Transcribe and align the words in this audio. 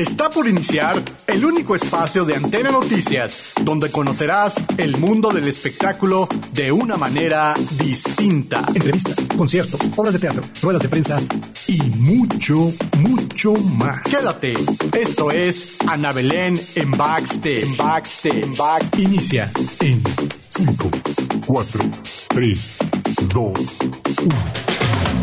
Está 0.00 0.30
por 0.30 0.48
iniciar 0.48 0.96
el 1.26 1.44
único 1.44 1.74
espacio 1.74 2.24
de 2.24 2.34
Antena 2.34 2.70
Noticias, 2.70 3.52
donde 3.62 3.90
conocerás 3.90 4.56
el 4.78 4.96
mundo 4.96 5.30
del 5.30 5.46
espectáculo 5.46 6.26
de 6.52 6.72
una 6.72 6.96
manera 6.96 7.54
distinta. 7.78 8.64
Entrevistas, 8.68 9.16
conciertos, 9.36 9.78
obras 9.96 10.14
de 10.14 10.20
teatro, 10.20 10.42
ruedas 10.62 10.80
de 10.80 10.88
prensa 10.88 11.20
y 11.66 11.82
mucho, 11.82 12.72
mucho 12.98 13.52
más. 13.52 14.00
Quédate. 14.04 14.54
Esto 14.98 15.30
es 15.30 15.76
Ana 15.86 16.12
Belén 16.12 16.58
en 16.76 16.92
Backstage. 16.92 17.64
En 17.64 17.76
Backstage. 17.76 18.42
En 18.42 18.54
Back. 18.54 18.98
Inicia 18.98 19.52
en 19.80 20.02
5, 20.48 20.90
4, 21.46 21.80
3, 22.30 22.76
2, 23.34 23.52
1. 24.24 25.19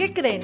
¿Qué 0.00 0.14
creen? 0.14 0.40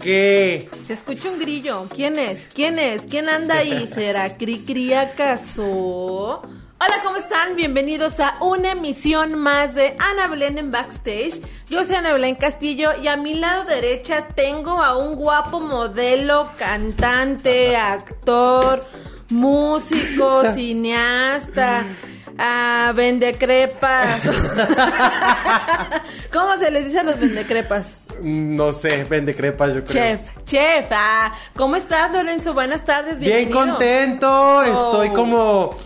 ¿Qué? 0.00 0.70
Se 0.86 0.94
escucha 0.94 1.28
un 1.28 1.38
grillo. 1.38 1.86
¿Quién 1.94 2.18
es? 2.18 2.48
¿Quién 2.54 2.78
es? 2.78 3.02
¿Quién 3.02 3.28
anda 3.28 3.58
ahí? 3.58 3.86
¿Será 3.94 4.38
Cri 4.38 4.60
Cri 4.60 4.94
acaso? 4.94 6.40
Hola, 6.80 7.00
¿cómo 7.04 7.18
están? 7.18 7.54
Bienvenidos 7.54 8.18
a 8.18 8.36
una 8.40 8.70
emisión 8.70 9.38
más 9.38 9.74
de 9.74 9.94
Ana 9.98 10.28
Belén 10.28 10.56
en 10.56 10.70
Backstage. 10.70 11.38
Yo 11.68 11.84
soy 11.84 11.96
Ana 11.96 12.14
Belén 12.14 12.36
Castillo 12.36 12.92
y 13.02 13.08
a 13.08 13.18
mi 13.18 13.34
lado 13.34 13.64
derecha 13.64 14.28
tengo 14.28 14.82
a 14.82 14.96
un 14.96 15.16
guapo 15.16 15.60
modelo, 15.60 16.50
cantante, 16.56 17.76
actor, 17.76 18.86
músico, 19.28 20.50
cineasta. 20.54 21.84
A 22.40 22.92
vendecrepas. 22.94 24.22
¿Cómo 26.32 26.56
se 26.56 26.70
les 26.70 26.86
dice 26.86 27.00
a 27.00 27.02
los 27.02 27.18
vendecrepas? 27.18 27.88
No 28.22 28.72
sé, 28.72 29.04
vende 29.04 29.34
crepas, 29.34 29.74
yo 29.74 29.84
creo. 29.84 30.18
Chef, 30.18 30.20
chef, 30.44 30.86
ah, 30.90 31.32
¿cómo 31.54 31.76
estás 31.76 32.12
Lorenzo? 32.12 32.54
Buenas 32.54 32.84
tardes, 32.84 33.18
Bien 33.18 33.48
bienvenido. 33.48 33.76
contento, 33.76 34.62
estoy 34.62 35.08
Oh. 35.10 35.12
como... 35.12 35.76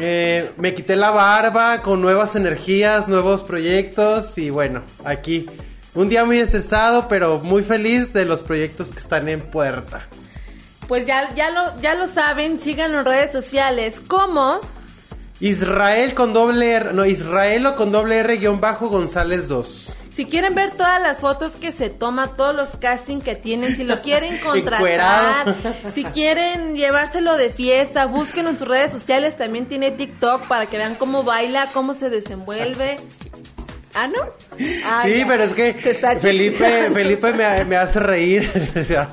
eh, 0.00 0.50
me 0.58 0.74
quité 0.74 0.96
la 0.96 1.10
barba 1.10 1.80
con 1.82 2.00
nuevas 2.00 2.36
energías, 2.36 3.08
nuevos 3.08 3.44
proyectos 3.44 4.36
y 4.38 4.50
bueno, 4.50 4.82
aquí. 5.04 5.46
Un 5.94 6.10
día 6.10 6.26
muy 6.26 6.38
estresado, 6.38 7.08
pero 7.08 7.38
muy 7.38 7.62
feliz 7.62 8.12
de 8.12 8.26
los 8.26 8.42
proyectos 8.42 8.88
que 8.90 8.98
están 8.98 9.28
en 9.30 9.40
puerta. 9.40 10.06
Pues 10.88 11.06
ya, 11.06 11.34
ya, 11.34 11.50
lo, 11.50 11.80
ya 11.80 11.94
lo 11.94 12.06
saben, 12.06 12.60
síganlo 12.60 12.98
en 13.00 13.04
redes 13.06 13.32
sociales 13.32 13.98
como 14.06 14.60
Israel 15.40 16.12
con 16.14 16.32
doble 16.34 16.72
R, 16.72 16.92
no, 16.92 17.06
Israelo 17.06 17.74
con 17.76 17.92
doble 17.92 18.18
R 18.18 18.36
guion 18.36 18.60
bajo 18.60 18.88
González 18.88 19.48
2. 19.48 19.95
Si 20.16 20.24
quieren 20.24 20.54
ver 20.54 20.70
todas 20.70 20.98
las 20.98 21.20
fotos 21.20 21.56
que 21.56 21.72
se 21.72 21.90
toma, 21.90 22.36
todos 22.38 22.56
los 22.56 22.70
castings 22.70 23.22
que 23.22 23.34
tienen, 23.34 23.76
si 23.76 23.84
lo 23.84 24.00
quieren 24.00 24.38
contratar, 24.42 25.54
si 25.94 26.04
quieren 26.04 26.74
llevárselo 26.74 27.36
de 27.36 27.50
fiesta, 27.50 28.06
búsquenlo 28.06 28.48
en 28.48 28.58
sus 28.58 28.66
redes 28.66 28.90
sociales, 28.90 29.36
también 29.36 29.66
tiene 29.66 29.90
TikTok 29.90 30.48
para 30.48 30.66
que 30.66 30.78
vean 30.78 30.94
cómo 30.94 31.22
baila, 31.22 31.68
cómo 31.74 31.92
se 31.92 32.08
desenvuelve. 32.08 32.96
¿Ah, 33.92 34.08
no? 34.08 34.22
Ah, 34.86 35.02
sí, 35.04 35.18
ya. 35.18 35.26
pero 35.26 35.44
es 35.44 35.52
que 35.52 35.74
Felipe. 36.20 36.90
Felipe 36.92 37.32
me, 37.32 37.64
me 37.64 37.76
hace 37.76 38.00
reír. 38.00 38.50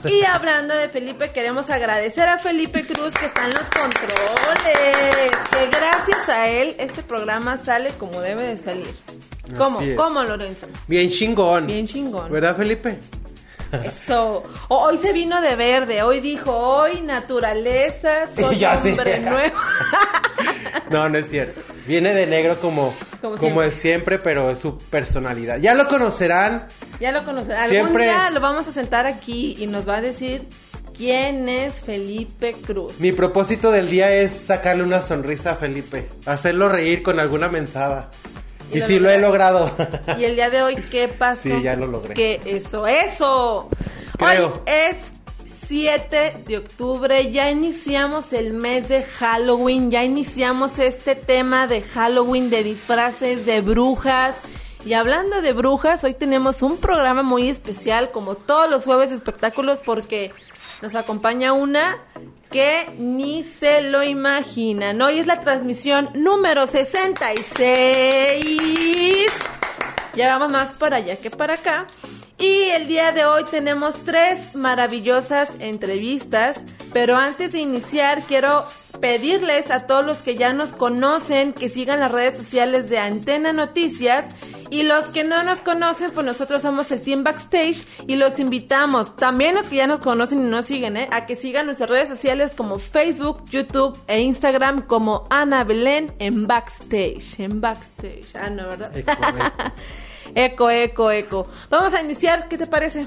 Y 0.09 0.25
hablando 0.25 0.73
de 0.75 0.89
Felipe, 0.89 1.31
queremos 1.31 1.69
agradecer 1.69 2.27
a 2.27 2.37
Felipe 2.37 2.85
Cruz 2.85 3.13
que 3.13 3.27
está 3.27 3.45
en 3.45 3.53
los 3.53 3.63
controles. 3.63 5.31
Que 5.51 5.67
gracias 5.67 6.29
a 6.29 6.47
él 6.47 6.75
este 6.79 7.01
programa 7.01 7.55
sale 7.57 7.91
como 7.91 8.19
debe 8.19 8.43
de 8.43 8.57
salir. 8.57 8.93
¿Cómo? 9.57 9.79
Así 9.79 9.91
es. 9.91 9.97
¿Cómo, 9.97 10.23
Lorenzo? 10.23 10.67
Bien 10.87 11.09
chingón. 11.09 11.67
Bien 11.67 11.85
chingón. 11.87 12.31
¿Verdad, 12.31 12.55
Felipe? 12.55 12.97
Eso. 13.83 14.43
Hoy 14.69 14.97
se 14.97 15.13
vino 15.13 15.41
de 15.41 15.55
verde. 15.55 16.03
Hoy 16.03 16.19
dijo, 16.19 16.51
hoy 16.55 17.01
naturaleza, 17.01 18.27
soy 18.35 18.59
Ya 18.59 18.75
hombre 18.83 19.19
nuevo. 19.19 19.55
No, 20.89 21.07
no 21.09 21.17
es 21.17 21.29
cierto. 21.29 21.61
Viene 21.87 22.13
de 22.13 22.27
negro 22.27 22.59
como, 22.59 22.93
Como 23.21 23.35
como, 23.35 23.37
siempre. 23.37 23.67
es 23.67 23.75
siempre, 23.75 24.19
pero 24.19 24.49
es 24.51 24.59
su 24.59 24.77
personalidad. 24.77 25.57
Ya 25.57 25.73
lo 25.75 25.87
conocerán. 25.87 26.67
ya 26.99 27.11
lo 27.11 27.23
conocerán. 27.23 27.63
Algún 27.63 27.75
Siempre- 27.77 28.03
día 28.05 28.29
lo 28.29 28.39
vamos 28.41 28.67
a 28.67 28.71
sentar 28.71 29.05
aquí 29.07 29.55
y 29.59 29.67
nos 29.67 29.87
va 29.87 29.97
a 29.97 30.01
decir 30.01 30.47
quién 30.95 31.47
es 31.49 31.75
Felipe 31.81 32.53
Cruz. 32.65 32.99
Mi 32.99 33.11
propósito 33.11 33.71
del 33.71 33.89
día 33.89 34.11
es 34.11 34.33
sacarle 34.33 34.83
una 34.83 35.01
sonrisa 35.01 35.51
a 35.51 35.55
Felipe. 35.55 36.09
Hacerlo 36.25 36.69
reír 36.69 37.01
con 37.01 37.19
alguna 37.19 37.49
mensada. 37.49 38.11
Y 38.71 38.77
Y, 38.77 38.79
lo 38.79 38.87
sí 38.87 38.99
lo 38.99 39.09
he 39.09 39.17
logrado. 39.17 39.71
Y 40.17 40.25
el 40.25 40.35
día 40.35 40.49
de 40.49 40.61
hoy, 40.61 40.75
¿qué 40.91 41.07
pasó? 41.07 41.43
Sí, 41.43 41.61
ya 41.61 41.75
lo 41.75 41.87
logré. 41.87 42.13
Que 42.13 42.39
eso, 42.45 42.87
eso. 42.87 43.69
Creo. 44.17 44.47
Hoy 44.47 44.61
es 44.65 44.95
7 45.67 46.43
de 46.45 46.57
octubre, 46.57 47.31
ya 47.31 47.49
iniciamos 47.49 48.33
el 48.33 48.53
mes 48.53 48.89
de 48.89 49.03
Halloween, 49.03 49.91
ya 49.91 50.03
iniciamos 50.03 50.77
este 50.77 51.15
tema 51.15 51.67
de 51.67 51.81
Halloween, 51.81 52.49
de 52.49 52.63
disfraces, 52.63 53.45
de 53.45 53.61
brujas. 53.61 54.35
Y 54.85 54.93
hablando 54.93 55.41
de 55.41 55.53
brujas, 55.53 56.03
hoy 56.03 56.13
tenemos 56.13 56.61
un 56.61 56.77
programa 56.77 57.23
muy 57.23 57.49
especial, 57.49 58.11
como 58.11 58.35
todos 58.35 58.69
los 58.69 58.83
jueves 58.83 59.11
espectáculos, 59.11 59.79
porque 59.83 60.31
nos 60.83 60.93
acompaña 60.95 61.53
una 61.53 61.97
que 62.51 62.85
ni 62.99 63.43
se 63.43 63.89
lo 63.89 64.03
imaginan. 64.03 65.01
Hoy 65.01 65.19
es 65.19 65.25
la 65.25 65.39
transmisión 65.39 66.09
número 66.13 66.67
66. 66.67 69.31
Ya 70.13 70.27
vamos 70.27 70.51
más 70.51 70.73
para 70.73 70.97
allá 70.97 71.15
que 71.15 71.31
para 71.31 71.53
acá. 71.53 71.87
Y 72.37 72.63
el 72.63 72.87
día 72.87 73.13
de 73.13 73.23
hoy 73.23 73.45
tenemos 73.45 73.95
tres 74.03 74.55
maravillosas 74.55 75.53
entrevistas. 75.59 76.59
Pero 76.91 77.15
antes 77.15 77.53
de 77.53 77.59
iniciar, 77.59 78.21
quiero 78.23 78.65
pedirles 78.99 79.71
a 79.71 79.87
todos 79.87 80.03
los 80.03 80.17
que 80.17 80.35
ya 80.35 80.51
nos 80.51 80.71
conocen 80.71 81.53
que 81.53 81.69
sigan 81.69 82.01
las 82.01 82.11
redes 82.11 82.35
sociales 82.35 82.89
de 82.89 82.99
Antena 82.99 83.53
Noticias. 83.53 84.25
Y 84.73 84.81
los 84.81 85.05
que 85.05 85.23
no 85.23 85.43
nos 85.43 85.59
conocen, 85.59 86.09
pues 86.09 86.25
nosotros 86.25 86.63
somos 86.63 86.91
el 86.91 86.99
Team 86.99 87.23
Backstage 87.23 87.85
y 88.07 88.15
los 88.15 88.39
invitamos, 88.39 89.15
también 89.15 89.53
los 89.53 89.67
que 89.67 89.75
ya 89.75 89.85
nos 89.85 89.99
conocen 89.99 90.39
y 90.39 90.49
nos 90.49 90.65
siguen, 90.65 90.97
¿eh? 90.97 91.07
a 91.11 91.27
que 91.27 91.35
sigan 91.35 91.67
nuestras 91.67 91.91
redes 91.91 92.09
sociales 92.09 92.55
como 92.57 92.79
Facebook, 92.79 93.45
YouTube 93.51 93.95
e 94.07 94.21
Instagram 94.21 94.87
como 94.87 95.27
Ana 95.29 95.63
Belén 95.63 96.11
en 96.17 96.47
Backstage. 96.47 97.39
En 97.39 97.61
Backstage. 97.61 98.33
Ah, 98.33 98.49
no, 98.49 98.67
¿verdad? 98.69 98.97
Eco, 98.97 99.11
eco. 99.11 99.51
Eco, 100.33 100.69
eco, 100.71 101.11
eco. 101.11 101.47
Vamos 101.69 101.93
a 101.93 102.01
iniciar, 102.01 102.47
¿qué 102.47 102.57
te 102.57 102.65
parece? 102.65 103.05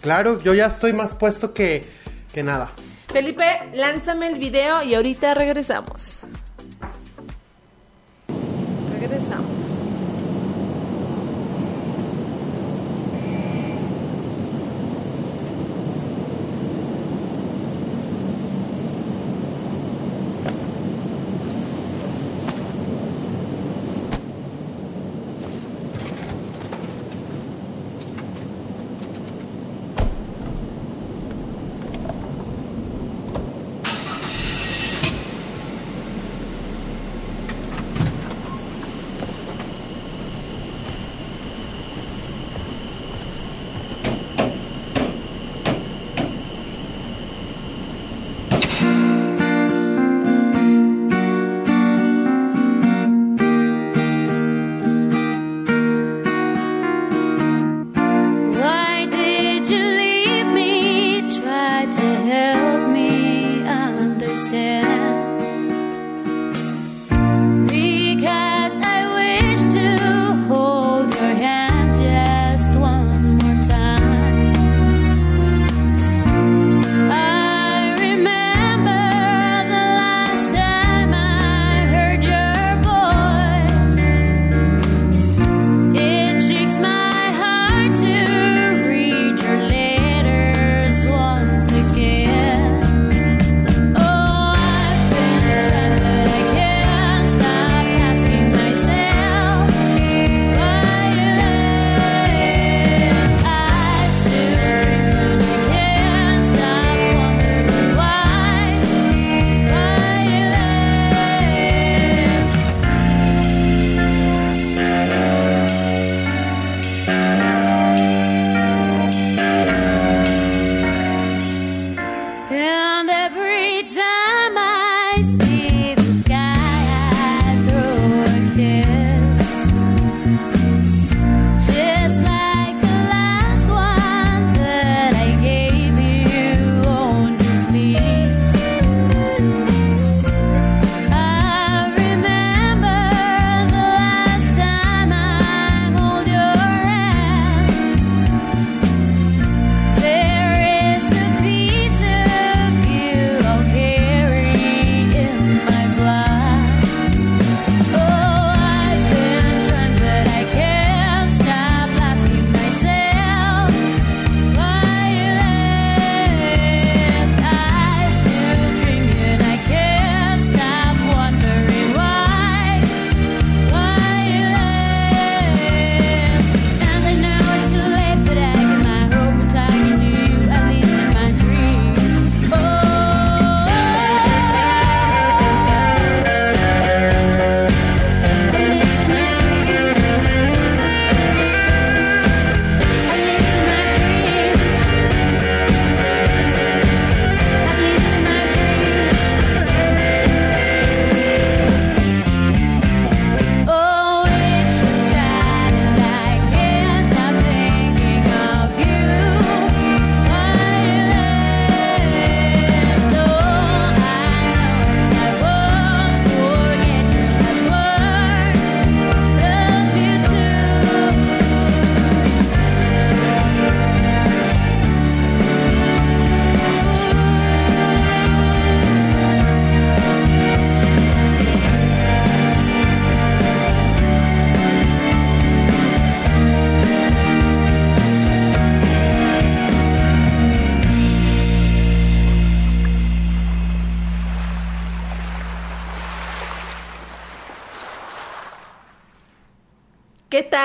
Claro, 0.00 0.40
yo 0.40 0.54
ya 0.54 0.66
estoy 0.66 0.92
más 0.92 1.16
puesto 1.16 1.52
que, 1.52 1.84
que 2.32 2.44
nada. 2.44 2.70
Felipe, 3.08 3.70
lánzame 3.74 4.28
el 4.28 4.38
video 4.38 4.84
y 4.84 4.94
ahorita 4.94 5.34
regresamos. 5.34 6.20
Regresamos. 9.00 9.57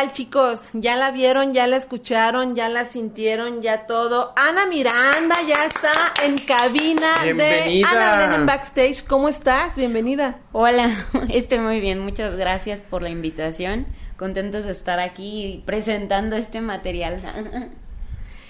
Tal, 0.04 0.12
chicos? 0.12 0.70
¿Ya 0.74 0.96
la 0.96 1.12
vieron? 1.12 1.54
¿Ya 1.54 1.68
la 1.68 1.78
escucharon? 1.78 2.56
¿Ya 2.56 2.68
la 2.70 2.86
sintieron? 2.86 3.62
¿Ya 3.62 3.86
todo? 3.86 4.34
Ana 4.36 4.66
Miranda 4.66 5.36
ya 5.48 5.66
está 5.66 5.92
en 6.24 6.38
cabina 6.40 7.24
de. 7.24 7.84
Ana 7.88 8.18
Belén 8.18 8.34
en 8.34 8.46
Backstage. 8.46 9.06
¿Cómo 9.06 9.30
estás? 9.30 9.76
Bienvenida. 9.76 10.40
Hola, 10.52 10.90
estoy 11.30 11.60
muy 11.60 11.80
bien, 11.80 12.00
muchas 12.00 12.36
gracias 12.36 12.82
por 12.82 13.02
la 13.02 13.10
invitación. 13.10 13.88
Contentos 14.18 14.66
de 14.66 14.72
estar 14.72 15.00
aquí 15.00 15.64
presentando 15.66 16.36
este 16.36 16.60
material. 16.60 17.22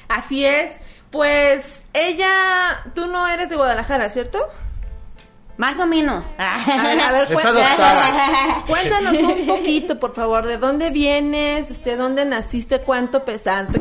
Así 0.07 0.45
es. 0.45 0.77
Pues 1.11 1.83
ella, 1.93 2.83
tú 2.95 3.05
no 3.05 3.27
eres 3.27 3.49
de 3.49 3.55
Guadalajara, 3.55 4.09
¿cierto? 4.09 4.39
Más 5.55 5.79
o 5.79 5.85
menos. 5.85 6.25
A 6.39 6.57
ver, 6.65 6.99
a 6.99 7.11
ver, 7.11 7.23
Es 7.23 7.39
cuéntanos, 7.39 7.63
cuéntanos 8.67 9.13
un 9.13 9.45
poquito, 9.47 9.99
por 9.99 10.15
favor, 10.15 10.47
¿de 10.47 10.57
dónde 10.57 10.89
vienes? 10.89 11.69
Este, 11.69 11.95
¿Dónde 11.95 12.25
naciste? 12.25 12.79
¿Cuánto 12.79 13.23
pesaste? 13.23 13.79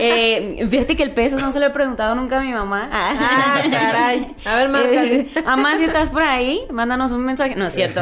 Eh, 0.00 0.66
fíjate 0.68 0.96
que 0.96 1.02
el 1.04 1.14
peso 1.14 1.36
no 1.38 1.52
se 1.52 1.60
lo 1.60 1.66
he 1.66 1.70
preguntado 1.70 2.14
nunca 2.16 2.38
a 2.38 2.40
mi 2.40 2.52
mamá. 2.52 2.88
Ah, 2.92 3.60
caray. 3.70 4.34
A 4.44 4.56
ver, 4.56 4.68
márcale. 4.68 5.14
Eh, 5.20 5.42
Mamá, 5.44 5.76
si 5.78 5.84
estás 5.84 6.08
por 6.10 6.22
ahí, 6.22 6.60
mándanos 6.70 7.12
un 7.12 7.22
mensaje. 7.24 7.54
No 7.54 7.66
es 7.66 7.74
cierto. 7.74 8.00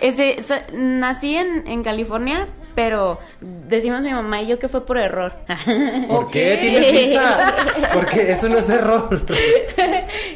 este, 0.00 0.40
so- 0.42 0.54
nací 0.72 1.36
en, 1.36 1.66
en 1.66 1.82
California, 1.82 2.48
pero 2.76 3.18
decimos 3.40 4.04
mi 4.04 4.12
mamá 4.12 4.42
y 4.42 4.46
yo 4.46 4.58
que 4.60 4.68
fue 4.68 4.86
por 4.86 4.98
error. 4.98 5.32
¿Por 6.08 6.30
qué 6.30 6.58
tienes 6.60 6.92
visa? 6.92 7.54
Porque 7.92 8.30
eso 8.30 8.48
no 8.48 8.58
es 8.58 8.70
error. 8.70 9.22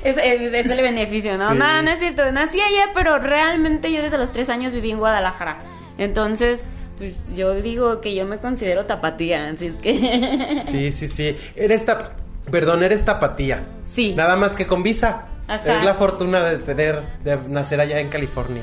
es, 0.02 0.16
es- 0.16 0.52
es 0.52 0.66
el 0.68 0.80
beneficio, 0.82 1.36
¿no? 1.36 1.50
Sí. 1.52 1.56
No, 1.58 1.82
no 1.82 1.90
es 1.90 1.98
cierto. 2.00 2.32
Nací 2.32 2.60
allá, 2.60 2.90
pero 2.94 3.18
realmente 3.18 3.92
yo 3.92 4.02
desde 4.02 4.18
los 4.18 4.32
tres 4.32 4.48
años 4.48 4.74
viví 4.74 4.90
en 4.90 4.98
Guadalajara. 4.98 5.58
Entonces, 5.98 6.66
pues 6.98 7.14
yo 7.36 7.54
digo 7.54 8.00
que 8.00 8.14
yo 8.14 8.24
me 8.24 8.38
considero 8.38 8.86
tapatía, 8.86 9.48
así 9.50 9.66
es 9.66 9.74
que... 9.76 10.62
Sí, 10.68 10.90
sí, 10.90 11.06
sí. 11.08 11.36
Eres 11.54 11.84
tap... 11.84 12.12
Perdón, 12.50 12.82
eres 12.82 13.04
tapatía. 13.04 13.62
Sí. 13.84 14.14
Nada 14.16 14.34
más 14.34 14.54
que 14.56 14.66
con 14.66 14.82
visa. 14.82 15.26
Ajá. 15.50 15.78
Es 15.78 15.84
la 15.84 15.94
fortuna 15.94 16.40
de 16.44 16.58
tener, 16.58 17.02
de 17.24 17.36
nacer 17.48 17.80
allá 17.80 17.98
en 17.98 18.08
California. 18.08 18.62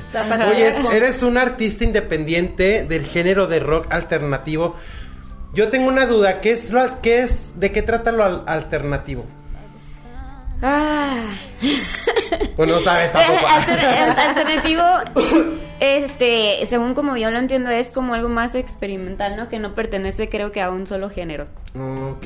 Oye, 0.49 0.73
eres 0.95 1.21
un 1.21 1.37
artista 1.37 1.83
independiente 1.83 2.85
del 2.85 3.05
género 3.05 3.47
de 3.47 3.59
rock 3.59 3.91
alternativo. 3.91 4.75
Yo 5.53 5.69
tengo 5.69 5.87
una 5.89 6.05
duda, 6.05 6.39
¿qué 6.39 6.51
es, 6.51 6.71
lo- 6.71 7.01
qué 7.01 7.23
es 7.23 7.59
de 7.59 7.71
qué 7.71 7.81
trata 7.81 8.11
lo 8.11 8.23
al- 8.23 8.43
alternativo? 8.47 9.25
Ah. 10.61 11.23
Pues 12.55 12.69
no 12.69 12.79
sabes 12.79 13.11
tampoco. 13.13 13.45
Alter- 13.47 13.85
al- 13.85 14.19
alternativo, 14.19 14.83
este, 15.79 16.65
según 16.67 16.93
como 16.93 17.17
yo 17.17 17.29
lo 17.31 17.39
entiendo, 17.39 17.69
es 17.69 17.89
como 17.89 18.13
algo 18.13 18.29
más 18.29 18.55
experimental, 18.55 19.35
¿no? 19.35 19.49
Que 19.49 19.59
no 19.59 19.75
pertenece, 19.75 20.29
creo 20.29 20.51
que, 20.51 20.61
a 20.61 20.69
un 20.71 20.87
solo 20.87 21.09
género. 21.09 21.47
Ok. 21.75 22.25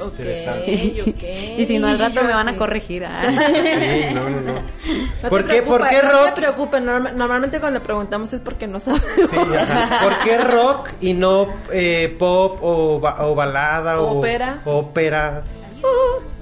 Interesante. 0.00 1.02
ok. 1.06 1.22
Y 1.58 1.64
si 1.66 1.78
no, 1.78 1.88
al 1.88 1.98
rato 1.98 2.22
me 2.22 2.32
van 2.32 2.48
a 2.48 2.56
corregir. 2.56 3.04
ah. 3.04 3.22
Sí, 3.30 4.14
no, 4.14 4.28
no, 4.28 4.40
no. 4.40 4.52
No 5.22 5.28
¿Por 5.28 5.46
qué, 5.48 5.62
por 5.62 5.88
qué 5.88 6.02
No 6.02 6.10
rock? 6.10 6.34
te 6.34 6.40
preocupes, 6.42 6.82
norma- 6.82 7.12
normalmente 7.12 7.60
cuando 7.60 7.78
le 7.80 7.84
preguntamos 7.84 8.32
es 8.32 8.40
porque 8.40 8.66
no 8.66 8.78
sabemos. 8.80 9.06
Sí, 9.30 9.36
ajá. 9.58 10.00
¿Por 10.02 10.18
qué 10.20 10.38
rock 10.38 10.90
y 11.00 11.14
no 11.14 11.48
eh, 11.72 12.14
pop 12.18 12.58
o, 12.62 13.00
ba- 13.00 13.16
o 13.26 13.34
balada 13.34 14.00
o 14.00 14.18
Ópera. 14.18 14.58
ópera? 14.64 15.42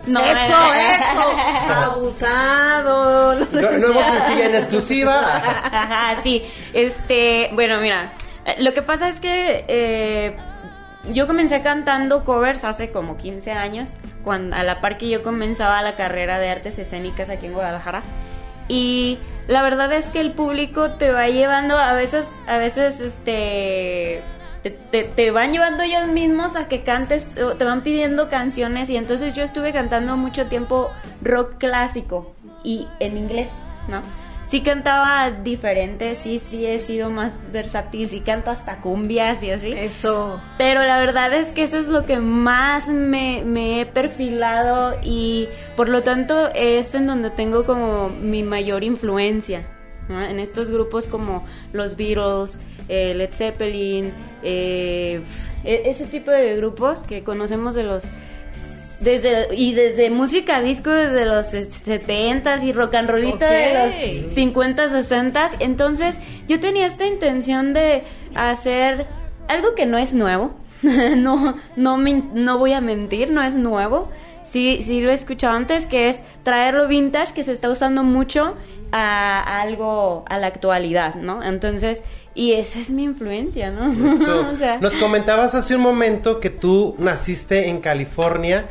No, 0.07 0.21
eso, 0.21 0.35
eso. 0.37 1.75
Abusado. 1.75 3.35
No, 3.35 3.71
nuevo 3.73 4.01
sencillo 4.03 4.45
en 4.45 4.55
exclusiva. 4.57 5.21
Ajá, 5.65 6.21
sí. 6.23 6.43
Este, 6.73 7.51
bueno, 7.53 7.81
mira, 7.81 8.13
eh, 8.45 8.55
lo 8.63 8.73
que 8.75 8.83
pasa 8.83 9.09
es 9.09 9.21
que 9.21 9.65
eh, 9.69 10.37
yo 11.13 11.27
comencé 11.27 11.61
cantando 11.63 12.25
covers 12.25 12.65
hace 12.65 12.91
como 12.91 13.17
15 13.17 13.53
años, 13.53 13.95
cuando, 14.23 14.57
a 14.57 14.63
la 14.63 14.81
par 14.81 14.97
que 14.99 15.09
yo 15.09 15.23
comenzaba 15.23 15.83
la 15.83 15.97
carrera 15.97 16.39
de 16.39 16.49
artes 16.51 16.79
escénicas 16.79 17.29
aquí 17.31 17.47
en 17.47 17.53
Guadalajara. 17.53 18.03
Y 18.69 19.19
la 19.47 19.63
verdad 19.63 19.93
es 19.93 20.09
que 20.09 20.21
el 20.21 20.33
público 20.33 20.93
te 20.93 21.11
va 21.11 21.29
llevando 21.29 21.77
a 21.77 21.93
veces, 21.93 22.31
a 22.47 22.57
veces, 22.57 23.01
este, 23.01 24.23
te, 24.63 25.05
te- 25.05 25.31
van 25.31 25.53
llevando 25.53 25.83
ellos 25.83 26.07
mismos 26.09 26.57
a 26.57 26.67
que 26.67 26.83
cantes, 26.83 27.35
te 27.35 27.65
van 27.65 27.83
pidiendo 27.83 28.29
canciones 28.29 28.89
y 28.89 28.97
entonces 28.97 29.35
yo 29.35 29.43
estuve 29.43 29.75
cantando 29.75 30.17
mucho 30.17 30.47
tiempo 30.47 30.91
rock 31.21 31.59
clásico 31.59 32.31
y 32.63 32.89
en 33.01 33.19
inglés, 33.19 33.51
¿no? 33.89 34.01
Sí 34.45 34.61
cantaba 34.61 35.31
diferente, 35.31 36.15
sí, 36.15 36.39
sí 36.39 36.67
he 36.67 36.79
sido 36.79 37.09
más 37.11 37.33
versátil, 37.51 38.07
sí 38.09 38.21
canto 38.21 38.51
hasta 38.51 38.81
cumbias 38.83 39.43
y 39.43 39.51
así. 39.51 39.73
Eso. 39.73 40.41
Pero 40.59 40.83
la 40.85 40.99
verdad 41.01 41.33
es 41.33 41.49
que 41.49 41.63
eso 41.63 41.79
es 41.79 41.89
lo 41.89 42.05
que 42.05 42.19
más 42.19 42.89
me, 42.89 43.43
me 43.45 43.81
he 43.81 43.87
perfilado 43.87 44.99
y 45.03 45.49
por 45.77 45.89
lo 45.89 46.03
tanto 46.03 46.49
es 46.55 46.95
en 46.95 47.07
donde 47.07 47.31
tengo 47.31 47.65
como 47.65 48.11
mi 48.11 48.43
mayor 48.43 48.85
influencia. 48.85 49.67
¿no? 50.09 50.23
En 50.23 50.39
estos 50.39 50.71
grupos 50.71 51.07
como 51.07 51.47
los 51.73 51.97
Beatles, 51.97 52.61
eh, 52.91 53.15
Led 53.15 53.33
Zeppelin, 53.33 54.13
eh, 54.43 55.23
e- 55.65 55.83
ese 55.87 56.05
tipo 56.05 56.31
de 56.31 56.55
grupos 56.57 57.03
que 57.03 57.25
conocemos 57.25 57.75
de 57.75 57.85
los 57.85 58.05
desde 59.01 59.55
y 59.55 59.75
desde 59.75 60.11
música 60.11 60.61
disco 60.61 60.91
desde 60.91 61.25
los 61.25 61.53
70s 61.53 62.63
y 62.63 62.73
rock 62.73 62.95
and 62.95 63.11
rollita 63.11 63.51
de 63.51 64.23
los 64.23 64.33
50, 64.33 64.89
60 64.89 65.47
Entonces, 65.61 66.19
yo 66.49 66.61
tenía 66.61 66.87
esta 66.87 67.07
intención 67.07 67.73
de 67.73 68.03
hacer 68.35 69.07
algo 69.49 69.75
que 69.75 69.87
no 69.87 69.99
es 69.99 70.15
nuevo. 70.15 70.55
no 70.83 71.57
no 71.77 71.97
no 71.97 72.59
voy 72.59 72.73
a 72.73 72.81
mentir, 72.81 73.31
no 73.31 73.43
es 73.43 73.55
nuevo. 73.55 74.11
Sí, 74.45 74.81
sí 74.83 75.01
lo 75.01 75.11
he 75.11 75.15
escuchado 75.15 75.57
antes, 75.57 75.87
que 75.87 76.09
es 76.09 76.23
traerlo 76.43 76.87
vintage, 76.87 77.33
que 77.33 77.43
se 77.43 77.53
está 77.53 77.71
usando 77.71 78.03
mucho 78.03 78.55
a, 78.93 79.61
algo, 79.61 80.25
a 80.29 80.39
la 80.39 80.47
actualidad, 80.47 81.17
¿no? 81.17 81.43
Entonces, 81.43 82.05
y 82.35 82.53
esa 82.53 82.79
es 82.79 82.91
mi 82.91 83.05
influencia, 83.05 83.71
¿no? 83.71 83.93
Nos 84.81 84.95
comentabas 84.97 85.55
hace 85.55 85.75
un 85.75 85.81
momento 85.81 86.39
que 86.41 86.51
tú 86.51 86.95
naciste 86.99 87.69
en 87.69 87.81
California. 87.81 88.67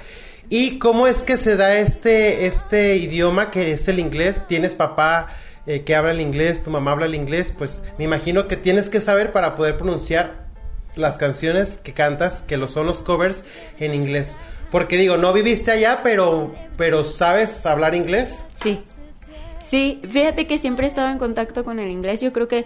¿Y 0.50 0.78
cómo 0.78 1.08
es 1.08 1.24
que 1.24 1.38
se 1.38 1.56
da 1.56 1.78
este, 1.78 2.46
este 2.46 2.98
idioma 2.98 3.50
que 3.50 3.72
es 3.72 3.88
el 3.88 4.00
inglés? 4.00 4.44
¿Tienes 4.48 4.76
papá 4.76 5.28
eh, 5.66 5.82
que 5.82 5.96
habla 5.96 6.12
el 6.12 6.22
inglés, 6.22 6.64
tu 6.64 6.70
mamá 6.70 6.92
habla 6.92 7.06
el 7.06 7.16
inglés? 7.16 7.54
Pues 7.58 7.82
me 7.98 8.04
imagino 8.04 8.48
que 8.48 8.58
tienes 8.58 8.90
que 8.90 9.02
saber 9.02 9.32
para 9.32 9.56
poder 9.56 9.78
pronunciar 9.78 10.44
las 10.96 11.18
canciones 11.18 11.78
que 11.78 11.94
cantas, 11.94 12.42
que 12.42 12.58
lo 12.58 12.68
son 12.68 12.86
los 12.86 13.02
covers 13.02 13.44
en 13.80 13.94
inglés. 13.94 14.38
Porque 14.74 14.98
digo, 14.98 15.18
no 15.18 15.34
viviste 15.34 15.70
allá, 15.70 16.00
pero, 16.02 16.52
pero 16.78 17.04
¿sabes 17.04 17.64
hablar 17.68 17.94
inglés? 17.94 18.48
Sí. 18.56 18.84
Sí, 19.64 20.02
fíjate 20.08 20.48
que 20.48 20.58
siempre 20.58 20.88
he 20.88 20.90
estado 20.90 21.10
en 21.10 21.20
contacto 21.20 21.64
con 21.64 21.78
el 21.78 21.92
inglés. 21.92 22.22
Yo 22.22 22.34
creo 22.34 22.48
que 22.48 22.66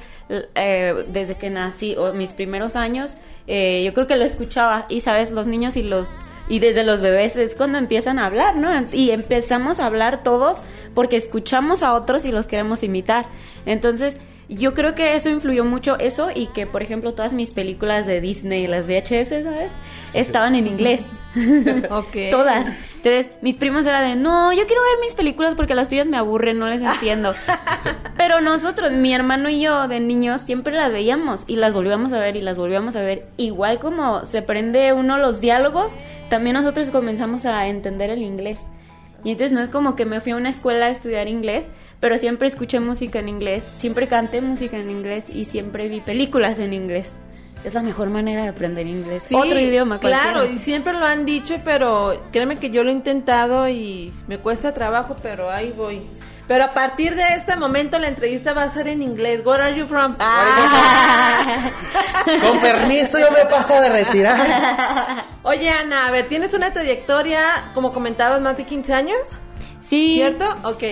eh, 0.56 1.06
desde 1.10 1.36
que 1.36 1.50
nací, 1.50 1.98
o 1.98 2.14
mis 2.14 2.32
primeros 2.32 2.78
años, 2.78 3.18
eh, 3.46 3.84
yo 3.86 3.94
creo 3.94 4.08
que 4.08 4.16
lo 4.16 4.24
escuchaba. 4.24 4.86
Y 4.88 5.02
sabes, 5.02 5.32
los 5.32 5.50
niños 5.50 5.76
y 5.76 5.84
los 5.84 6.18
y 6.48 6.60
desde 6.60 6.86
los 6.86 7.02
bebés 7.02 7.36
es 7.36 7.56
cuando 7.56 7.78
empiezan 7.78 8.20
a 8.20 8.28
hablar, 8.28 8.56
¿no? 8.56 8.70
Y 8.94 9.12
empezamos 9.12 9.82
a 9.82 9.86
hablar 9.86 10.24
todos 10.24 10.62
porque 10.96 11.18
escuchamos 11.18 11.84
a 11.84 11.94
otros 11.94 12.24
y 12.24 12.32
los 12.32 12.48
queremos 12.48 12.84
imitar. 12.84 13.26
Entonces, 13.66 14.18
yo 14.50 14.74
creo 14.74 14.96
que 14.96 15.16
eso 15.16 15.30
influyó 15.30 15.66
mucho, 15.66 15.98
eso 16.00 16.30
y 16.34 16.48
que, 16.48 16.66
por 16.66 16.82
ejemplo, 16.82 17.14
todas 17.14 17.34
mis 17.34 17.52
películas 17.52 18.06
de 18.06 18.22
Disney, 18.22 18.66
las 18.66 18.88
VHS, 18.88 19.44
¿sabes? 19.44 19.76
Estaban 20.14 20.56
en 20.56 20.68
inglés. 20.68 21.06
ok. 21.90 22.16
todas. 22.32 22.68
Entonces, 22.96 23.30
mis 23.42 23.58
primos 23.58 23.86
eran 23.86 24.08
de, 24.10 24.16
no, 24.16 24.54
yo 24.54 24.66
quiero 24.66 24.82
ver 24.82 25.00
mis 25.02 25.16
películas 25.16 25.54
porque 25.56 25.76
las 25.76 25.90
tuyas 25.90 26.08
me 26.08 26.18
aburren, 26.18 26.60
no 26.60 26.68
les 26.68 26.82
entiendo. 26.82 27.36
Pero 28.18 28.40
nosotros, 28.40 28.92
mi 28.94 29.14
hermano 29.14 29.50
y 29.50 29.62
yo, 29.62 29.88
de 29.88 30.00
niños, 30.00 30.42
siempre 30.42 30.74
las 30.74 30.94
veíamos 30.94 31.44
y 31.48 31.58
las 31.58 31.74
volvíamos 31.74 32.14
a 32.14 32.20
ver 32.20 32.38
y 32.38 32.42
las 32.42 32.58
volvíamos 32.58 32.96
a 32.96 33.02
ver. 33.02 33.28
Igual 33.36 33.80
como 33.80 34.26
se 34.26 34.42
prende 34.42 34.94
uno 34.94 35.18
los 35.18 35.42
diálogos, 35.42 35.92
también 36.30 36.54
nosotros 36.54 36.90
comenzamos 36.90 37.46
a 37.46 37.68
entender 37.68 38.10
el 38.10 38.22
inglés. 38.22 38.68
Y 39.28 39.32
entonces 39.32 39.52
no 39.52 39.62
es 39.62 39.68
como 39.68 39.98
que 39.98 40.06
me 40.06 40.22
fui 40.22 40.32
a 40.32 40.38
una 40.38 40.50
escuela 40.50 40.86
a 40.86 40.90
estudiar 40.90 41.28
inglés, 41.28 41.68
pero 42.00 42.18
siempre 42.18 42.48
escuché 42.48 42.80
música 42.80 43.20
en 43.20 43.28
inglés, 43.28 43.70
siempre 43.76 44.08
canté 44.08 44.40
música 44.40 44.78
en 44.78 44.90
inglés 44.90 45.30
y 45.30 45.44
siempre 45.44 45.90
vi 45.90 46.00
películas 46.00 46.60
en 46.60 46.72
inglés. 46.72 47.18
Es 47.66 47.74
la 47.74 47.84
mejor 47.84 48.10
manera 48.10 48.44
de 48.44 48.48
aprender 48.48 48.88
inglés. 48.88 49.28
Otro 49.34 49.60
idioma, 49.60 50.00
Claro, 50.00 50.46
y 50.46 50.58
siempre 50.58 50.94
lo 50.94 51.06
han 51.06 51.26
dicho, 51.26 51.56
pero 51.66 52.24
créeme 52.32 52.56
que 52.56 52.70
yo 52.70 52.86
lo 52.86 52.90
he 52.90 52.94
intentado 52.94 53.68
y 53.68 54.14
me 54.30 54.38
cuesta 54.38 54.74
trabajo, 54.74 55.18
pero 55.22 55.50
ahí 55.50 55.74
voy. 55.76 56.00
Pero 56.48 56.64
a 56.64 56.74
partir 56.74 57.16
de 57.16 57.24
este 57.36 57.58
momento 57.58 58.00
la 58.00 58.08
entrevista 58.08 58.54
va 58.54 58.64
a 58.64 58.72
ser 58.72 58.88
en 58.88 59.02
inglés. 59.02 59.42
Where 59.46 59.64
are 59.64 59.76
you 59.76 59.86
from? 59.86 60.16
Ah. 60.20 61.70
Con 62.42 62.60
permiso, 62.62 63.20
yo 63.20 63.32
me 63.32 63.46
paso 63.46 63.80
de 63.82 63.90
retirar. 63.90 65.26
Oye, 65.44 65.70
Ana, 65.70 66.08
a 66.08 66.12
ver, 66.12 66.28
¿tienes 66.28 66.54
una 66.54 66.72
trayectoria, 66.72 67.72
como 67.74 67.92
comentabas, 67.92 68.40
más 68.42 68.56
de 68.56 68.64
15 68.64 68.94
años? 68.94 69.18
Sí. 69.80 70.16
¿Cierto? 70.16 70.46
Ok. 70.64 70.84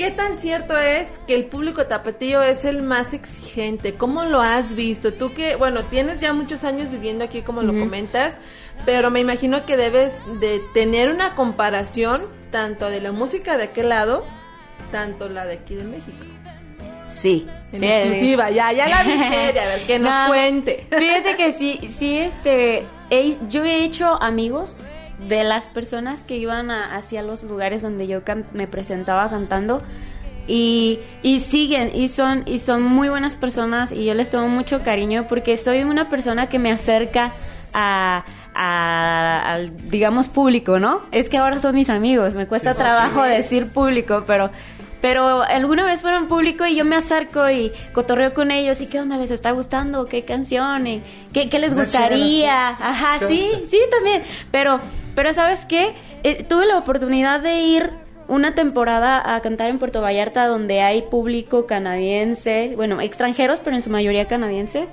¿Qué 0.00 0.10
tan 0.10 0.38
cierto 0.38 0.78
es 0.78 1.20
que 1.26 1.34
el 1.34 1.44
público 1.44 1.86
tapatío 1.86 2.42
es 2.42 2.64
el 2.64 2.80
más 2.80 3.12
exigente? 3.12 3.96
¿Cómo 3.96 4.24
lo 4.24 4.40
has 4.40 4.74
visto? 4.74 5.12
Tú 5.12 5.34
que, 5.34 5.56
bueno, 5.56 5.84
tienes 5.84 6.22
ya 6.22 6.32
muchos 6.32 6.64
años 6.64 6.90
viviendo 6.90 7.22
aquí, 7.22 7.42
como 7.42 7.62
lo 7.62 7.78
comentas, 7.78 8.38
pero 8.86 9.10
me 9.10 9.20
imagino 9.20 9.66
que 9.66 9.76
debes 9.76 10.22
de 10.40 10.62
tener 10.72 11.10
una 11.10 11.34
comparación 11.34 12.18
tanto 12.50 12.88
de 12.88 13.02
la 13.02 13.12
música 13.12 13.58
de 13.58 13.64
aquel 13.64 13.90
lado, 13.90 14.24
tanto 14.90 15.28
la 15.28 15.46
de 15.46 15.54
aquí 15.54 15.74
de 15.74 15.84
México. 15.84 16.24
Sí. 17.08 17.46
En 17.72 17.84
exclusiva, 17.84 18.50
ya, 18.50 18.72
ya 18.72 18.88
la 18.88 19.02
viste, 19.02 19.60
a 19.60 19.66
ver, 19.66 19.86
que 19.86 19.98
nos 19.98 20.28
cuente. 20.28 20.86
Fíjate 20.90 21.36
que 21.36 21.52
sí, 21.52 21.80
sí, 21.96 22.18
este, 22.18 22.84
yo 23.48 23.64
he 23.64 23.84
hecho 23.84 24.20
amigos 24.22 24.76
de 25.28 25.44
las 25.44 25.68
personas 25.68 26.22
que 26.22 26.36
iban 26.36 26.70
hacia 26.70 27.22
los 27.22 27.42
lugares 27.42 27.82
donde 27.82 28.06
yo 28.06 28.22
me 28.52 28.66
presentaba 28.66 29.28
cantando 29.28 29.82
y, 30.46 30.98
y, 31.22 31.40
siguen 31.40 31.94
y 31.94 32.08
son 32.08 32.44
y 32.46 32.58
son 32.58 32.82
muy 32.82 33.08
buenas 33.08 33.36
personas 33.36 33.92
y 33.92 34.04
yo 34.04 34.14
les 34.14 34.30
tomo 34.30 34.48
mucho 34.48 34.82
cariño 34.82 35.26
porque 35.28 35.56
soy 35.58 35.82
una 35.82 36.08
persona 36.08 36.48
que 36.48 36.58
me 36.58 36.72
acerca 36.72 37.32
a, 37.74 38.24
al 38.62 39.74
digamos 39.90 40.28
público, 40.28 40.78
¿no? 40.78 41.00
Es 41.12 41.30
que 41.30 41.38
ahora 41.38 41.58
son 41.58 41.74
mis 41.74 41.88
amigos, 41.88 42.34
me 42.34 42.46
cuesta 42.46 42.74
trabajo 42.74 43.22
decir 43.22 43.68
público, 43.68 44.24
pero 44.26 44.50
pero 45.00 45.40
alguna 45.40 45.86
vez 45.86 46.02
fueron 46.02 46.28
público 46.28 46.66
y 46.66 46.76
yo 46.76 46.84
me 46.84 46.94
acerco 46.96 47.48
y 47.48 47.72
cotorreo 47.94 48.34
con 48.34 48.50
ellos 48.50 48.82
y 48.82 48.86
qué 48.86 49.00
onda 49.00 49.16
les 49.16 49.30
está 49.30 49.52
gustando, 49.52 50.04
qué 50.04 50.26
canción, 50.26 50.84
qué, 51.32 51.48
qué 51.48 51.58
les 51.58 51.74
gustaría. 51.74 52.68
Ajá, 52.68 53.18
sí, 53.26 53.48
sí 53.64 53.78
también. 53.90 54.22
Pero, 54.50 54.78
pero 55.14 55.32
¿sabes 55.32 55.64
qué? 55.64 55.94
Eh, 56.22 56.44
tuve 56.44 56.66
la 56.66 56.76
oportunidad 56.76 57.40
de 57.40 57.60
ir 57.62 57.90
una 58.28 58.54
temporada 58.54 59.34
a 59.34 59.40
cantar 59.40 59.70
en 59.70 59.78
Puerto 59.78 60.02
Vallarta 60.02 60.46
donde 60.46 60.82
hay 60.82 61.00
público 61.00 61.66
canadiense, 61.66 62.74
bueno, 62.76 63.00
extranjeros, 63.00 63.58
pero 63.64 63.76
en 63.76 63.82
su 63.82 63.88
mayoría 63.88 64.26
canadiense. 64.26 64.86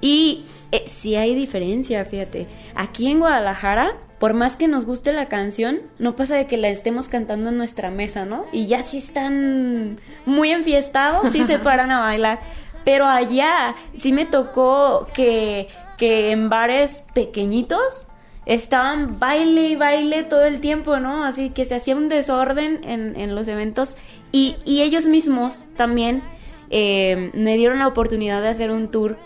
Y 0.00 0.44
eh, 0.72 0.84
sí 0.86 1.16
hay 1.16 1.34
diferencia, 1.34 2.04
fíjate. 2.04 2.46
Aquí 2.74 3.08
en 3.10 3.18
Guadalajara 3.18 3.96
por 4.20 4.34
más 4.34 4.56
que 4.56 4.68
nos 4.68 4.84
guste 4.84 5.14
la 5.14 5.28
canción, 5.28 5.80
no 5.98 6.14
pasa 6.14 6.36
de 6.36 6.46
que 6.46 6.58
la 6.58 6.68
estemos 6.68 7.08
cantando 7.08 7.48
en 7.48 7.56
nuestra 7.56 7.90
mesa, 7.90 8.26
¿no? 8.26 8.44
Y 8.52 8.66
ya 8.66 8.82
sí 8.82 8.98
están 8.98 9.98
muy 10.26 10.50
enfiestados, 10.50 11.30
sí 11.32 11.42
se 11.44 11.58
paran 11.58 11.90
a 11.90 12.00
bailar. 12.00 12.38
Pero 12.84 13.06
allá 13.06 13.74
sí 13.96 14.12
me 14.12 14.26
tocó 14.26 15.08
que, 15.14 15.68
que 15.96 16.32
en 16.32 16.50
bares 16.50 17.06
pequeñitos 17.14 18.06
estaban 18.44 19.18
baile 19.18 19.68
y 19.68 19.76
baile 19.76 20.22
todo 20.22 20.44
el 20.44 20.60
tiempo, 20.60 20.98
¿no? 20.98 21.24
Así 21.24 21.48
que 21.48 21.64
se 21.64 21.76
hacía 21.76 21.96
un 21.96 22.10
desorden 22.10 22.80
en, 22.84 23.18
en 23.18 23.34
los 23.34 23.48
eventos 23.48 23.96
y, 24.32 24.56
y, 24.66 24.82
ellos 24.82 25.06
mismos 25.06 25.64
también 25.76 26.22
eh, 26.68 27.30
me 27.32 27.56
dieron 27.56 27.78
la 27.78 27.88
oportunidad 27.88 28.42
de 28.42 28.48
hacer 28.48 28.70
un 28.70 28.90
tour 28.90 29.16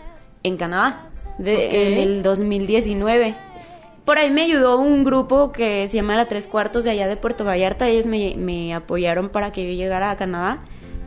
en 0.44 0.56
Canadá 0.56 1.08
de, 1.38 1.92
en 1.92 1.98
el 1.98 2.22
2019 2.22 3.34
por 4.04 4.18
ahí 4.18 4.30
me 4.30 4.42
ayudó 4.42 4.78
un 4.78 5.02
grupo 5.02 5.50
que 5.50 5.88
se 5.88 5.96
llama 5.96 6.14
La 6.14 6.26
Tres 6.26 6.46
Cuartos 6.46 6.84
de 6.84 6.90
allá 6.90 7.08
de 7.08 7.16
Puerto 7.16 7.44
Vallarta. 7.44 7.88
Ellos 7.88 8.06
me, 8.06 8.34
me 8.36 8.74
apoyaron 8.74 9.30
para 9.30 9.50
que 9.50 9.66
yo 9.66 9.72
llegara 9.72 10.10
a 10.10 10.16
Canadá. 10.16 10.58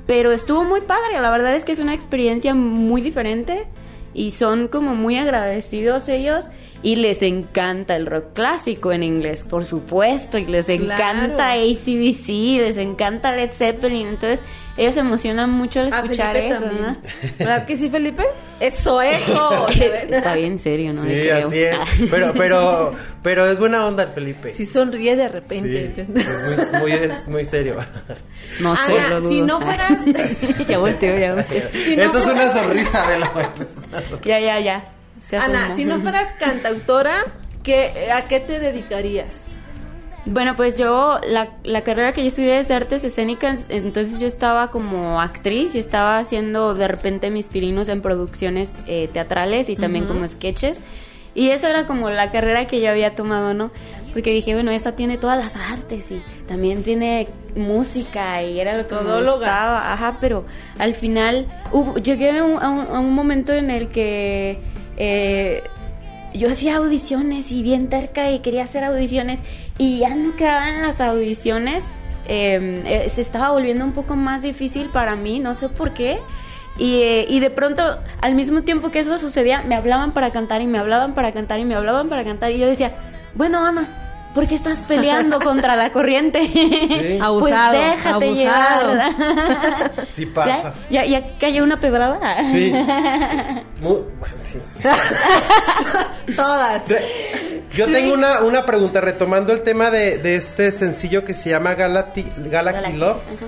Pero 0.07 0.31
estuvo 0.31 0.63
muy 0.63 0.81
padre. 0.81 1.21
La 1.21 1.29
verdad 1.29 1.55
es 1.55 1.63
que 1.63 1.73
es 1.73 1.79
una 1.79 1.93
experiencia 1.93 2.55
muy 2.55 3.01
diferente. 3.01 3.67
Y 4.15 4.31
son 4.31 4.67
como 4.67 4.95
muy 4.95 5.15
agradecidos 5.15 6.09
ellos. 6.09 6.49
Y 6.83 6.95
les 6.95 7.21
encanta 7.21 7.95
el 7.95 8.05
rock 8.05 8.33
clásico 8.33 8.91
en 8.91 9.03
inglés, 9.03 9.43
por 9.43 9.65
supuesto. 9.65 10.37
Y 10.37 10.45
les 10.45 10.69
encanta 10.69 11.53
ACDC, 11.53 12.27
les 12.61 12.77
encanta 12.77 13.35
Led 13.35 13.51
Zeppelin. 13.51 14.07
Entonces 14.07 14.43
ellos 14.77 14.93
se 14.93 14.99
emocionan 14.99 15.49
mucho 15.49 15.79
al 15.79 15.87
escuchar 15.87 16.37
eso, 16.37 16.65
¿no? 16.65 16.95
¿Verdad 17.39 17.65
que 17.65 17.75
sí, 17.75 17.89
Felipe? 17.89 18.23
Eso, 18.59 19.01
eso. 19.01 19.67
Está 19.69 20.35
bien 20.35 20.59
serio, 20.59 20.93
¿no? 20.93 21.03
Sí, 21.03 21.29
así 21.29 21.63
es. 21.63 21.77
Pero, 22.11 22.31
pero, 22.33 22.95
pero 23.23 23.47
es 23.47 23.57
buena 23.57 23.85
onda 23.87 24.05
Felipe. 24.07 24.53
Sí 24.53 24.67
sonríe 24.67 25.15
de 25.15 25.29
repente. 25.29 25.95
es, 25.97 26.79
muy, 26.79 26.91
es 26.91 27.27
muy 27.27 27.45
serio. 27.45 27.77
No 28.61 28.75
sé, 28.75 29.27
si 29.27 29.41
no 29.41 29.59
fueras... 29.59 29.97
ya 30.67 30.77
volteo, 30.77 31.17
ya 31.17 31.33
volteo. 31.33 31.63
Esto 31.73 32.19
es 32.19 32.25
una 32.27 32.53
sonrisa 32.53 33.09
de 33.09 33.19
la 33.19 33.53
Ya, 34.23 34.39
ya, 34.39 34.59
ya. 34.59 34.96
Ana, 35.39 35.75
si 35.75 35.85
no 35.85 35.99
fueras 35.99 36.33
cantautora, 36.39 37.25
¿qué, 37.63 38.11
¿a 38.13 38.23
qué 38.23 38.39
te 38.39 38.59
dedicarías? 38.59 39.47
Bueno, 40.29 40.57
pues 40.57 40.77
yo, 40.77 41.19
la, 41.25 41.51
la, 41.63 41.83
carrera 41.83 42.11
que 42.11 42.21
yo 42.21 42.27
estudié 42.27 42.59
es 42.59 42.69
artes 42.69 43.01
escénicas, 43.05 43.65
entonces 43.69 44.19
yo 44.19 44.27
estaba 44.27 44.71
como 44.71 45.21
actriz 45.21 45.73
y 45.73 45.79
estaba 45.79 46.17
haciendo 46.17 46.73
de 46.73 46.89
repente 46.89 47.29
mis 47.29 47.47
pirinos 47.47 47.87
en 47.87 48.01
producciones 48.01 48.73
eh, 48.87 49.09
teatrales 49.13 49.69
y 49.69 49.77
también 49.77 50.05
como 50.05 50.27
sketches. 50.27 50.81
Y 51.33 51.51
esa 51.51 51.69
era 51.69 51.85
como 51.85 52.09
la 52.09 52.31
carrera 52.31 52.67
que 52.67 52.81
yo 52.81 52.89
había 52.89 53.15
tomado, 53.15 53.53
¿no? 53.53 53.71
Porque 54.11 54.31
dije, 54.31 54.53
bueno, 54.55 54.71
esa 54.71 54.93
tiene 54.93 55.17
todas 55.17 55.37
las 55.37 55.55
artes 55.55 56.11
y 56.11 56.21
también 56.47 56.81
tiene 56.81 57.27
música 57.55 58.41
y 58.41 58.59
era 58.59 58.75
lo 58.75 58.87
que 58.87 58.95
me 58.95 59.21
gustaba. 59.21 59.93
Ajá, 59.93 60.17
pero 60.19 60.45
al 60.79 60.95
final 60.95 61.47
llegué 62.03 62.39
a 62.39 62.43
un, 62.43 62.61
a 62.61 62.99
un, 62.99 63.13
momento 63.13 63.53
en 63.53 63.69
el 63.69 63.89
que... 63.89 64.59
Eh, 64.97 65.63
yo 66.33 66.49
hacía 66.49 66.77
audiciones 66.77 67.51
y 67.51 67.63
bien 67.63 67.89
terca 67.89 68.31
y 68.31 68.39
quería 68.39 68.63
hacer 68.63 68.83
audiciones 68.83 69.41
y 69.77 69.99
ya 69.99 70.15
no 70.15 70.35
quedaban 70.35 70.81
las 70.81 71.01
audiciones. 71.01 71.85
Em, 72.27 72.85
eh, 72.85 73.07
se 73.09 73.21
estaba 73.21 73.51
volviendo 73.51 73.85
un 73.85 73.93
poco 73.93 74.15
más 74.15 74.41
difícil 74.41 74.89
para 74.89 75.15
mí, 75.15 75.39
no 75.39 75.53
sé 75.53 75.69
por 75.69 75.93
qué. 75.93 76.19
Y, 76.77 77.01
eh, 77.01 77.25
y, 77.27 77.39
de 77.39 77.49
pronto, 77.49 77.99
al 78.21 78.35
mismo 78.35 78.61
tiempo 78.61 78.91
que 78.91 78.99
eso 78.99 79.17
sucedía, 79.17 79.63
me 79.63 79.75
hablaban 79.75 80.11
para 80.11 80.31
cantar 80.31 80.61
y 80.61 80.67
me 80.67 80.77
hablaban 80.77 81.15
para 81.15 81.31
cantar 81.31 81.59
y 81.59 81.65
me 81.65 81.73
hablaban 81.73 82.09
para 82.09 82.23
cantar. 82.23 82.51
Y 82.51 82.59
yo 82.59 82.67
decía, 82.67 82.93
bueno, 83.33 83.65
Ana, 83.65 84.06
¿por 84.37 84.47
qué 84.47 84.53
estás 84.53 84.81
peleando 84.81 85.39
contra 85.43 85.75
la 85.75 85.91
corriente? 85.91 86.45
Sí. 86.45 87.17
Abusado, 87.19 87.75
pues 87.79 87.89
déjate 87.95 88.25
abusado. 88.25 88.93
llevar. 88.93 89.91
Sí 90.13 90.25
pasa. 90.27 90.75
¿Ya, 90.91 91.03
ya, 91.05 91.19
ya 91.19 91.37
cayó 91.39 91.63
una 91.63 91.77
pedrada? 91.79 92.43
Sí. 92.43 92.71
Muy- 93.81 94.03
bueno, 94.19 94.35
sí. 94.43 94.59
Todas. 96.35 96.83
Yo 97.73 97.91
tengo 97.91 98.13
una, 98.13 98.41
una 98.41 98.63
pregunta 98.63 99.01
retomando 99.01 99.53
el 99.53 99.61
tema 99.63 99.89
de, 99.89 100.19
de 100.19 100.35
este 100.35 100.71
sencillo 100.71 101.25
que 101.25 101.33
se 101.33 101.49
llama 101.49 101.73
Galati, 101.73 102.21
Galaxy 102.37 102.49
Galaxy, 102.51 102.93
Love. 102.93 103.17
ajá. 103.17 103.45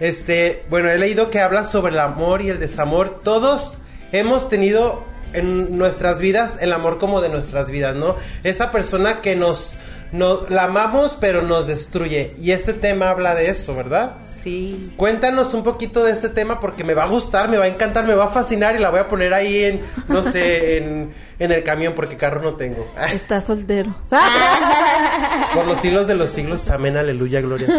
Este, 0.00 0.64
bueno, 0.68 0.90
he 0.90 0.98
leído 0.98 1.30
que 1.30 1.38
habla 1.38 1.62
sobre 1.62 1.92
el 1.92 2.00
amor 2.00 2.42
y 2.42 2.48
el 2.50 2.58
desamor. 2.58 3.20
Todos 3.22 3.78
hemos 4.10 4.48
tenido 4.48 5.04
en 5.32 5.78
nuestras 5.78 6.18
vidas 6.18 6.58
el 6.60 6.72
amor 6.72 6.98
como 6.98 7.20
de 7.20 7.28
nuestras 7.28 7.70
vidas, 7.70 7.94
¿no? 7.94 8.16
Esa 8.42 8.70
persona 8.72 9.20
que 9.20 9.36
nos, 9.36 9.78
nos 10.14 10.48
la 10.48 10.64
amamos 10.64 11.18
pero 11.20 11.42
nos 11.42 11.66
destruye. 11.66 12.34
Y 12.38 12.52
este 12.52 12.72
tema 12.72 13.10
habla 13.10 13.34
de 13.34 13.48
eso, 13.50 13.74
¿verdad? 13.74 14.14
Sí. 14.42 14.92
Cuéntanos 14.96 15.52
un 15.54 15.64
poquito 15.64 16.04
de 16.04 16.12
este 16.12 16.28
tema 16.28 16.60
porque 16.60 16.84
me 16.84 16.94
va 16.94 17.02
a 17.02 17.08
gustar, 17.08 17.48
me 17.48 17.58
va 17.58 17.64
a 17.64 17.68
encantar, 17.68 18.06
me 18.06 18.14
va 18.14 18.24
a 18.24 18.28
fascinar 18.28 18.76
y 18.76 18.78
la 18.78 18.90
voy 18.90 19.00
a 19.00 19.08
poner 19.08 19.34
ahí 19.34 19.64
en, 19.64 19.80
no 20.08 20.22
sé, 20.22 20.76
en, 20.78 21.14
en 21.40 21.50
el 21.52 21.62
camión 21.64 21.94
porque 21.94 22.16
carro 22.16 22.40
no 22.40 22.54
tengo. 22.54 22.86
Está 23.12 23.40
soltero. 23.40 23.92
Por 25.54 25.66
los 25.66 25.78
siglos 25.78 26.06
de 26.06 26.14
los 26.14 26.30
siglos, 26.30 26.68
amén, 26.70 26.96
aleluya, 26.96 27.40
gloria. 27.40 27.68
a 27.68 27.72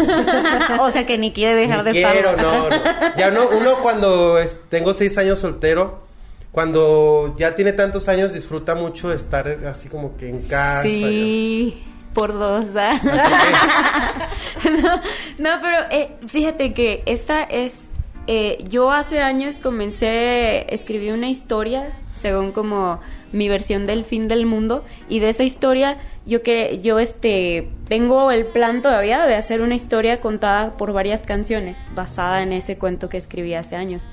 Dios. 0.67 0.79
o 0.79 0.91
sea 0.91 1.05
que 1.05 1.17
ni 1.17 1.31
quiere 1.33 1.55
dejar 1.61 1.79
Ni 1.85 1.91
de 1.91 1.91
quiero, 1.91 2.29
estar. 2.31 2.41
no, 2.41 2.69
no. 2.69 3.15
Ya 3.17 3.31
no, 3.31 3.47
uno 3.49 3.77
cuando 3.81 4.37
es- 4.37 4.61
tengo 4.69 4.93
seis 4.93 5.17
años 5.17 5.39
soltero, 5.39 6.03
cuando 6.51 7.35
ya 7.37 7.53
tiene 7.55 7.73
tantos 7.73 8.07
años, 8.07 8.33
disfruta 8.33 8.75
mucho 8.75 9.11
estar 9.11 9.47
así 9.69 9.89
como 9.89 10.15
que 10.17 10.29
en 10.29 10.41
casa. 10.41 10.83
Sí, 10.83 11.83
por 12.15 12.33
dos. 12.33 12.75
¿ah? 12.75 12.99
no, 14.65 14.95
no, 15.37 15.61
pero 15.61 15.77
eh, 15.91 16.15
fíjate 16.27 16.73
que 16.73 17.03
esta 17.05 17.43
es... 17.43 17.91
eh, 18.25 18.65
yo 18.67 18.91
hace 18.91 19.19
años 19.19 19.59
comencé, 19.59 20.73
escribí 20.73 21.11
una 21.11 21.29
historia, 21.29 21.89
según 22.15 22.51
como 22.51 22.99
mi 23.31 23.49
versión 23.49 23.85
del 23.85 24.03
fin 24.03 24.27
del 24.27 24.47
mundo, 24.47 24.83
y 25.09 25.19
de 25.19 25.29
esa 25.29 25.43
historia 25.43 25.97
yo 26.25 26.41
que 26.41 26.79
yo 26.81 26.97
este 26.97 27.69
tengo 27.87 28.31
el 28.31 28.45
plan 28.47 28.81
todavía 28.81 29.27
de 29.27 29.35
hacer 29.35 29.61
una 29.61 29.75
historia 29.75 30.21
contada 30.21 30.75
por 30.77 30.91
varias 30.93 31.23
canciones, 31.23 31.77
basada 31.93 32.41
en 32.41 32.53
ese 32.53 32.77
cuento 32.77 33.09
que 33.09 33.17
escribí 33.17 33.53
hace 33.53 33.75
años. 33.75 34.07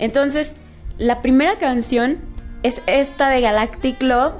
Entonces, 0.00 0.56
la 0.98 1.22
primera 1.22 1.58
canción 1.58 2.18
es 2.64 2.82
esta 2.86 3.28
de 3.28 3.42
Galactic 3.42 4.02
Love, 4.02 4.34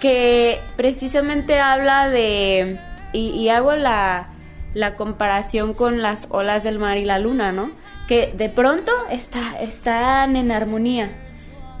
que 0.00 0.60
precisamente 0.76 1.60
habla 1.60 2.08
de, 2.08 2.78
y, 3.12 3.30
y 3.30 3.48
hago 3.50 3.74
la, 3.76 4.28
la 4.74 4.96
comparación 4.96 5.74
con 5.74 6.00
las 6.02 6.26
olas 6.30 6.64
del 6.64 6.78
mar 6.78 6.96
y 6.98 7.04
la 7.04 7.18
luna, 7.18 7.52
¿no? 7.52 7.70
Que 8.08 8.32
de 8.34 8.48
pronto 8.48 8.92
está, 9.10 9.60
están 9.60 10.36
en 10.36 10.50
armonía, 10.52 11.10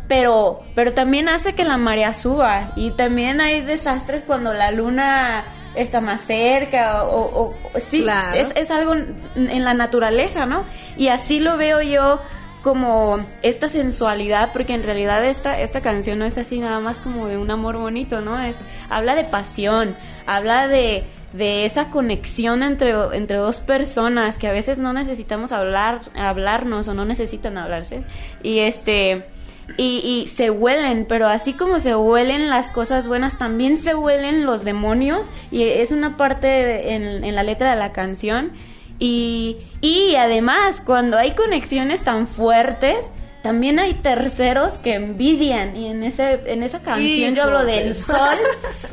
pero, 0.06 0.60
pero 0.74 0.92
también 0.92 1.28
hace 1.28 1.54
que 1.54 1.64
la 1.64 1.76
marea 1.76 2.14
suba 2.14 2.72
y 2.76 2.90
también 2.92 3.40
hay 3.40 3.60
desastres 3.62 4.22
cuando 4.24 4.52
la 4.52 4.70
luna 4.70 5.44
está 5.76 6.00
más 6.00 6.22
cerca 6.22 7.04
o, 7.04 7.20
o- 7.22 7.54
o- 7.74 7.78
sí, 7.78 8.02
Claro. 8.02 8.36
es, 8.38 8.52
es 8.56 8.70
algo 8.72 8.94
en 8.94 9.30
en 9.36 9.64
la 9.64 9.72
naturaleza, 9.72 10.44
¿no? 10.46 10.64
Y 10.96 11.08
así 11.08 11.38
lo 11.38 11.56
veo 11.56 11.80
yo 11.80 12.20
como 12.62 13.24
esta 13.42 13.68
sensualidad, 13.68 14.52
porque 14.52 14.74
en 14.74 14.82
realidad 14.82 15.24
esta, 15.24 15.60
esta 15.60 15.80
canción 15.80 16.18
no 16.18 16.24
es 16.24 16.38
así 16.38 16.60
nada 16.60 16.80
más 16.80 17.00
como 17.00 17.26
de 17.26 17.36
un 17.36 17.50
amor 17.50 17.76
bonito, 17.78 18.20
¿no? 18.20 18.40
Es, 18.40 18.58
habla 18.88 19.14
de 19.14 19.24
pasión, 19.24 19.94
habla 20.26 20.68
de, 20.68 21.04
de 21.32 21.64
esa 21.64 21.90
conexión 21.90 22.62
entre, 22.62 22.92
entre 23.12 23.38
dos 23.38 23.60
personas 23.60 24.38
que 24.38 24.48
a 24.48 24.52
veces 24.52 24.78
no 24.78 24.92
necesitamos 24.92 25.52
hablar, 25.52 26.02
hablarnos 26.14 26.88
o 26.88 26.94
no 26.94 27.04
necesitan 27.04 27.58
hablarse. 27.58 28.02
Y 28.42 28.58
este 28.58 29.26
y, 29.76 30.02
y 30.04 30.28
se 30.28 30.50
huelen, 30.50 31.06
pero 31.08 31.28
así 31.28 31.52
como 31.52 31.78
se 31.78 31.94
huelen 31.94 32.50
las 32.50 32.72
cosas 32.72 33.06
buenas, 33.06 33.38
también 33.38 33.78
se 33.78 33.94
huelen 33.94 34.44
los 34.44 34.64
demonios 34.64 35.26
y 35.52 35.62
es 35.62 35.92
una 35.92 36.16
parte 36.16 36.94
en 36.94 37.34
la 37.34 37.42
letra 37.42 37.70
de 37.70 37.76
la 37.76 37.92
canción. 37.92 38.52
Y, 39.00 39.56
y 39.80 40.14
además, 40.14 40.80
cuando 40.84 41.18
hay 41.18 41.32
conexiones 41.32 42.04
tan 42.04 42.28
fuertes, 42.28 43.10
también 43.42 43.78
hay 43.78 43.94
terceros 43.94 44.74
que 44.74 44.94
envidian. 44.94 45.74
Y 45.74 45.88
en, 45.88 46.04
ese, 46.04 46.40
en 46.44 46.62
esa 46.62 46.80
canción 46.80 47.34
yo 47.34 47.44
hablo 47.44 47.64
del 47.64 47.96
sol. 47.96 48.38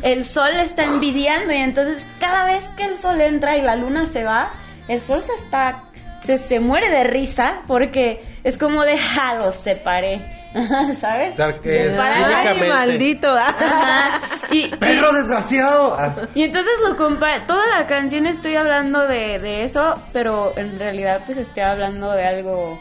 El 0.01 0.23
sol 0.23 0.51
está 0.61 0.85
envidiando 0.85 1.53
y 1.53 1.57
entonces 1.57 2.07
cada 2.19 2.45
vez 2.45 2.69
que 2.77 2.85
el 2.85 2.97
sol 2.97 3.19
entra 3.19 3.57
y 3.57 3.61
la 3.61 3.75
luna 3.75 4.05
se 4.05 4.23
va, 4.23 4.53
el 4.87 5.01
sol 5.01 5.21
se 5.21 5.33
está... 5.33 5.83
Se, 6.27 6.37
se 6.37 6.59
muere 6.59 6.89
de 6.89 7.05
risa 7.05 7.61
porque 7.67 8.21
es 8.43 8.57
como 8.57 8.83
de, 8.83 8.97
ja, 8.97 9.35
los 9.35 9.55
separé. 9.55 10.21
¿Sabes? 10.99 11.33
O 11.33 11.37
sea, 11.37 11.57
que 11.59 11.69
Se 11.69 11.87
es 11.89 11.95
para- 11.97 12.13
cínicamente- 12.15 12.63
Ay, 12.63 12.69
maldito. 12.69 13.33
Ajá. 13.35 14.21
Y, 14.51 14.57
y- 14.65 14.67
¡Perro 14.69 15.11
desgraciado! 15.13 15.95
Ah, 15.97 16.15
y 16.35 16.43
entonces 16.43 16.73
lo 16.87 16.97
compara, 16.97 17.47
toda 17.47 17.65
la 17.79 17.87
canción 17.87 18.25
estoy 18.25 18.55
hablando 18.55 19.07
de, 19.07 19.39
de 19.39 19.63
eso, 19.63 19.95
pero 20.13 20.57
en 20.57 20.77
realidad 20.79 21.21
pues 21.25 21.37
estoy 21.37 21.63
hablando 21.63 22.11
de 22.11 22.25
algo 22.25 22.77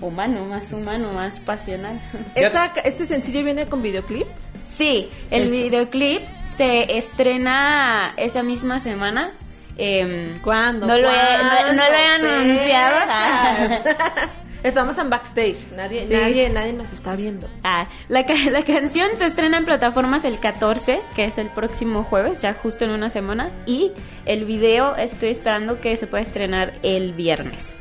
humano, 0.00 0.44
más 0.44 0.72
humano, 0.72 1.12
más 1.12 1.40
pasional. 1.40 2.00
Esta- 2.34 2.72
este 2.84 3.06
sencillo 3.06 3.42
viene 3.44 3.66
con 3.66 3.82
videoclip. 3.82 4.26
Sí, 4.66 5.08
el 5.30 5.42
Eso. 5.44 5.50
videoclip 5.52 6.24
se 6.44 6.96
estrena 6.98 8.12
esa 8.16 8.42
misma 8.42 8.78
semana. 8.80 9.30
Em, 9.78 10.38
¿Cuándo? 10.40 10.86
No 10.86 10.96
lo 10.98 11.08
he, 11.10 11.14
no- 11.42 11.72
no 11.72 11.82
lo 11.82 11.94
he 11.94 12.06
anunciado. 12.06 12.96
Estamos 14.62 14.98
en 14.98 15.10
backstage. 15.10 15.58
Nadie, 15.76 16.06
Sí. 16.06 16.12
nadie, 16.12 16.48
nadie 16.50 16.72
nos 16.72 16.92
está 16.92 17.14
viendo. 17.14 17.48
Ah, 17.62 17.86
la, 18.08 18.24
la 18.50 18.64
canción 18.64 19.10
se 19.16 19.26
estrena 19.26 19.58
en 19.58 19.64
plataformas 19.64 20.24
el 20.24 20.40
14, 20.40 21.00
que 21.14 21.24
es 21.24 21.38
el 21.38 21.48
próximo 21.50 22.02
jueves, 22.02 22.40
ya 22.42 22.54
justo 22.54 22.84
en 22.84 22.90
una 22.90 23.08
semana. 23.08 23.50
Y 23.66 23.92
el 24.24 24.44
video 24.44 24.96
estoy 24.96 25.28
esperando 25.30 25.80
que 25.80 25.96
se 25.96 26.08
pueda 26.08 26.22
estrenar 26.24 26.72
el 26.82 27.12
viernes. 27.12 27.76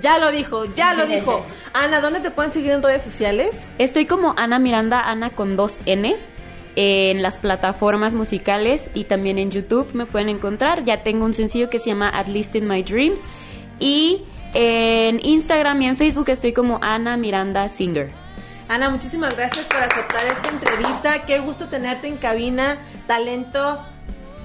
Ya 0.00 0.18
lo 0.18 0.30
dijo, 0.30 0.66
ya 0.74 0.92
lo 0.92 1.06
dijo. 1.14 1.46
Ana, 1.72 2.00
¿dónde 2.02 2.20
te 2.20 2.30
pueden 2.30 2.52
seguir 2.52 2.72
en 2.72 2.82
redes 2.82 3.02
sociales? 3.02 3.66
Estoy 3.78 4.04
como 4.04 4.34
Ana 4.36 4.58
Miranda, 4.58 5.00
Ana 5.00 5.30
con 5.30 5.56
dos 5.56 5.80
Ns, 5.86 6.28
en 6.76 7.22
las 7.22 7.38
plataformas 7.38 8.14
musicales 8.14 8.90
y 8.94 9.04
también 9.04 9.38
en 9.38 9.50
YouTube 9.50 9.92
me 9.94 10.06
pueden 10.06 10.28
encontrar. 10.28 10.84
Ya 10.84 11.02
tengo 11.02 11.24
un 11.24 11.34
sencillo 11.34 11.70
que 11.70 11.78
se 11.78 11.90
llama 11.90 12.08
At 12.08 12.28
Least 12.28 12.54
in 12.56 12.68
My 12.68 12.82
Dreams. 12.82 13.20
Y 13.78 14.22
en 14.54 15.24
Instagram 15.24 15.82
y 15.82 15.86
en 15.86 15.96
Facebook 15.96 16.28
estoy 16.28 16.52
como 16.52 16.78
Ana 16.82 17.16
Miranda 17.16 17.68
Singer. 17.68 18.10
Ana, 18.68 18.88
muchísimas 18.88 19.36
gracias 19.36 19.66
por 19.66 19.78
aceptar 19.78 20.24
esta 20.26 20.48
entrevista. 20.48 21.22
Qué 21.22 21.40
gusto 21.40 21.66
tenerte 21.66 22.06
en 22.06 22.18
cabina. 22.18 22.78
Talento 23.08 23.80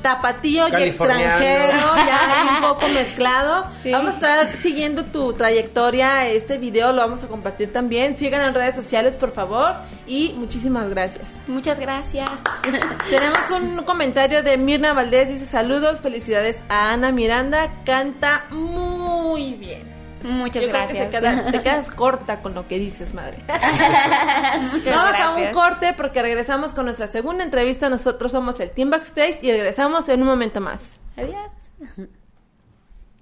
tapatío 0.05 0.67
y 0.67 0.83
extranjero, 0.83 1.77
ya 2.05 2.57
un 2.57 2.61
poco 2.61 2.87
mezclado. 2.93 3.65
Sí. 3.81 3.89
Vamos 3.89 4.13
a 4.13 4.15
estar 4.17 4.61
siguiendo 4.61 5.03
tu 5.05 5.33
trayectoria. 5.33 6.27
Este 6.27 6.59
video 6.59 6.93
lo 6.93 7.01
vamos 7.01 7.23
a 7.23 7.27
compartir 7.27 7.73
también. 7.73 8.15
Sigan 8.15 8.43
en 8.43 8.53
redes 8.53 8.75
sociales, 8.75 9.15
por 9.15 9.31
favor. 9.31 9.73
Y 10.05 10.33
muchísimas 10.37 10.87
gracias. 10.89 11.31
Muchas 11.47 11.79
gracias. 11.79 12.29
Tenemos 13.09 13.49
un 13.49 13.77
comentario 13.83 14.43
de 14.43 14.57
Mirna 14.57 14.93
Valdés. 14.93 15.27
Dice 15.27 15.47
saludos, 15.47 16.01
felicidades 16.01 16.63
a 16.69 16.91
Ana 16.93 17.11
Miranda. 17.11 17.71
Canta 17.83 18.43
muy 18.51 19.55
bien. 19.55 19.94
Muchas 20.23 20.63
Yo 20.63 20.69
creo 20.71 20.87
que 20.87 20.93
gracias. 20.93 21.11
se 21.11 21.19
queda- 21.19 21.51
te 21.51 21.61
quedas 21.63 21.91
corta 21.91 22.41
con 22.41 22.53
lo 22.55 22.67
que 22.67 22.79
dices, 22.79 23.13
madre. 23.13 23.37
Muchas 24.71 24.95
Vamos 24.95 25.15
a 25.19 25.29
un 25.35 25.51
corte 25.53 25.93
porque 25.93 26.21
regresamos 26.21 26.71
con 26.71 26.85
nuestra 26.85 27.07
segunda 27.07 27.43
entrevista. 27.43 27.89
Nosotros 27.89 28.31
somos 28.31 28.59
el 28.59 28.71
Team 28.71 28.89
Backstage 28.89 29.43
y 29.43 29.51
regresamos 29.51 30.09
en 30.09 30.21
un 30.21 30.27
momento 30.27 30.61
más. 30.61 30.97
Adiós. 31.17 32.07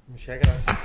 Muchas 0.08 0.40
gracias. 0.40 0.78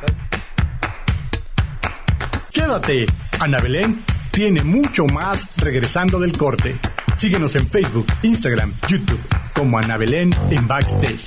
Quédate. 2.52 3.06
Ana 3.40 3.58
Belén 3.60 4.02
tiene 4.32 4.62
mucho 4.62 5.06
más 5.06 5.56
regresando 5.58 6.18
del 6.18 6.36
corte. 6.36 6.76
Síguenos 7.16 7.54
en 7.56 7.66
Facebook, 7.68 8.06
Instagram, 8.22 8.72
YouTube 8.88 9.20
como 9.54 9.78
Ana 9.78 9.96
Belén 9.96 10.30
en 10.50 10.66
Backstage. 10.66 11.26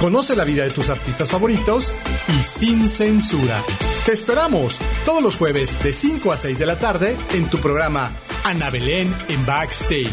Conoce 0.00 0.34
la 0.34 0.44
vida 0.44 0.64
de 0.64 0.70
tus 0.70 0.88
artistas 0.88 1.28
favoritos 1.28 1.92
y 2.28 2.42
sin 2.42 2.88
censura. 2.88 3.62
Te 4.06 4.12
esperamos 4.12 4.78
todos 5.04 5.22
los 5.22 5.36
jueves 5.36 5.82
de 5.82 5.92
5 5.92 6.32
a 6.32 6.38
6 6.38 6.58
de 6.58 6.64
la 6.64 6.78
tarde 6.78 7.14
en 7.34 7.50
tu 7.50 7.58
programa 7.58 8.10
Ana 8.44 8.70
Belén 8.70 9.14
en 9.28 9.44
Backstage. 9.44 10.08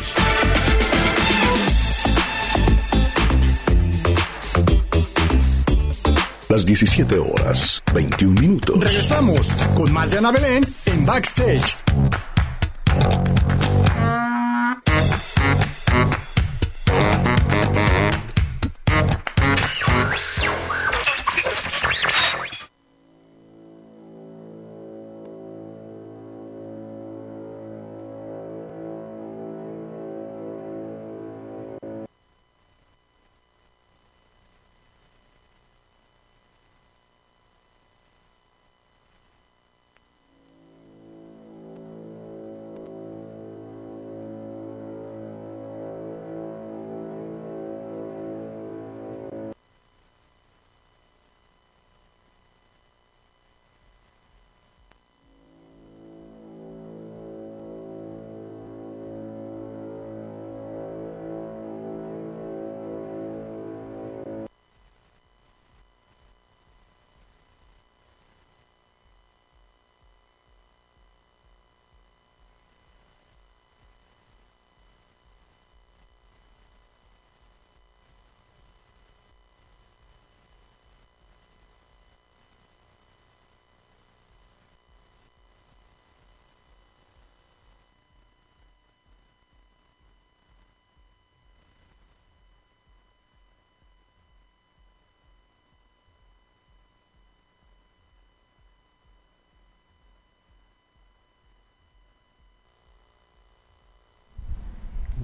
Las 6.49 6.65
17 6.65 7.19
horas, 7.19 7.81
21 7.93 8.41
minutos. 8.41 8.79
Regresamos 8.81 9.47
con 9.73 9.93
más 9.93 10.11
de 10.11 10.17
Ana 10.17 10.31
Belén 10.31 10.67
en 10.87 11.05
Backstage. 11.05 11.77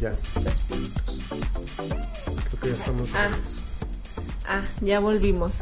Ya. 0.04 0.12
Creo 2.50 2.60
que 2.62 2.68
ya 2.68 2.74
estamos. 2.74 3.10
Ah. 3.16 3.30
Ah, 4.46 4.62
ya 4.82 5.00
volvimos. 5.00 5.60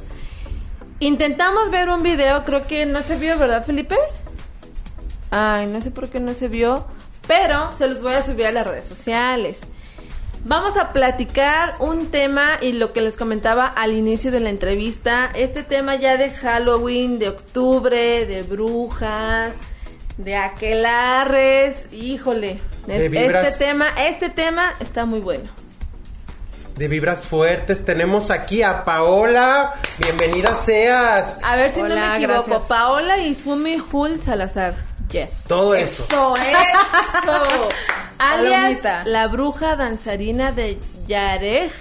Intentamos 0.99 1.69
ver 1.69 1.89
un 1.89 2.01
video, 2.01 2.43
creo 2.43 2.65
que 2.65 2.87
no 2.87 3.03
se 3.03 3.17
vio, 3.17 3.37
¿verdad, 3.37 3.63
Felipe? 3.63 3.95
Ay, 5.29 5.67
no 5.67 5.79
sé 5.79 5.91
por 5.91 6.09
qué 6.09 6.19
no 6.19 6.33
se 6.33 6.47
vio, 6.47 6.87
pero 7.27 7.71
se 7.77 7.87
los 7.87 8.01
voy 8.01 8.13
a 8.13 8.25
subir 8.25 8.47
a 8.47 8.51
las 8.51 8.65
redes 8.65 8.89
sociales. 8.89 9.59
Vamos 10.43 10.75
a 10.75 10.91
platicar 10.91 11.75
un 11.77 12.07
tema 12.07 12.57
y 12.61 12.71
lo 12.71 12.93
que 12.93 13.01
les 13.01 13.17
comentaba 13.17 13.67
al 13.67 13.93
inicio 13.93 14.31
de 14.31 14.39
la 14.39 14.49
entrevista, 14.49 15.29
este 15.35 15.61
tema 15.61 15.97
ya 15.97 16.17
de 16.17 16.31
Halloween, 16.31 17.19
de 17.19 17.29
octubre, 17.29 18.25
de 18.25 18.41
brujas, 18.41 19.53
de 20.17 20.35
aquelarres, 20.35 21.85
híjole, 21.91 22.61
De 22.87 23.05
es- 23.05 23.11
vibras. 23.11 23.47
este 23.47 23.65
tema, 23.65 23.87
este 23.97 24.29
tema 24.29 24.73
está 24.79 25.05
muy 25.05 25.19
bueno. 25.19 25.49
De 26.75 26.87
vibras 26.87 27.27
fuertes 27.27 27.83
tenemos 27.85 28.31
aquí 28.31 28.63
a 28.63 28.83
Paola. 28.85 29.73
Bienvenida 29.99 30.55
seas. 30.55 31.39
A 31.43 31.55
ver 31.55 31.69
si 31.69 31.79
no 31.79 31.85
Hola, 31.85 31.95
me 32.17 32.23
equivoco, 32.23 32.43
gracias. 32.47 32.67
Paola 32.67 33.17
Izumi 33.19 33.77
Hul 33.91 34.21
Salazar. 34.23 34.75
Yes. 35.11 35.43
Todo 35.47 35.75
eso. 35.75 36.03
Eso, 36.03 36.33
eso. 36.35 37.69
Alias 38.17 38.79
la 39.05 39.27
bruja 39.27 39.75
danzarina 39.75 40.51
de 40.53 40.79
Yarej 41.07 41.71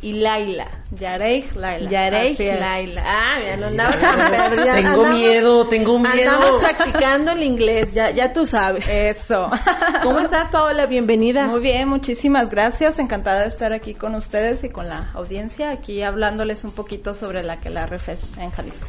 y 0.00 0.12
Laila. 0.12 0.66
Yareij 0.92 1.54
Laila. 1.56 2.22
Es. 2.24 2.38
Laila. 2.38 3.02
Ah, 3.04 3.36
mira, 3.40 3.56
no 3.56 3.66
andaba 3.66 3.90
tan 3.96 4.30
perdida. 4.30 4.74
Tengo 4.74 4.88
Andamos- 5.04 5.18
miedo, 5.18 5.66
tengo 5.66 5.98
miedo. 5.98 6.30
Andamos 6.32 6.60
practicando 6.62 7.32
el 7.32 7.42
inglés, 7.42 7.94
ya, 7.94 8.10
ya 8.10 8.32
tú 8.32 8.46
sabes. 8.46 8.86
Eso. 8.88 9.50
¿Cómo 10.02 10.20
estás, 10.20 10.48
Paola? 10.48 10.86
Bienvenida. 10.86 11.46
Muy 11.48 11.60
bien, 11.60 11.88
muchísimas 11.88 12.48
gracias. 12.50 12.98
Encantada 12.98 13.40
de 13.42 13.48
estar 13.48 13.72
aquí 13.72 13.94
con 13.94 14.14
ustedes 14.14 14.62
y 14.64 14.68
con 14.68 14.88
la 14.88 15.10
audiencia, 15.14 15.70
aquí 15.70 16.02
hablándoles 16.02 16.64
un 16.64 16.70
poquito 16.72 17.12
sobre 17.14 17.42
la 17.42 17.60
que 17.60 17.70
la 17.70 17.86
refes 17.86 18.32
en 18.38 18.50
Jalisco. 18.50 18.86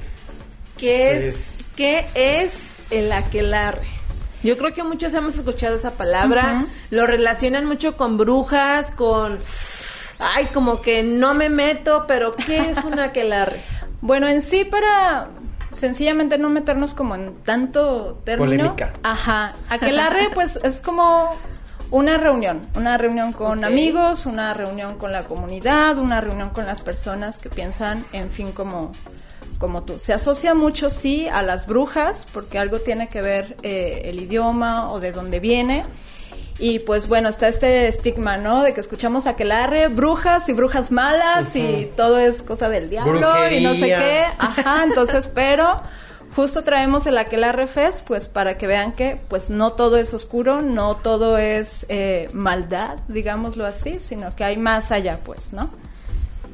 ¿Qué 0.78 1.30
es, 1.30 1.36
¿Qué 1.76 2.06
es 2.14 2.78
el 2.92 3.12
aquelarre? 3.12 3.88
Yo 4.44 4.58
creo 4.58 4.74
que 4.74 4.84
muchos 4.84 5.14
hemos 5.14 5.36
escuchado 5.36 5.76
esa 5.76 5.92
palabra. 5.92 6.66
Lo 6.92 7.06
relacionan 7.06 7.66
mucho 7.66 7.98
con 7.98 8.18
brujas, 8.18 8.92
con... 8.92 9.40
Ay, 10.20 10.48
como 10.54 10.82
que 10.82 11.04
no 11.04 11.34
me 11.34 11.50
meto, 11.50 12.06
pero 12.08 12.34
¿qué 12.34 12.70
es 12.70 12.78
un 12.84 13.00
aquelarre? 13.00 13.60
Bueno, 14.02 14.28
en 14.28 14.42
sí 14.42 14.66
para 14.66 15.30
sencillamente 15.72 16.38
no 16.38 16.50
meternos 16.50 16.94
como 16.94 17.16
en 17.16 17.36
tanto 17.44 18.22
término. 18.26 18.46
Polémica. 18.46 18.94
Ajá. 19.04 19.54
Aquelarre 19.70 20.30
pues 20.34 20.58
es 20.64 20.82
como 20.82 21.30
una 21.92 22.18
reunión, 22.18 22.62
una 22.76 22.98
reunión 22.98 23.34
con 23.34 23.64
amigos, 23.66 24.26
una 24.26 24.54
reunión 24.54 24.98
con 24.98 25.12
la 25.12 25.24
comunidad, 25.24 25.98
una 25.98 26.22
reunión 26.22 26.50
con 26.50 26.66
las 26.66 26.82
personas 26.82 27.40
que 27.40 27.50
piensan, 27.50 28.06
en 28.14 28.30
fin, 28.30 28.52
como 28.52 28.92
como 29.60 29.84
tú. 29.84 30.00
Se 30.00 30.14
asocia 30.14 30.56
mucho, 30.56 30.90
sí, 30.90 31.28
a 31.28 31.44
las 31.44 31.68
brujas, 31.68 32.26
porque 32.34 32.58
algo 32.58 32.80
tiene 32.80 33.10
que 33.10 33.22
ver 33.22 33.58
eh, 33.62 34.04
el 34.06 34.22
idioma 34.22 34.90
o 34.92 35.00
de 35.00 35.12
dónde 35.12 35.40
viene. 35.40 35.84
Y 36.60 36.80
pues 36.80 37.08
bueno, 37.08 37.30
está 37.30 37.48
este 37.48 37.88
estigma, 37.88 38.38
¿no? 38.38 38.64
De 38.64 38.74
que 38.74 38.82
escuchamos 38.82 39.26
aquelarre, 39.28 39.88
brujas 39.88 40.50
y 40.50 40.54
brujas 40.54 40.92
malas 40.92 41.56
y 41.56 41.90
todo 41.96 42.20
es 42.20 42.42
cosa 42.42 42.68
del 42.68 42.90
diablo 42.90 43.50
y 43.50 43.64
no 43.64 43.74
sé 43.74 43.88
qué. 43.88 44.26
Ajá, 44.38 44.84
entonces, 44.84 45.28
pero 45.34 45.82
justo 46.36 46.64
traemos 46.64 47.06
el 47.06 47.18
Aquelarre 47.18 47.68
Fest, 47.68 48.06
pues 48.06 48.28
para 48.28 48.58
que 48.58 48.68
vean 48.68 48.92
que 48.92 49.20
pues 49.28 49.50
no 49.50 49.74
todo 49.74 49.98
es 49.98 50.14
oscuro, 50.14 50.62
no 50.62 50.98
todo 50.98 51.38
es 51.38 51.86
eh, 51.90 52.30
maldad, 52.34 53.00
digámoslo 53.08 53.66
así, 53.66 54.00
sino 54.00 54.36
que 54.36 54.44
hay 54.44 54.58
más 54.58 54.92
allá, 54.92 55.20
pues, 55.24 55.54
¿no? 55.54 55.70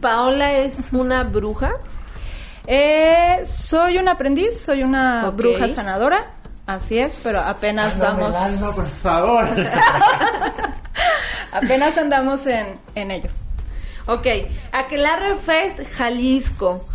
Paola 0.02 0.54
es 0.54 0.82
una 0.92 1.24
bruja. 1.24 1.74
Eh, 2.68 3.44
soy 3.46 3.98
un 3.98 4.08
aprendiz, 4.08 4.60
soy 4.60 4.84
una 4.84 5.30
bruja 5.32 5.68
sanadora, 5.68 6.35
así 6.66 6.98
es, 7.00 7.20
pero 7.22 7.40
apenas 7.40 7.94
Sálvame 7.94 8.24
vamos, 8.24 8.38
el 8.38 8.44
alma, 8.44 8.72
por 8.76 8.90
favor. 8.90 9.50
apenas 11.52 11.98
andamos 11.98 12.46
en, 12.48 12.68
en 12.96 13.12
ello. 13.12 13.30
Ok, 14.08 14.28
Aquelarre 14.72 15.36
Fest 15.36 15.80
Jalisco. 15.98 16.86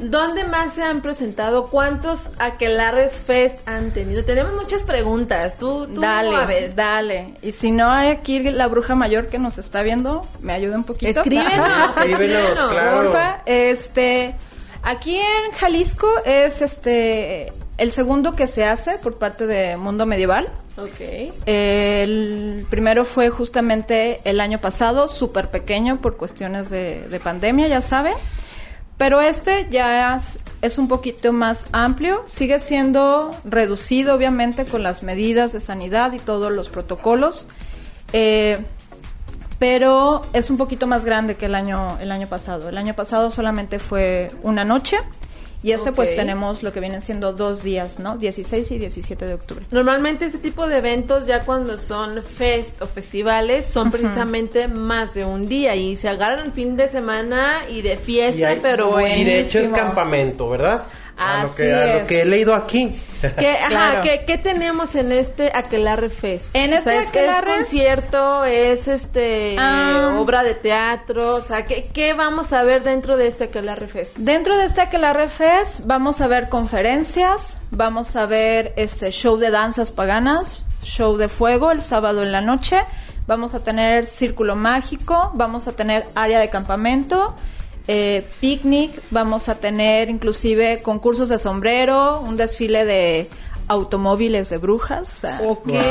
¿Dónde 0.00 0.44
más 0.44 0.72
se 0.72 0.82
han 0.82 1.02
presentado? 1.02 1.66
¿Cuántos 1.66 2.30
Aquelarres 2.38 3.20
Fest 3.20 3.58
han 3.68 3.90
tenido? 3.90 4.24
Tenemos 4.24 4.54
muchas 4.54 4.82
preguntas. 4.82 5.58
Tú, 5.58 5.86
tú 5.86 6.00
Dale, 6.00 6.34
a 6.34 6.46
ver. 6.46 6.74
dale. 6.74 7.34
Y 7.42 7.52
si 7.52 7.70
no 7.70 7.90
hay 7.90 8.08
aquí 8.08 8.38
la 8.40 8.66
bruja 8.68 8.94
mayor 8.94 9.26
que 9.26 9.38
nos 9.38 9.58
está 9.58 9.82
viendo, 9.82 10.26
me 10.40 10.54
ayuda 10.54 10.76
un 10.76 10.84
poquito. 10.84 11.20
Escríbenos, 11.20 11.88
escríbenos. 11.98 12.58
claro. 12.70 13.02
Porfa, 13.02 13.42
este, 13.44 14.34
aquí 14.82 15.18
en 15.18 15.52
Jalisco 15.58 16.08
es 16.24 16.62
este 16.62 17.52
el 17.78 17.92
segundo 17.92 18.34
que 18.34 18.46
se 18.46 18.64
hace 18.64 18.98
por 18.98 19.16
parte 19.16 19.46
de 19.46 19.76
Mundo 19.76 20.06
Medieval. 20.06 20.48
Ok. 20.76 21.32
El 21.46 22.66
primero 22.70 23.04
fue 23.04 23.30
justamente 23.30 24.20
el 24.24 24.40
año 24.40 24.58
pasado, 24.58 25.08
súper 25.08 25.50
pequeño 25.50 26.00
por 26.00 26.16
cuestiones 26.16 26.70
de, 26.70 27.08
de 27.08 27.20
pandemia, 27.20 27.68
ya 27.68 27.80
saben. 27.80 28.14
Pero 28.96 29.20
este 29.20 29.66
ya 29.70 30.14
es, 30.14 30.38
es 30.62 30.78
un 30.78 30.86
poquito 30.86 31.32
más 31.32 31.66
amplio, 31.72 32.22
sigue 32.26 32.60
siendo 32.60 33.34
reducido 33.44 34.14
obviamente 34.14 34.64
con 34.66 34.84
las 34.84 35.02
medidas 35.02 35.52
de 35.52 35.60
sanidad 35.60 36.12
y 36.12 36.20
todos 36.20 36.52
los 36.52 36.68
protocolos, 36.68 37.48
eh, 38.12 38.58
pero 39.58 40.22
es 40.32 40.48
un 40.48 40.58
poquito 40.58 40.86
más 40.86 41.04
grande 41.04 41.34
que 41.34 41.46
el 41.46 41.56
año, 41.56 41.98
el 42.00 42.12
año 42.12 42.28
pasado. 42.28 42.68
El 42.68 42.78
año 42.78 42.94
pasado 42.94 43.32
solamente 43.32 43.80
fue 43.80 44.30
una 44.42 44.64
noche 44.64 44.98
y 45.64 45.72
este 45.72 45.90
pues 45.92 46.14
tenemos 46.14 46.62
lo 46.62 46.72
que 46.72 46.78
vienen 46.80 47.00
siendo 47.02 47.32
dos 47.32 47.62
días, 47.62 47.98
¿no? 47.98 48.16
16 48.16 48.70
y 48.70 48.78
17 48.78 49.24
de 49.26 49.34
octubre. 49.34 49.64
Normalmente 49.70 50.26
este 50.26 50.38
tipo 50.38 50.66
de 50.68 50.76
eventos 50.78 51.26
ya 51.26 51.40
cuando 51.44 51.78
son 51.78 52.22
fest 52.22 52.80
o 52.82 52.86
festivales 52.86 53.64
son 53.66 53.90
precisamente 53.90 54.68
más 54.68 55.14
de 55.14 55.24
un 55.24 55.48
día 55.48 55.74
y 55.74 55.96
se 55.96 56.08
agarran 56.08 56.46
el 56.46 56.52
fin 56.52 56.76
de 56.76 56.86
semana 56.88 57.60
y 57.70 57.80
de 57.82 57.96
fiesta, 57.96 58.38
Y, 58.38 58.44
hay- 58.44 58.58
pero 58.62 59.00
y 59.00 59.24
de 59.24 59.40
hecho 59.40 59.58
es 59.58 59.68
campamento, 59.70 60.48
¿verdad? 60.50 60.84
A, 61.16 61.42
lo 61.42 61.48
Así 61.48 61.56
que, 61.56 61.72
a 61.74 61.86
lo 61.86 61.92
es. 62.00 62.08
que 62.08 62.22
he 62.22 62.24
leído 62.24 62.54
aquí. 62.54 63.00
¿Qué, 63.38 63.52
ajá, 63.56 63.68
Claro. 63.68 64.00
¿qué, 64.02 64.24
qué 64.26 64.36
tenemos 64.36 64.94
en 64.96 65.10
este 65.10 65.50
Aquelarre 65.54 66.10
Fest? 66.10 66.48
En 66.54 66.74
este 66.74 66.90
O 66.90 66.92
sea, 66.92 67.02
es- 67.02 67.08
Aquelarre- 67.08 67.52
¿Es 67.52 67.58
concierto? 67.60 68.44
¿Es 68.44 68.86
este 68.88 69.56
Ah. 69.58 70.16
obra 70.18 70.42
de 70.42 70.54
teatro? 70.54 71.36
O 71.36 71.40
sea, 71.40 71.64
¿qué, 71.64 71.88
qué 71.94 72.12
vamos 72.12 72.52
a 72.52 72.62
ver 72.64 72.82
dentro 72.82 73.16
de 73.16 73.26
este 73.28 73.44
Aquelarre 73.44 73.88
Fest? 73.88 74.16
Dentro 74.18 74.58
de 74.58 74.66
este 74.66 74.82
Aquelarre 74.82 75.28
Fest 75.30 75.80
vamos 75.84 76.20
a 76.20 76.26
ver 76.26 76.50
conferencias, 76.50 77.56
vamos 77.70 78.14
a 78.16 78.26
ver 78.26 78.74
este 78.76 79.10
show 79.10 79.38
de 79.38 79.50
danzas 79.50 79.90
paganas, 79.90 80.66
show 80.82 81.16
de 81.16 81.28
fuego 81.28 81.70
el 81.70 81.80
sábado 81.80 82.22
en 82.22 82.30
la 82.30 82.42
noche, 82.42 82.82
vamos 83.26 83.54
a 83.54 83.60
tener 83.64 84.04
círculo 84.04 84.54
mágico, 84.54 85.30
vamos 85.32 85.66
a 85.66 85.72
tener 85.72 86.04
área 86.14 86.38
de 86.40 86.50
campamento, 86.50 87.34
eh, 87.86 88.26
picnic, 88.40 88.92
vamos 89.10 89.48
a 89.48 89.56
tener 89.56 90.08
inclusive 90.08 90.80
concursos 90.82 91.28
de 91.28 91.38
sombrero, 91.38 92.20
un 92.20 92.36
desfile 92.36 92.84
de 92.84 93.28
automóviles 93.68 94.50
de 94.50 94.58
brujas. 94.58 95.26
Ok. 95.42 95.66
Wow. 95.66 95.78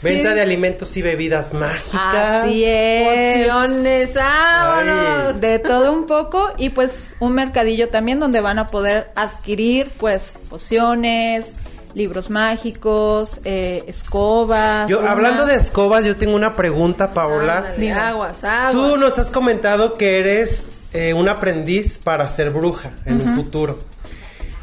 Sí. 0.00 0.06
Venta 0.08 0.32
de 0.32 0.40
alimentos 0.40 0.96
y 0.96 1.02
bebidas 1.02 1.52
mágicas. 1.52 2.44
Así 2.44 2.64
es. 2.64 3.46
Pociones, 3.46 4.14
vámonos. 4.14 5.40
De 5.42 5.58
todo 5.58 5.92
un 5.92 6.06
poco 6.06 6.52
y 6.56 6.70
pues 6.70 7.16
un 7.20 7.34
mercadillo 7.34 7.90
también 7.90 8.18
donde 8.18 8.40
van 8.40 8.58
a 8.58 8.68
poder 8.68 9.10
adquirir 9.14 9.90
pues 9.98 10.32
pociones, 10.48 11.54
libros 11.94 12.30
mágicos, 12.30 13.40
eh, 13.44 13.84
escobas. 13.86 14.88
Yo, 14.88 15.06
hablando 15.08 15.44
de 15.46 15.56
escobas, 15.56 16.04
yo 16.04 16.16
tengo 16.16 16.34
una 16.36 16.54
pregunta, 16.56 17.10
Paola. 17.12 17.58
Ándale, 17.58 17.78
Mira. 17.78 18.08
aguas, 18.10 18.44
aguas. 18.44 18.72
Tú 18.72 18.96
nos 18.96 19.18
has 19.18 19.30
comentado 19.30 19.96
que 19.96 20.18
eres 20.20 20.66
eh, 20.92 21.14
un 21.14 21.28
aprendiz 21.28 21.98
para 21.98 22.28
ser 22.28 22.50
bruja 22.50 22.90
en 23.04 23.20
un 23.20 23.34
futuro. 23.36 23.78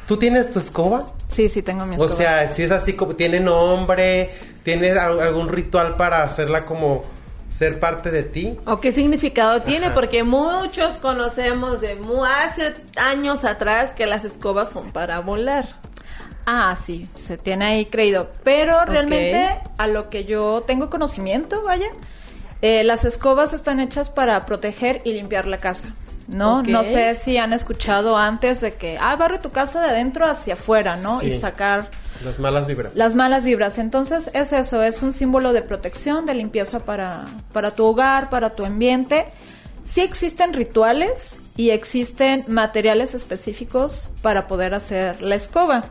¿Tú 0.08 0.18
tienes 0.18 0.50
tu 0.50 0.60
escoba? 0.60 1.08
Sí, 1.30 1.50
sí, 1.50 1.62
tengo 1.62 1.86
mi 1.86 1.96
O 1.98 2.06
escoba. 2.06 2.10
sea, 2.18 2.52
si 2.54 2.64
es 2.64 2.72
así 2.72 2.94
como 2.94 3.16
tiene 3.16 3.40
nombre, 3.42 4.32
tiene 4.64 4.92
al- 4.92 5.20
algún 5.20 5.50
ritual 5.50 5.96
para 5.98 6.24
hacerla 6.24 6.66
como 6.66 7.04
ser 7.50 7.80
parte 7.80 8.12
de 8.12 8.24
ti. 8.24 8.58
¿O 8.66 8.80
qué 8.80 8.92
significado 8.94 9.62
tiene? 9.62 9.88
Ajá. 9.88 9.96
Porque 9.96 10.24
muchos 10.24 10.98
conocemos 11.00 11.82
de 11.82 11.96
mu- 11.96 12.24
hace 12.26 12.74
años 12.98 13.44
atrás 13.44 13.92
que 13.94 14.06
las 14.06 14.24
escobas 14.26 14.70
son 14.70 14.92
para 14.92 15.20
volar. 15.20 15.80
Ah, 16.50 16.76
sí, 16.78 17.10
se 17.14 17.38
tiene 17.38 17.66
ahí 17.66 17.86
creído. 17.88 18.32
Pero 18.46 18.86
realmente, 18.86 19.50
a 19.78 19.88
lo 19.88 20.10
que 20.10 20.24
yo 20.24 20.64
tengo 20.66 20.90
conocimiento, 20.90 21.62
vaya, 21.62 21.90
eh, 22.62 22.86
las 22.86 23.04
escobas 23.04 23.52
están 23.52 23.82
hechas 23.82 24.10
para 24.10 24.46
proteger 24.46 25.02
y 25.04 25.12
limpiar 25.12 25.46
la 25.46 25.58
casa. 25.58 25.90
¿no? 26.30 26.62
No 26.64 26.84
sé 26.84 27.16
si 27.16 27.38
han 27.38 27.54
escuchado 27.54 28.18
antes 28.18 28.62
de 28.62 28.76
que, 28.76 28.98
ah, 29.00 29.16
barre 29.16 29.40
tu 29.40 29.52
casa 29.52 29.82
de 29.82 29.88
adentro 29.90 30.26
hacia 30.26 30.54
afuera, 30.56 30.98
¿no? 30.98 31.22
Y 31.22 31.32
sacar 31.32 31.90
Las 32.24 32.38
malas 32.40 32.68
vibras. 32.68 32.96
las 32.96 33.16
malas 33.16 33.44
vibras. 33.44 33.78
Entonces 33.78 34.30
es 34.34 34.52
eso, 34.54 34.84
es 34.84 35.02
un 35.02 35.14
símbolo 35.14 35.54
de 35.54 35.62
protección, 35.62 36.26
de 36.26 36.34
limpieza 36.34 36.80
para, 36.80 37.26
para 37.54 37.72
tu 37.72 37.86
hogar, 37.86 38.30
para 38.30 38.50
tu 38.52 38.66
ambiente. 38.66 39.26
Sí 39.84 40.02
existen 40.02 40.54
rituales 40.54 41.38
y 41.56 41.70
existen 41.70 42.44
materiales 42.48 43.14
específicos 43.16 44.10
para 44.22 44.48
poder 44.48 44.74
hacer 44.74 45.22
la 45.22 45.36
escoba. 45.36 45.86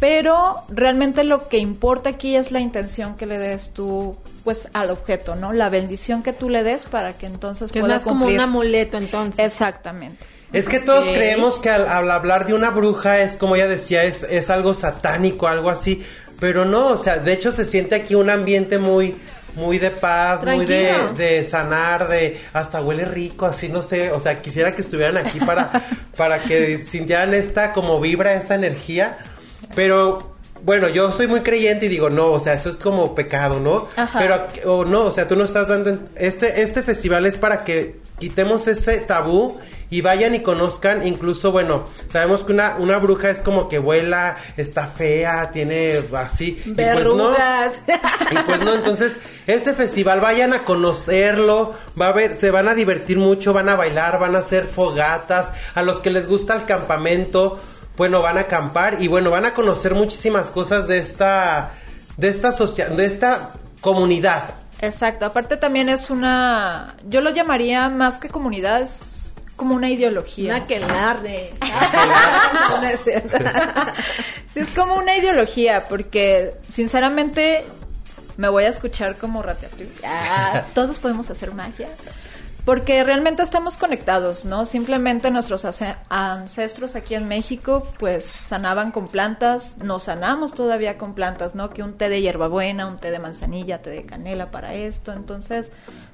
Pero 0.00 0.62
realmente 0.68 1.24
lo 1.24 1.48
que 1.48 1.58
importa 1.58 2.10
aquí 2.10 2.36
es 2.36 2.52
la 2.52 2.60
intención 2.60 3.16
que 3.16 3.26
le 3.26 3.38
des 3.38 3.70
tú 3.70 4.16
pues 4.44 4.68
al 4.72 4.90
objeto, 4.90 5.34
¿no? 5.34 5.52
La 5.52 5.68
bendición 5.68 6.22
que 6.22 6.32
tú 6.32 6.48
le 6.48 6.62
des 6.62 6.86
para 6.86 7.14
que 7.14 7.26
entonces 7.26 7.72
Que 7.72 7.80
es 7.80 7.82
pueda 7.82 7.96
más 7.96 8.04
como 8.04 8.20
cumplir. 8.20 8.38
un 8.38 8.44
amuleto 8.44 8.96
entonces. 8.96 9.44
Exactamente. 9.44 10.24
Es 10.52 10.68
que 10.68 10.78
todos 10.80 11.06
creemos 11.08 11.58
que 11.58 11.68
al, 11.68 11.86
al 11.86 12.10
hablar 12.10 12.46
de 12.46 12.54
una 12.54 12.70
bruja 12.70 13.18
es, 13.20 13.36
como 13.36 13.56
ella 13.56 13.66
decía, 13.66 14.04
es, 14.04 14.22
es 14.22 14.48
algo 14.48 14.72
satánico, 14.72 15.46
algo 15.48 15.68
así. 15.68 16.02
Pero 16.40 16.64
no, 16.64 16.86
o 16.86 16.96
sea, 16.96 17.18
de 17.18 17.32
hecho 17.32 17.52
se 17.52 17.66
siente 17.66 17.96
aquí 17.96 18.14
un 18.14 18.30
ambiente 18.30 18.78
muy, 18.78 19.16
muy 19.56 19.78
de 19.78 19.90
paz, 19.90 20.44
muy 20.44 20.64
de, 20.64 20.94
de 21.16 21.46
sanar, 21.46 22.08
de 22.08 22.40
hasta 22.54 22.80
huele 22.80 23.04
rico, 23.04 23.44
así 23.44 23.68
no 23.68 23.82
sé. 23.82 24.12
O 24.12 24.20
sea, 24.20 24.40
quisiera 24.40 24.72
que 24.72 24.80
estuvieran 24.80 25.18
aquí 25.18 25.40
para, 25.40 25.70
para 26.16 26.38
que 26.38 26.78
sintieran 26.78 27.34
esta 27.34 27.72
como 27.72 28.00
vibra, 28.00 28.32
esta 28.34 28.54
energía. 28.54 29.18
Pero 29.78 30.32
bueno, 30.64 30.88
yo 30.88 31.12
soy 31.12 31.28
muy 31.28 31.42
creyente 31.42 31.86
y 31.86 31.88
digo, 31.88 32.10
no, 32.10 32.32
o 32.32 32.40
sea, 32.40 32.54
eso 32.54 32.68
es 32.68 32.74
como 32.74 33.14
pecado, 33.14 33.60
¿no? 33.60 33.86
Ajá. 33.94 34.18
Pero 34.18 34.72
o 34.72 34.84
no, 34.84 35.02
o 35.04 35.12
sea, 35.12 35.28
tú 35.28 35.36
no 35.36 35.44
estás 35.44 35.68
dando 35.68 35.90
en- 35.90 36.08
este 36.16 36.62
este 36.62 36.82
festival 36.82 37.26
es 37.26 37.36
para 37.36 37.62
que 37.62 37.94
quitemos 38.18 38.66
ese 38.66 38.96
tabú 38.98 39.56
y 39.88 40.00
vayan 40.00 40.34
y 40.34 40.40
conozcan, 40.40 41.06
incluso 41.06 41.52
bueno, 41.52 41.84
sabemos 42.10 42.42
que 42.42 42.50
una 42.54 42.74
una 42.80 42.98
bruja 42.98 43.30
es 43.30 43.38
como 43.38 43.68
que 43.68 43.78
vuela, 43.78 44.36
está 44.56 44.88
fea, 44.88 45.52
tiene 45.52 46.00
así 46.12 46.60
y 46.66 46.72
pues 46.72 46.76
no. 47.04 47.14
Verrugas. 47.30 47.80
Y 48.32 48.36
pues 48.46 48.60
no, 48.60 48.74
entonces 48.74 49.20
ese 49.46 49.74
festival 49.74 50.18
vayan 50.20 50.54
a 50.54 50.64
conocerlo, 50.64 51.72
va 51.98 52.08
a 52.08 52.12
ver, 52.12 52.36
se 52.36 52.50
van 52.50 52.66
a 52.66 52.74
divertir 52.74 53.16
mucho, 53.16 53.52
van 53.52 53.68
a 53.68 53.76
bailar, 53.76 54.18
van 54.18 54.34
a 54.34 54.40
hacer 54.40 54.66
fogatas, 54.66 55.52
a 55.76 55.82
los 55.82 56.00
que 56.00 56.10
les 56.10 56.26
gusta 56.26 56.56
el 56.56 56.64
campamento, 56.64 57.60
bueno, 57.98 58.22
van 58.22 58.38
a 58.38 58.42
acampar 58.42 59.02
y 59.02 59.08
bueno, 59.08 59.30
van 59.30 59.44
a 59.44 59.52
conocer 59.52 59.94
muchísimas 59.94 60.50
cosas 60.50 60.86
de 60.88 60.98
esta 60.98 61.72
de 62.16 62.28
esta 62.28 62.52
socia- 62.52 62.88
de 62.88 63.04
esta 63.04 63.50
comunidad. 63.80 64.54
Exacto, 64.80 65.26
aparte 65.26 65.56
también 65.56 65.88
es 65.88 66.08
una, 66.08 66.94
yo 67.08 67.20
lo 67.20 67.30
llamaría 67.30 67.88
más 67.88 68.18
que 68.18 68.28
comunidad, 68.28 68.80
es 68.82 69.34
como 69.56 69.74
una 69.74 69.88
ideología. 69.90 70.54
Una 70.54 70.64
aquelarre. 70.64 71.50
No, 71.60 72.80
no 72.82 72.88
es 72.88 73.02
cierto. 73.04 73.36
Sí, 74.48 74.60
es 74.60 74.70
como 74.72 74.94
una 74.94 75.14
ideología, 75.16 75.88
porque 75.88 76.54
sinceramente 76.70 77.64
me 78.38 78.48
voy 78.48 78.64
a 78.64 78.68
escuchar 78.68 79.16
como 79.18 79.42
Ratatouille. 79.42 79.92
Ah, 80.06 80.62
todos 80.74 80.98
podemos 80.98 81.28
hacer 81.28 81.52
magia. 81.52 81.88
Porque 82.68 83.02
realmente 83.02 83.42
estamos 83.42 83.78
conectados, 83.78 84.44
¿no? 84.44 84.66
Simplemente 84.66 85.30
nuestros 85.30 85.64
ancestros 86.10 86.96
aquí 86.96 87.14
en 87.14 87.26
México, 87.26 87.88
pues 87.98 88.26
sanaban 88.26 88.92
con 88.92 89.08
plantas, 89.08 89.78
nos 89.78 90.02
sanamos 90.02 90.52
todavía 90.52 90.98
con 90.98 91.14
plantas, 91.14 91.54
¿no? 91.54 91.70
Que 91.70 91.82
un 91.82 91.94
té 91.94 92.10
de 92.10 92.20
hierbabuena, 92.20 92.86
un 92.86 92.96
té 92.96 93.10
de 93.10 93.20
manzanilla, 93.20 93.80
té 93.80 93.88
de 93.88 94.02
canela 94.04 94.50
para 94.50 94.74
esto. 94.74 95.14
Entonces, 95.14 95.72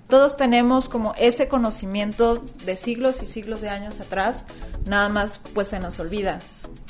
todos 0.09 0.37
tenemos 0.37 0.89
como 0.89 1.13
ese 1.19 1.49
conocimiento 1.49 2.37
de 2.65 2.77
siglos 2.77 3.21
y 3.25 3.27
siglos 3.27 3.61
de 3.61 3.71
años 3.71 3.99
atrás, 3.99 4.45
nada 4.87 5.09
más 5.09 5.41
pues 5.55 5.67
se 5.67 5.81
nos 5.81 5.99
olvida, 5.99 6.39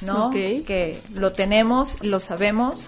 ¿no? 0.02 0.26
Ok. 0.26 0.34
Que 0.66 1.00
lo 1.14 1.32
tenemos, 1.32 2.02
lo 2.02 2.20
sabemos. 2.20 2.86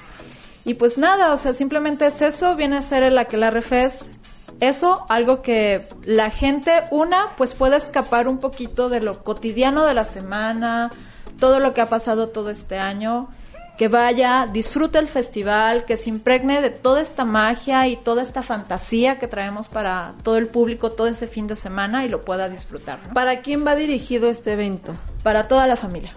Y 0.66 0.74
pues 0.74 0.98
nada, 0.98 1.32
o 1.32 1.38
sea, 1.38 1.54
simplemente 1.54 2.04
es 2.04 2.20
eso, 2.20 2.54
viene 2.54 2.76
a 2.76 2.82
ser 2.82 3.02
el 3.02 3.16
Aquelarre 3.16 3.62
Fest. 3.62 4.10
Eso, 4.60 5.04
algo 5.08 5.42
que 5.42 5.86
la 6.04 6.30
gente, 6.30 6.84
una, 6.90 7.30
pues 7.36 7.54
puede 7.54 7.76
escapar 7.76 8.26
un 8.26 8.38
poquito 8.38 8.88
de 8.88 9.00
lo 9.00 9.22
cotidiano 9.22 9.84
de 9.84 9.94
la 9.94 10.04
semana, 10.04 10.90
todo 11.38 11.60
lo 11.60 11.74
que 11.74 11.82
ha 11.82 11.86
pasado 11.86 12.28
todo 12.30 12.50
este 12.50 12.78
año, 12.78 13.28
que 13.76 13.88
vaya, 13.88 14.48
disfrute 14.50 14.98
el 14.98 15.06
festival, 15.06 15.84
que 15.84 15.98
se 15.98 16.08
impregne 16.08 16.62
de 16.62 16.70
toda 16.70 17.02
esta 17.02 17.26
magia 17.26 17.86
y 17.88 17.96
toda 17.96 18.22
esta 18.22 18.42
fantasía 18.42 19.18
que 19.18 19.28
traemos 19.28 19.68
para 19.68 20.14
todo 20.22 20.38
el 20.38 20.46
público 20.46 20.92
todo 20.92 21.06
ese 21.06 21.26
fin 21.26 21.46
de 21.46 21.56
semana 21.56 22.06
y 22.06 22.08
lo 22.08 22.22
pueda 22.22 22.48
disfrutar, 22.48 22.98
¿no? 23.06 23.12
¿Para 23.12 23.40
quién 23.40 23.66
va 23.66 23.74
dirigido 23.74 24.30
este 24.30 24.54
evento? 24.54 24.94
Para 25.22 25.48
toda 25.48 25.66
la 25.66 25.76
familia. 25.76 26.14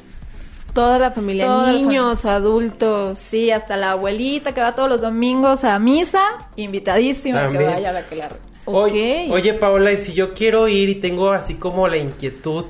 Toda 0.74 1.00
la 1.00 1.12
familia, 1.12 1.46
Toda 1.46 1.72
la 1.72 1.72
niños, 1.74 2.26
adultos. 2.26 3.18
Sí, 3.20 3.52
hasta 3.52 3.76
la 3.78 3.92
abuelita 3.92 4.54
que 4.54 4.62
va 4.62 4.74
todos 4.74 4.90
los 4.90 5.02
domingos 5.02 5.64
a 5.64 5.78
misa, 5.80 6.22
invitadísima 6.56 7.42
También. 7.42 7.64
que 7.68 7.74
vaya 7.74 7.90
a 7.90 7.94
la 7.94 8.04
que 8.04 8.16
la... 8.16 8.26
Ok. 8.66 8.76
Oye, 8.76 9.30
oye, 9.32 9.54
Paola, 9.56 9.92
y 9.92 9.98
si 9.98 10.14
yo 10.14 10.34
quiero 10.34 10.68
ir 10.68 10.90
y 10.90 10.96
tengo 10.96 11.32
así 11.32 11.56
como 11.56 11.88
la 11.88 11.98
inquietud, 11.98 12.66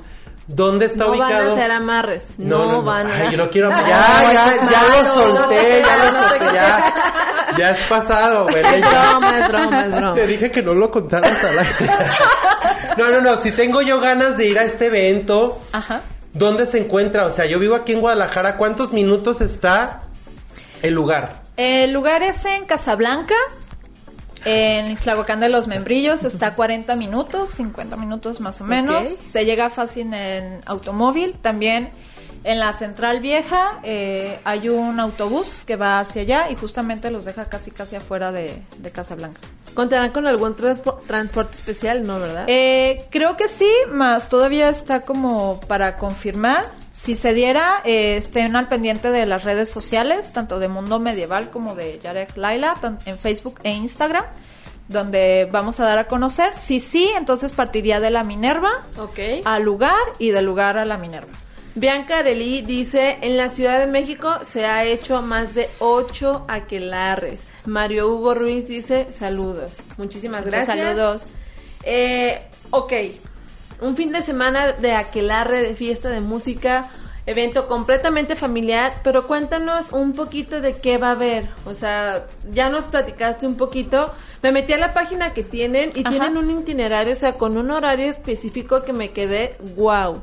¿Dónde 0.52 0.86
está 0.86 1.04
no 1.04 1.10
ubicado? 1.12 1.30
van 1.32 1.46
a 1.48 1.52
hacer 1.52 1.70
amarres. 1.70 2.26
No, 2.36 2.82
van 2.82 3.06
a. 3.06 3.14
Ay, 3.14 3.30
yo 3.30 3.36
no 3.36 3.48
quiero. 3.50 3.70
No, 3.70 3.76
Ya, 3.86 4.32
ya, 4.32 4.52
ya 4.68 4.82
lo 4.82 4.88
malo. 4.88 5.14
solté, 5.14 5.82
ya 5.86 5.96
lo 5.96 6.04
No, 6.10 6.20
no 6.22 6.28
solté, 6.28 6.44
ya. 6.54 6.94
Ya 7.56 7.70
es 7.70 7.82
pasado, 7.82 8.44
güey. 8.50 8.56
Es 8.64 8.80
broma, 8.80 9.38
es 9.38 9.48
broma, 9.48 9.84
es 9.84 9.90
broma. 9.92 10.14
Te 10.14 10.26
dije 10.26 10.50
que 10.50 10.60
no 10.62 10.74
lo 10.74 10.90
contaras 10.90 11.44
al 11.44 11.58
aire. 11.58 11.74
No, 12.98 13.08
no, 13.10 13.20
no. 13.20 13.36
Si 13.36 13.52
tengo 13.52 13.80
yo 13.82 14.00
ganas 14.00 14.36
de 14.38 14.46
ir 14.46 14.58
a 14.58 14.64
este 14.64 14.86
evento, 14.86 15.58
Ajá. 15.70 16.00
¿Dónde 16.32 16.66
se 16.66 16.78
encuentra? 16.78 17.26
O 17.26 17.30
sea, 17.30 17.46
yo 17.46 17.58
vivo 17.58 17.74
aquí 17.74 17.92
en 17.92 18.00
Guadalajara. 18.00 18.56
¿Cuántos 18.56 18.92
minutos 18.92 19.40
está 19.40 20.02
el 20.82 20.94
lugar? 20.94 21.42
El 21.56 21.92
lugar 21.92 22.22
es 22.22 22.44
en 22.44 22.64
Casablanca, 22.64 23.34
en 24.44 24.90
Ixtlahuacán 24.90 25.40
de 25.40 25.50
los 25.50 25.68
Membrillos, 25.68 26.24
está 26.24 26.48
a 26.48 26.54
40 26.54 26.96
minutos, 26.96 27.50
50 27.50 27.96
minutos 27.96 28.40
más 28.40 28.60
o 28.60 28.64
menos. 28.64 29.06
Se 29.06 29.44
llega 29.44 29.68
fácil 29.68 30.14
en 30.14 30.60
automóvil. 30.64 31.34
También 31.34 31.90
en 32.44 32.58
la 32.58 32.72
Central 32.72 33.20
Vieja 33.20 33.80
eh, 33.82 34.40
hay 34.44 34.68
un 34.68 34.98
autobús 35.00 35.54
que 35.66 35.76
va 35.76 36.00
hacia 36.00 36.22
allá 36.22 36.50
y 36.50 36.56
justamente 36.56 37.10
los 37.10 37.24
deja 37.24 37.44
casi 37.46 37.70
casi 37.70 37.96
afuera 37.96 38.32
de, 38.32 38.60
de 38.78 38.90
Casablanca. 38.90 39.40
¿Contarán 39.74 40.10
con 40.10 40.26
algún 40.26 40.56
transpo- 40.56 41.00
transporte 41.06 41.56
especial? 41.56 42.04
No, 42.06 42.18
¿verdad? 42.18 42.44
Eh, 42.48 43.04
creo 43.10 43.36
que 43.36 43.46
sí, 43.46 43.70
más 43.92 44.28
todavía 44.28 44.68
está 44.68 45.02
como 45.02 45.60
para 45.60 45.96
confirmar. 45.96 46.64
Si 46.92 47.14
se 47.14 47.32
diera, 47.34 47.80
eh, 47.84 48.16
estén 48.16 48.56
al 48.56 48.68
pendiente 48.68 49.10
de 49.10 49.24
las 49.26 49.44
redes 49.44 49.70
sociales, 49.70 50.32
tanto 50.32 50.58
de 50.58 50.68
Mundo 50.68 50.98
Medieval 50.98 51.50
como 51.50 51.74
de 51.74 52.00
Yarek 52.02 52.36
Laila, 52.36 52.74
en 53.06 53.16
Facebook 53.16 53.60
e 53.62 53.70
Instagram, 53.70 54.24
donde 54.88 55.48
vamos 55.52 55.78
a 55.78 55.84
dar 55.84 55.98
a 55.98 56.08
conocer. 56.08 56.52
Si 56.54 56.80
sí, 56.80 57.08
entonces 57.16 57.52
partiría 57.52 58.00
de 58.00 58.10
la 58.10 58.24
Minerva 58.24 58.70
ok. 58.98 59.18
al 59.44 59.62
lugar 59.62 59.94
y 60.18 60.30
del 60.30 60.44
lugar 60.46 60.76
a 60.78 60.84
la 60.84 60.98
Minerva. 60.98 61.32
Bianca 61.76 62.18
Arelí 62.18 62.62
dice, 62.62 63.18
en 63.20 63.36
la 63.36 63.48
Ciudad 63.48 63.78
de 63.78 63.86
México 63.86 64.40
se 64.42 64.66
ha 64.66 64.84
hecho 64.84 65.22
más 65.22 65.54
de 65.54 65.68
ocho 65.78 66.44
aquelarres. 66.48 67.48
Mario 67.64 68.08
Hugo 68.08 68.34
Ruiz 68.34 68.66
dice, 68.66 69.06
saludos. 69.12 69.76
Muchísimas 69.96 70.44
Muchos 70.44 70.66
gracias. 70.66 70.76
saludos. 70.76 71.32
Eh, 71.84 72.42
ok, 72.70 72.92
un 73.80 73.96
fin 73.96 74.10
de 74.12 74.22
semana 74.22 74.72
de 74.72 74.92
aquelarre, 74.92 75.62
de 75.62 75.74
fiesta, 75.76 76.08
de 76.08 76.20
música, 76.20 76.90
evento 77.24 77.68
completamente 77.68 78.34
familiar, 78.34 79.00
pero 79.04 79.26
cuéntanos 79.28 79.92
un 79.92 80.12
poquito 80.12 80.60
de 80.60 80.76
qué 80.78 80.98
va 80.98 81.08
a 81.08 81.12
haber. 81.12 81.48
O 81.66 81.74
sea, 81.74 82.26
ya 82.50 82.68
nos 82.68 82.84
platicaste 82.86 83.46
un 83.46 83.56
poquito. 83.56 84.12
Me 84.42 84.50
metí 84.50 84.72
a 84.72 84.78
la 84.78 84.92
página 84.92 85.32
que 85.32 85.44
tienen 85.44 85.92
y 85.94 86.00
Ajá. 86.00 86.10
tienen 86.10 86.36
un 86.36 86.50
itinerario, 86.50 87.12
o 87.12 87.16
sea, 87.16 87.34
con 87.34 87.56
un 87.56 87.70
horario 87.70 88.06
específico 88.06 88.82
que 88.82 88.92
me 88.92 89.12
quedé 89.12 89.54
wow. 89.76 90.20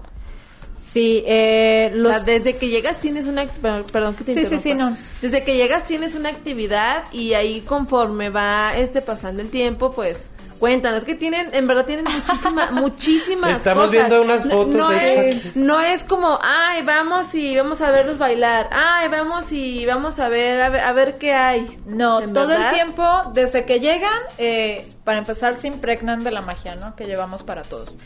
Sí, 0.78 1.24
eh, 1.26 1.90
O 1.94 1.98
los... 1.98 2.16
sea, 2.18 2.24
desde 2.26 2.56
que 2.58 2.70
llegas 2.70 3.00
tienes 3.00 3.26
una... 3.26 3.46
per- 3.46 3.84
Perdón 3.86 4.16
que 4.16 4.24
te 4.24 4.34
Sí, 4.34 4.46
sí, 4.46 4.60
sí, 4.60 4.74
no. 4.76 4.96
Desde 5.22 5.44
que 5.44 5.56
llegas 5.56 5.86
tienes 5.86 6.14
una 6.16 6.30
actividad 6.30 7.06
y 7.12 7.34
ahí 7.34 7.62
conforme 7.62 8.30
va 8.30 8.76
este 8.76 9.02
pasando 9.02 9.42
el 9.42 9.50
tiempo, 9.50 9.92
pues... 9.92 10.26
Cuéntanos, 10.60 11.04
que 11.04 11.14
tienen, 11.14 11.50
en 11.54 11.68
verdad 11.68 11.86
tienen 11.86 12.06
muchísima, 12.06 12.72
muchísimas 12.72 13.58
Estamos 13.58 13.86
cosas. 13.86 13.92
viendo 13.92 14.22
unas 14.24 14.42
fotos, 14.42 14.76
No, 14.76 14.90
de 14.90 15.30
es, 15.30 15.56
no 15.56 15.80
es 15.80 16.04
como, 16.04 16.40
ay, 16.42 16.82
vamos 16.82 17.36
y 17.36 17.56
vamos 17.56 17.80
a 17.82 17.92
verlos 17.92 18.18
bailar. 18.18 18.68
Ay, 18.72 19.08
vamos 19.10 19.52
y 19.52 19.86
vamos 19.86 20.18
a 20.18 20.30
ver, 20.30 20.60
a 20.60 20.70
ver, 20.70 20.82
a 20.82 20.94
ver 20.94 21.20
qué 21.20 21.34
hay. 21.34 21.78
No, 21.86 22.22
¿En 22.22 22.34
todo 22.34 22.48
verdad? 22.48 22.70
el 22.70 22.74
tiempo, 22.74 23.04
desde 23.36 23.66
que 23.66 23.80
llegan, 23.80 24.18
eh, 24.40 24.88
para 25.04 25.20
empezar, 25.20 25.56
se 25.58 25.68
impregnan 25.68 26.24
de 26.24 26.32
la 26.32 26.42
magia, 26.42 26.74
¿no? 26.76 26.96
Que 26.96 27.06
llevamos 27.06 27.44
para 27.44 27.62
todos. 27.62 28.00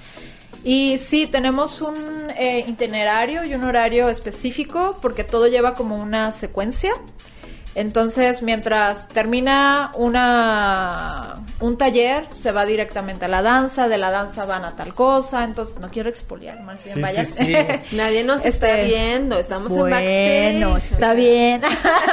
Y 0.63 0.97
sí, 0.99 1.25
tenemos 1.27 1.81
un 1.81 1.95
eh, 2.37 2.63
itinerario 2.67 3.43
y 3.45 3.53
un 3.55 3.63
horario 3.63 4.09
específico, 4.09 4.99
porque 5.01 5.23
todo 5.23 5.47
lleva 5.47 5.73
como 5.75 5.97
una 5.97 6.31
secuencia. 6.31 6.91
Entonces, 7.73 8.41
mientras 8.41 9.07
termina 9.07 9.91
una 9.95 11.35
un 11.61 11.77
taller, 11.77 12.25
se 12.29 12.51
va 12.51 12.65
directamente 12.65 13.25
a 13.25 13.27
la 13.29 13.41
danza, 13.41 13.87
de 13.87 13.97
la 13.97 14.11
danza 14.11 14.43
van 14.45 14.65
a 14.65 14.75
tal 14.75 14.93
cosa, 14.93 15.45
entonces 15.45 15.79
no 15.79 15.89
quiero 15.89 16.09
expoliar, 16.09 16.59
más 16.63 16.83
bien 16.83 16.95
Sí, 16.95 17.01
vayan. 17.01 17.25
sí, 17.25 17.45
sí. 17.45 17.55
Nadie 17.95 18.25
nos 18.25 18.43
está 18.43 18.71
Este, 18.81 18.87
viendo, 18.93 19.39
estamos 19.39 19.71
en 19.71 19.77
Bueno, 19.79 20.69
backstage. 20.73 20.91
está 20.93 21.13
bien. 21.13 21.61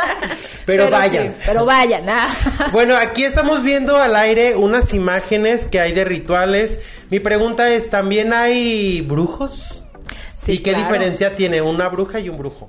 Pero 0.64 0.90
vayan. 0.90 1.28
sí, 1.28 1.32
pero 1.46 1.64
vayan, 1.64 2.08
ah. 2.10 2.28
Bueno, 2.72 2.94
aquí 2.96 3.24
estamos 3.24 3.62
viendo 3.62 3.96
al 3.96 4.14
aire 4.14 4.54
unas 4.54 4.92
imágenes 4.92 5.64
que 5.66 5.80
hay 5.80 5.92
de 5.92 6.04
rituales. 6.04 6.78
Mi 7.10 7.20
pregunta 7.20 7.70
es, 7.70 7.90
¿también 7.90 8.32
hay 8.32 9.00
brujos? 9.00 9.82
Sí, 10.34 10.52
¿Y 10.52 10.58
qué 10.58 10.70
claro. 10.70 10.84
diferencia 10.84 11.34
tiene 11.34 11.62
una 11.62 11.88
bruja 11.88 12.20
y 12.20 12.28
un 12.28 12.38
brujo? 12.38 12.68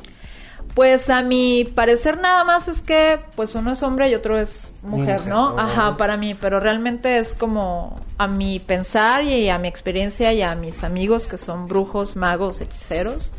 Pues 0.74 1.10
a 1.10 1.22
mi 1.24 1.66
parecer 1.66 2.20
nada 2.20 2.44
más 2.46 2.68
es 2.68 2.80
que 2.80 3.20
pues 3.36 3.54
uno 3.56 3.72
es 3.72 3.84
hombre 3.84 4.10
y 4.10 4.16
otro 4.16 4.38
es 4.38 4.76
mujer, 4.82 5.28
¿no? 5.28 5.60
Ajá, 5.60 5.98
para 5.98 6.16
mí, 6.16 6.36
pero 6.36 6.60
realmente 6.60 7.18
es 7.18 7.34
como 7.34 8.00
a 8.18 8.28
mi 8.28 8.60
pensar 8.60 9.24
y 9.24 9.50
a 9.50 9.58
mi 9.58 9.68
experiencia 9.68 10.32
y 10.32 10.42
a 10.42 10.56
mis 10.56 10.84
amigos 10.84 11.28
que 11.28 11.38
son 11.38 11.68
brujos, 11.68 12.16
magos, 12.16 12.62
hechiceros, 12.62 13.34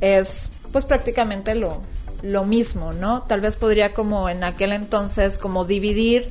es 0.00 0.48
pues 0.72 0.84
prácticamente 0.84 1.54
lo, 1.54 1.82
lo 2.22 2.44
mismo, 2.44 2.92
¿no? 2.92 3.22
Tal 3.22 3.40
vez 3.40 3.56
podría 3.56 3.92
como 3.92 4.28
en 4.28 4.42
aquel 4.44 4.72
entonces 4.72 5.38
como 5.38 5.64
dividir 5.64 6.28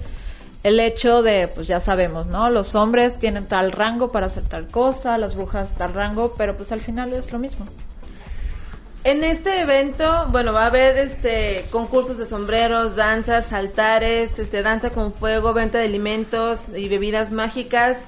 el 0.66 0.80
hecho 0.80 1.22
de, 1.22 1.48
pues 1.48 1.68
ya 1.68 1.80
sabemos, 1.80 2.26
¿no? 2.26 2.50
Los 2.50 2.74
hombres 2.74 3.20
tienen 3.20 3.46
tal 3.46 3.72
rango 3.72 4.12
para 4.12 4.26
hacer 4.26 4.46
tal 4.46 4.66
cosa, 4.66 5.16
las 5.20 5.36
brujas 5.36 5.70
tal 5.78 5.94
rango, 5.94 6.34
pero 6.40 6.58
pues 6.58 6.72
al 6.72 6.82
final 6.82 7.14
es 7.14 7.32
lo 7.32 7.38
mismo. 7.38 7.68
En 9.04 9.24
este 9.24 9.62
evento, 9.62 10.26
bueno, 10.32 10.54
va 10.54 10.64
a 10.64 10.66
haber 10.66 10.98
este 10.98 11.68
concursos 11.70 12.18
de 12.18 12.26
sombreros, 12.26 12.96
danzas, 12.96 13.54
altares, 13.54 14.40
este 14.40 14.64
danza 14.64 14.90
con 14.90 15.14
fuego, 15.14 15.54
venta 15.54 15.78
de 15.78 15.86
alimentos 15.86 16.64
y 16.76 16.90
bebidas 16.90 17.32
mágicas. 17.32 18.00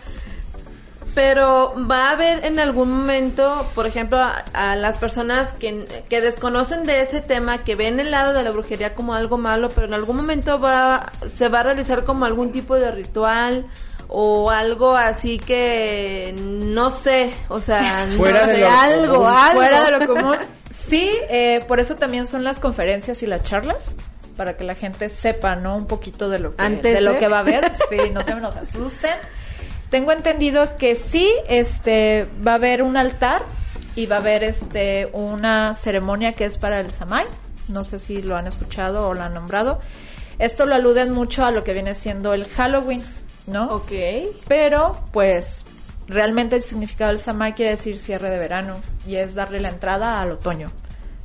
Pero 1.17 1.73
va 1.89 2.09
a 2.09 2.11
haber 2.11 2.45
en 2.45 2.59
algún 2.59 2.91
momento, 2.91 3.67
por 3.73 3.87
ejemplo, 3.87 4.19
a, 4.19 4.45
a 4.53 4.75
las 4.75 4.97
personas 4.97 5.51
que, 5.51 6.03
que 6.07 6.21
desconocen 6.21 6.83
de 6.85 7.01
ese 7.01 7.21
tema, 7.21 7.57
que 7.57 7.73
ven 7.73 7.99
el 7.99 8.11
lado 8.11 8.33
de 8.33 8.43
la 8.43 8.51
brujería 8.51 8.93
como 8.93 9.15
algo 9.15 9.39
malo, 9.39 9.71
pero 9.71 9.87
en 9.87 9.95
algún 9.95 10.15
momento 10.15 10.59
va, 10.59 11.11
se 11.27 11.49
va 11.49 11.61
a 11.61 11.63
realizar 11.63 12.03
como 12.03 12.25
algún 12.25 12.51
tipo 12.51 12.75
de 12.75 12.91
ritual 12.91 13.65
o 14.09 14.51
algo 14.51 14.95
así 14.95 15.39
que 15.39 16.35
no 16.37 16.91
sé, 16.91 17.33
o 17.49 17.59
sea, 17.61 18.07
Fuera 18.15 18.45
no 18.45 18.51
de 18.51 18.59
lo 18.59 18.69
algo, 18.69 19.13
común. 19.15 19.31
algo. 19.33 19.55
Fuera 19.55 19.85
de 19.85 19.91
lo 19.97 20.05
común. 20.05 20.35
Sí, 20.69 21.09
eh, 21.31 21.65
por 21.67 21.79
eso 21.79 21.95
también 21.95 22.27
son 22.27 22.43
las 22.43 22.59
conferencias 22.59 23.23
y 23.23 23.25
las 23.25 23.41
charlas, 23.41 23.95
para 24.35 24.55
que 24.55 24.63
la 24.63 24.75
gente 24.75 25.09
sepa, 25.09 25.55
¿no? 25.55 25.77
Un 25.77 25.87
poquito 25.87 26.29
de 26.29 26.37
lo 26.37 26.55
que, 26.55 26.61
Antes 26.61 26.93
de 26.93 27.01
lo 27.01 27.17
que 27.17 27.27
va 27.27 27.37
a 27.37 27.39
haber. 27.39 27.71
Sí, 27.89 27.97
no 28.13 28.21
se 28.21 28.35
nos 28.35 28.55
asusten. 28.55 29.15
Tengo 29.89 30.11
entendido 30.11 30.75
que 30.77 30.95
sí, 30.95 31.31
este, 31.47 32.27
va 32.45 32.53
a 32.53 32.55
haber 32.55 32.83
un 32.83 32.97
altar 32.97 33.43
y 33.95 34.05
va 34.05 34.17
a 34.17 34.19
haber 34.19 34.43
este 34.43 35.09
una 35.13 35.73
ceremonia 35.73 36.33
que 36.33 36.45
es 36.45 36.57
para 36.57 36.79
el 36.79 36.91
Samay. 36.91 37.25
No 37.69 37.83
sé 37.83 37.99
si 37.99 38.21
lo 38.21 38.35
han 38.35 38.47
escuchado 38.47 39.07
o 39.07 39.13
lo 39.13 39.23
han 39.23 39.33
nombrado. 39.33 39.79
Esto 40.39 40.65
lo 40.65 40.75
aluden 40.75 41.11
mucho 41.11 41.45
a 41.45 41.51
lo 41.51 41.63
que 41.63 41.73
viene 41.73 41.95
siendo 41.95 42.33
el 42.33 42.45
Halloween, 42.45 43.03
¿no? 43.47 43.69
Ok. 43.69 43.91
Pero, 44.47 45.01
pues, 45.11 45.65
realmente 46.07 46.55
el 46.55 46.63
significado 46.63 47.11
del 47.11 47.19
Samay 47.19 47.53
quiere 47.53 47.71
decir 47.71 47.97
cierre 47.97 48.29
de 48.29 48.37
verano 48.37 48.79
y 49.07 49.15
es 49.15 49.35
darle 49.35 49.59
la 49.59 49.69
entrada 49.69 50.21
al 50.21 50.31
otoño, 50.31 50.71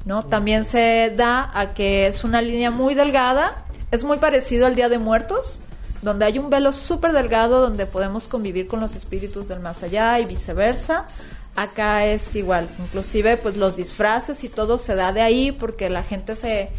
¿no? 0.05 0.25
También 0.25 0.65
se 0.65 1.13
da 1.15 1.51
a 1.53 1.75
que 1.75 2.07
es 2.07 2.25
una 2.25 2.41
línea 2.41 2.71
muy 2.71 2.95
delgada, 2.95 3.65
es 3.91 4.05
muy 4.05 4.19
parecido 4.19 4.67
al 4.67 4.75
Día 4.75 4.89
de 4.89 4.99
Muertos, 4.99 5.63
donde 6.03 6.25
hay 6.25 6.39
un 6.39 6.51
velo 6.51 6.73
súper 6.73 7.13
delgado 7.13 7.61
donde 7.61 7.87
podemos 7.87 8.29
convivir 8.29 8.67
con 8.67 8.81
los 8.81 8.95
espíritus 8.95 9.49
del 9.49 9.61
más 9.61 9.83
allá 9.83 10.19
y 10.19 10.25
viceversa. 10.27 11.07
Acá 11.55 12.07
es 12.07 12.35
igual, 12.35 12.69
inclusive 12.79 13.37
pues 13.37 13.57
los 13.57 13.77
disfraces 13.77 14.43
y 14.43 14.49
todo 14.49 14.79
se 14.79 14.95
da 14.95 15.13
de 15.13 15.23
ahí 15.23 15.53
porque 15.53 15.91
la 15.91 16.03
gente 16.03 16.35
se 16.35 16.71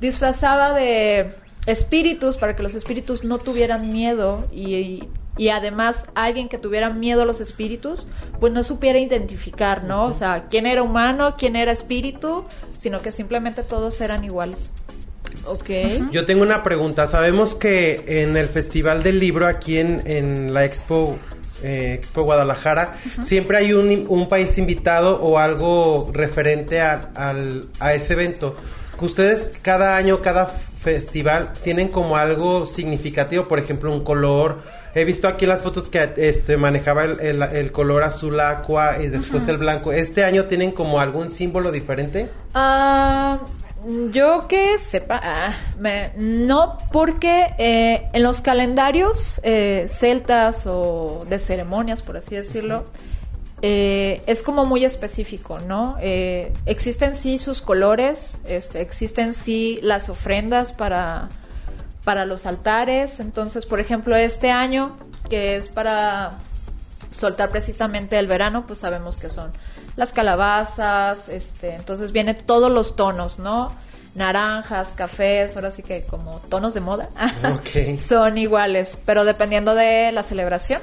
disfrazaba 0.00 0.72
de 0.72 1.34
espíritus 1.66 2.36
para 2.36 2.54
que 2.54 2.62
los 2.62 2.74
espíritus 2.74 3.24
no 3.24 3.38
tuvieran 3.38 3.90
miedo 3.92 4.46
y, 4.52 5.08
y 5.36 5.48
además 5.48 6.06
alguien 6.14 6.48
que 6.48 6.58
tuviera 6.58 6.90
miedo 6.90 7.22
a 7.22 7.24
los 7.24 7.40
espíritus 7.40 8.06
pues 8.38 8.52
no 8.52 8.62
supiera 8.62 8.98
identificar, 8.98 9.84
¿no? 9.84 10.04
O 10.04 10.12
sea, 10.12 10.46
quién 10.50 10.66
era 10.66 10.82
humano, 10.82 11.34
quién 11.38 11.56
era 11.56 11.72
espíritu, 11.72 12.44
sino 12.76 13.00
que 13.00 13.12
simplemente 13.12 13.62
todos 13.62 14.00
eran 14.00 14.24
iguales. 14.24 14.72
Ok. 15.46 15.70
Yo 16.12 16.24
tengo 16.24 16.42
una 16.42 16.62
pregunta. 16.62 17.06
Sabemos 17.06 17.54
que 17.54 18.04
en 18.22 18.36
el 18.36 18.48
Festival 18.48 19.02
del 19.02 19.18
Libro 19.18 19.46
aquí 19.46 19.78
en, 19.78 20.02
en 20.06 20.52
la 20.54 20.64
Expo, 20.64 21.18
eh, 21.62 21.94
Expo 21.98 22.22
Guadalajara, 22.22 22.96
siempre 23.22 23.58
hay 23.58 23.72
un, 23.72 24.06
un 24.08 24.28
país 24.28 24.58
invitado 24.58 25.20
o 25.22 25.38
algo 25.38 26.10
referente 26.12 26.80
a, 26.80 27.10
al- 27.14 27.66
a 27.80 27.94
ese 27.94 28.12
evento. 28.14 28.56
ustedes 29.00 29.50
cada 29.62 29.96
año, 29.96 30.20
cada 30.20 30.46
festival, 30.46 31.52
tienen 31.64 31.88
como 31.88 32.16
algo 32.16 32.66
significativo, 32.66 33.48
por 33.48 33.58
ejemplo, 33.58 33.92
un 33.92 34.04
color. 34.04 34.62
He 34.94 35.04
visto 35.04 35.28
aquí 35.28 35.44
las 35.46 35.62
fotos 35.62 35.88
que 35.88 36.10
este 36.16 36.56
manejaba 36.56 37.04
el, 37.04 37.20
el- 37.20 37.42
el 37.42 37.72
color 37.72 38.02
azul 38.02 38.38
aqua 38.40 38.96
y 39.02 39.08
después 39.08 39.46
el 39.48 39.58
blanco. 39.58 39.92
¿Este 39.92 40.24
año 40.24 40.44
tienen 40.44 40.72
como 40.72 41.00
algún 41.00 41.30
símbolo 41.30 41.70
diferente? 41.72 42.28
Ah, 42.54 43.38
yo 44.10 44.48
que 44.48 44.78
sepa, 44.78 45.20
ah, 45.22 45.54
no, 46.16 46.78
porque 46.92 47.54
eh, 47.58 48.08
en 48.12 48.22
los 48.22 48.40
calendarios 48.40 49.40
eh, 49.44 49.86
celtas 49.88 50.66
o 50.66 51.24
de 51.28 51.38
ceremonias, 51.38 52.02
por 52.02 52.16
así 52.16 52.34
decirlo, 52.34 52.86
eh, 53.62 54.22
es 54.26 54.42
como 54.42 54.66
muy 54.66 54.84
específico, 54.84 55.58
¿no? 55.60 55.96
Existen 56.66 57.16
sí 57.16 57.38
sus 57.38 57.62
colores, 57.62 58.38
este, 58.44 58.80
existen 58.80 59.32
sí 59.32 59.78
las 59.82 60.08
ofrendas 60.08 60.72
para, 60.72 61.28
para 62.04 62.24
los 62.24 62.46
altares. 62.46 63.20
Entonces, 63.20 63.66
por 63.66 63.80
ejemplo, 63.80 64.16
este 64.16 64.50
año, 64.50 64.96
que 65.28 65.56
es 65.56 65.68
para 65.68 66.38
soltar 67.10 67.50
precisamente 67.50 68.18
el 68.18 68.26
verano, 68.26 68.66
pues 68.66 68.80
sabemos 68.80 69.16
que 69.16 69.30
son 69.30 69.52
las 69.98 70.12
calabazas, 70.12 71.28
este, 71.28 71.74
entonces 71.74 72.12
viene 72.12 72.32
todos 72.32 72.70
los 72.70 72.94
tonos, 72.94 73.40
¿no? 73.40 73.74
Naranjas, 74.14 74.92
cafés, 74.92 75.56
ahora 75.56 75.72
sí 75.72 75.82
que 75.82 76.04
como 76.04 76.38
tonos 76.48 76.72
de 76.74 76.80
moda. 76.80 77.08
Ok. 77.52 77.96
son 77.98 78.38
iguales, 78.38 78.96
pero 79.04 79.24
dependiendo 79.24 79.74
de 79.74 80.12
la 80.12 80.22
celebración, 80.22 80.80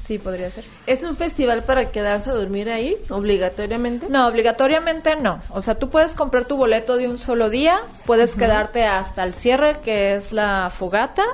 sí 0.00 0.18
podría 0.18 0.48
ser. 0.52 0.62
¿Es 0.86 1.02
un 1.02 1.16
festival 1.16 1.64
para 1.64 1.90
quedarse 1.90 2.30
a 2.30 2.34
dormir 2.34 2.70
ahí, 2.70 2.96
obligatoriamente? 3.10 4.06
No, 4.08 4.28
obligatoriamente 4.28 5.16
no. 5.16 5.40
O 5.50 5.60
sea, 5.60 5.74
tú 5.74 5.90
puedes 5.90 6.14
comprar 6.14 6.44
tu 6.44 6.56
boleto 6.56 6.96
de 6.96 7.08
un 7.08 7.18
solo 7.18 7.50
día, 7.50 7.80
puedes 8.06 8.36
quedarte 8.36 8.84
hasta 8.84 9.24
el 9.24 9.34
cierre, 9.34 9.78
que 9.84 10.14
es 10.14 10.30
la 10.30 10.70
fogata, 10.72 11.24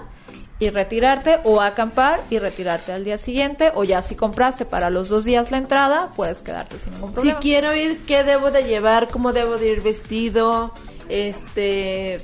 y 0.61 0.71
retirarte, 0.71 1.39
o 1.45 1.61
acampar 1.61 2.21
y 2.31 2.39
retirarte 2.39 2.93
al 2.93 3.05
día 3.05 3.17
siguiente, 3.19 3.71
o 3.75 3.85
ya 3.85 4.03
si 4.03 4.17
compraste 4.17 4.65
para 4.65 4.91
los 4.91 5.09
dos 5.09 5.25
días 5.25 5.51
la 5.51 5.59
entrada, 5.59 6.11
puedes 6.17 6.43
quedarte 6.43 6.79
sin 6.79 6.95
ningún 6.95 7.11
Si 7.11 7.15
problema. 7.15 7.41
quiero 7.41 7.75
ir, 7.77 8.03
¿qué 8.03 8.25
debo 8.25 8.51
de 8.51 8.65
llevar? 8.65 9.09
¿Cómo 9.09 9.33
debo 9.33 9.57
de 9.59 9.69
ir 9.69 9.83
vestido? 9.83 10.73
Este... 11.09 12.21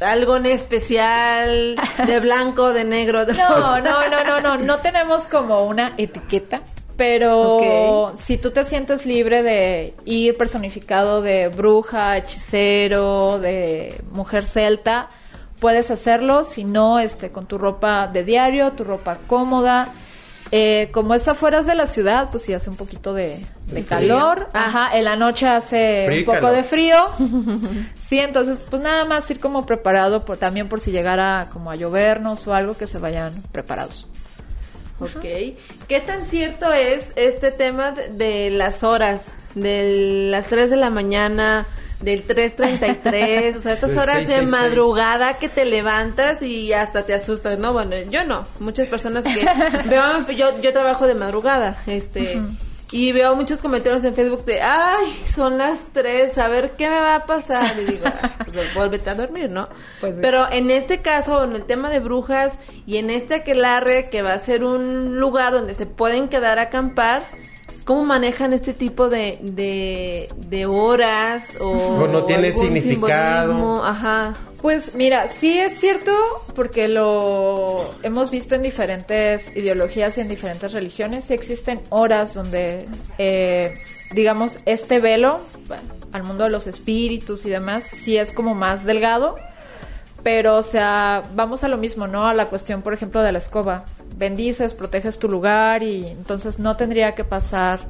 Algo 0.00 0.36
en 0.36 0.46
especial, 0.46 1.74
de 2.06 2.20
blanco, 2.20 2.72
de 2.72 2.84
negro, 2.84 3.26
de 3.26 3.32
No, 3.34 3.80
no, 3.80 4.08
no, 4.08 4.24
no, 4.24 4.40
no, 4.40 4.56
no 4.56 4.78
tenemos 4.78 5.24
como 5.24 5.64
una 5.64 5.94
etiqueta. 5.98 6.60
Pero 6.96 8.12
si 8.16 8.38
tú 8.38 8.50
te 8.52 8.64
sientes 8.64 9.06
libre 9.06 9.42
de 9.44 9.94
ir 10.04 10.36
personificado 10.36 11.20
de 11.22 11.48
bruja, 11.48 12.16
hechicero, 12.16 13.38
de 13.40 14.00
mujer 14.12 14.46
celta, 14.46 15.08
puedes 15.60 15.90
hacerlo. 15.90 16.44
Si 16.44 16.64
no, 16.64 16.98
este, 16.98 17.30
con 17.30 17.46
tu 17.46 17.58
ropa 17.58 18.06
de 18.08 18.24
diario, 18.24 18.72
tu 18.72 18.84
ropa 18.84 19.18
cómoda. 19.26 19.92
Eh, 20.50 20.88
como 20.92 21.14
es 21.14 21.28
afuera 21.28 21.60
de 21.62 21.74
la 21.74 21.86
ciudad, 21.86 22.28
pues 22.30 22.42
sí 22.42 22.54
hace 22.54 22.70
un 22.70 22.76
poquito 22.76 23.12
de, 23.12 23.44
de 23.66 23.84
calor. 23.84 24.48
Ajá, 24.54 24.96
en 24.96 25.04
la 25.04 25.14
noche 25.14 25.46
hace 25.46 26.04
Frío 26.06 26.20
un 26.20 26.24
poco 26.24 26.38
calor. 26.40 26.56
de 26.56 26.62
frío. 26.64 26.96
Sí, 28.00 28.18
entonces 28.18 28.66
pues 28.70 28.80
nada 28.80 29.04
más 29.04 29.30
ir 29.30 29.38
como 29.40 29.66
preparado 29.66 30.24
por, 30.24 30.38
también 30.38 30.66
por 30.70 30.80
si 30.80 30.90
llegara 30.90 31.48
como 31.52 31.70
a 31.70 31.76
llovernos 31.76 32.46
o 32.46 32.54
algo 32.54 32.74
que 32.74 32.86
se 32.86 32.98
vayan 32.98 33.42
preparados. 33.52 34.06
Ok. 35.00 35.20
¿Qué 35.86 36.00
tan 36.04 36.24
cierto 36.24 36.72
es 36.72 37.12
este 37.16 37.50
tema 37.50 37.90
de, 37.92 38.08
de 38.08 38.50
las 38.50 38.82
horas? 38.82 39.26
De 39.54 40.28
las 40.30 40.46
3 40.46 40.70
de 40.70 40.76
la 40.76 40.88
mañana, 40.88 41.66
del 42.00 42.26
3.33, 42.26 43.56
o 43.56 43.60
sea, 43.60 43.72
estas 43.72 43.90
horas 43.96 44.26
de 44.26 44.42
6:66. 44.42 44.46
madrugada 44.46 45.34
que 45.34 45.48
te 45.48 45.64
levantas 45.64 46.42
y 46.42 46.72
hasta 46.72 47.04
te 47.04 47.14
asustas, 47.14 47.58
¿no? 47.58 47.72
Bueno, 47.72 47.96
yo 48.10 48.24
no. 48.24 48.46
Muchas 48.60 48.88
personas 48.88 49.24
que 49.24 49.46
veo, 49.88 50.28
yo, 50.30 50.60
yo 50.60 50.72
trabajo 50.72 51.06
de 51.06 51.14
madrugada, 51.14 51.76
este... 51.86 52.40
Y 52.90 53.12
veo 53.12 53.36
muchos 53.36 53.60
comentarios 53.60 54.02
en 54.04 54.14
Facebook 54.14 54.46
de, 54.46 54.62
ay, 54.62 55.22
son 55.26 55.58
las 55.58 55.80
3, 55.92 56.38
a 56.38 56.48
ver 56.48 56.70
qué 56.78 56.88
me 56.88 56.98
va 56.98 57.16
a 57.16 57.26
pasar. 57.26 57.78
Y 57.78 57.84
digo, 57.84 58.06
"Ay, 58.06 58.30
pues 58.50 58.74
vuélvete 58.74 59.10
a 59.10 59.14
dormir, 59.14 59.52
¿no? 59.52 59.68
Pues 60.00 60.14
sí. 60.14 60.20
Pero 60.22 60.50
en 60.50 60.70
este 60.70 61.02
caso, 61.02 61.44
en 61.44 61.54
el 61.54 61.64
tema 61.64 61.90
de 61.90 62.00
brujas 62.00 62.58
y 62.86 62.96
en 62.96 63.10
este 63.10 63.34
aquelarre 63.34 64.08
que 64.08 64.22
va 64.22 64.32
a 64.32 64.38
ser 64.38 64.64
un 64.64 65.20
lugar 65.20 65.52
donde 65.52 65.74
se 65.74 65.84
pueden 65.84 66.28
quedar 66.28 66.58
a 66.58 66.62
acampar, 66.62 67.24
¿cómo 67.88 68.04
manejan 68.04 68.52
este 68.52 68.74
tipo 68.74 69.08
de, 69.08 69.38
de, 69.40 70.28
de 70.36 70.66
horas? 70.66 71.44
O, 71.58 71.70
O 71.70 72.06
no 72.06 72.26
tiene 72.26 72.48
algún 72.48 72.62
significado. 72.64 73.48
simbolismo? 73.54 73.82
Ajá. 73.82 74.34
Pues 74.60 74.94
mira, 74.94 75.26
sí 75.26 75.58
es 75.58 75.72
cierto 75.80 76.12
porque 76.54 76.86
lo 76.88 77.88
hemos 78.02 78.30
visto 78.30 78.54
en 78.54 78.60
diferentes 78.60 79.56
ideologías 79.56 80.18
y 80.18 80.20
en 80.20 80.28
diferentes 80.28 80.74
religiones. 80.74 81.24
Sí 81.24 81.32
existen 81.32 81.80
horas 81.88 82.34
donde, 82.34 82.86
eh, 83.16 83.72
digamos, 84.12 84.58
este 84.66 85.00
velo 85.00 85.40
bueno, 85.66 85.82
al 86.12 86.24
mundo 86.24 86.44
de 86.44 86.50
los 86.50 86.66
espíritus 86.66 87.46
y 87.46 87.48
demás, 87.48 87.84
sí 87.84 88.18
es 88.18 88.34
como 88.34 88.54
más 88.54 88.84
delgado. 88.84 89.36
Pero, 90.22 90.56
o 90.56 90.62
sea, 90.62 91.22
vamos 91.34 91.64
a 91.64 91.68
lo 91.68 91.78
mismo, 91.78 92.06
¿no? 92.06 92.26
A 92.26 92.34
la 92.34 92.46
cuestión, 92.46 92.82
por 92.82 92.92
ejemplo, 92.92 93.22
de 93.22 93.32
la 93.32 93.38
escoba. 93.38 93.86
Bendices, 94.18 94.74
proteges 94.74 95.18
tu 95.18 95.28
lugar 95.28 95.82
y 95.82 96.06
entonces 96.06 96.58
no 96.58 96.76
tendría 96.76 97.14
que 97.14 97.24
pasar 97.24 97.80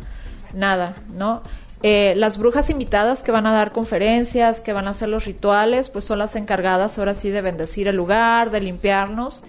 nada, 0.54 0.94
¿no? 1.14 1.42
Eh, 1.82 2.14
las 2.16 2.38
brujas 2.38 2.70
invitadas 2.70 3.22
que 3.22 3.30
van 3.30 3.46
a 3.46 3.52
dar 3.52 3.72
conferencias, 3.72 4.60
que 4.60 4.72
van 4.72 4.88
a 4.88 4.90
hacer 4.90 5.08
los 5.08 5.24
rituales, 5.26 5.90
pues 5.90 6.04
son 6.04 6.18
las 6.18 6.34
encargadas 6.36 6.98
ahora 6.98 7.14
sí 7.14 7.30
de 7.30 7.40
bendecir 7.40 7.86
el 7.88 7.96
lugar, 7.96 8.50
de 8.50 8.60
limpiarnos 8.60 9.44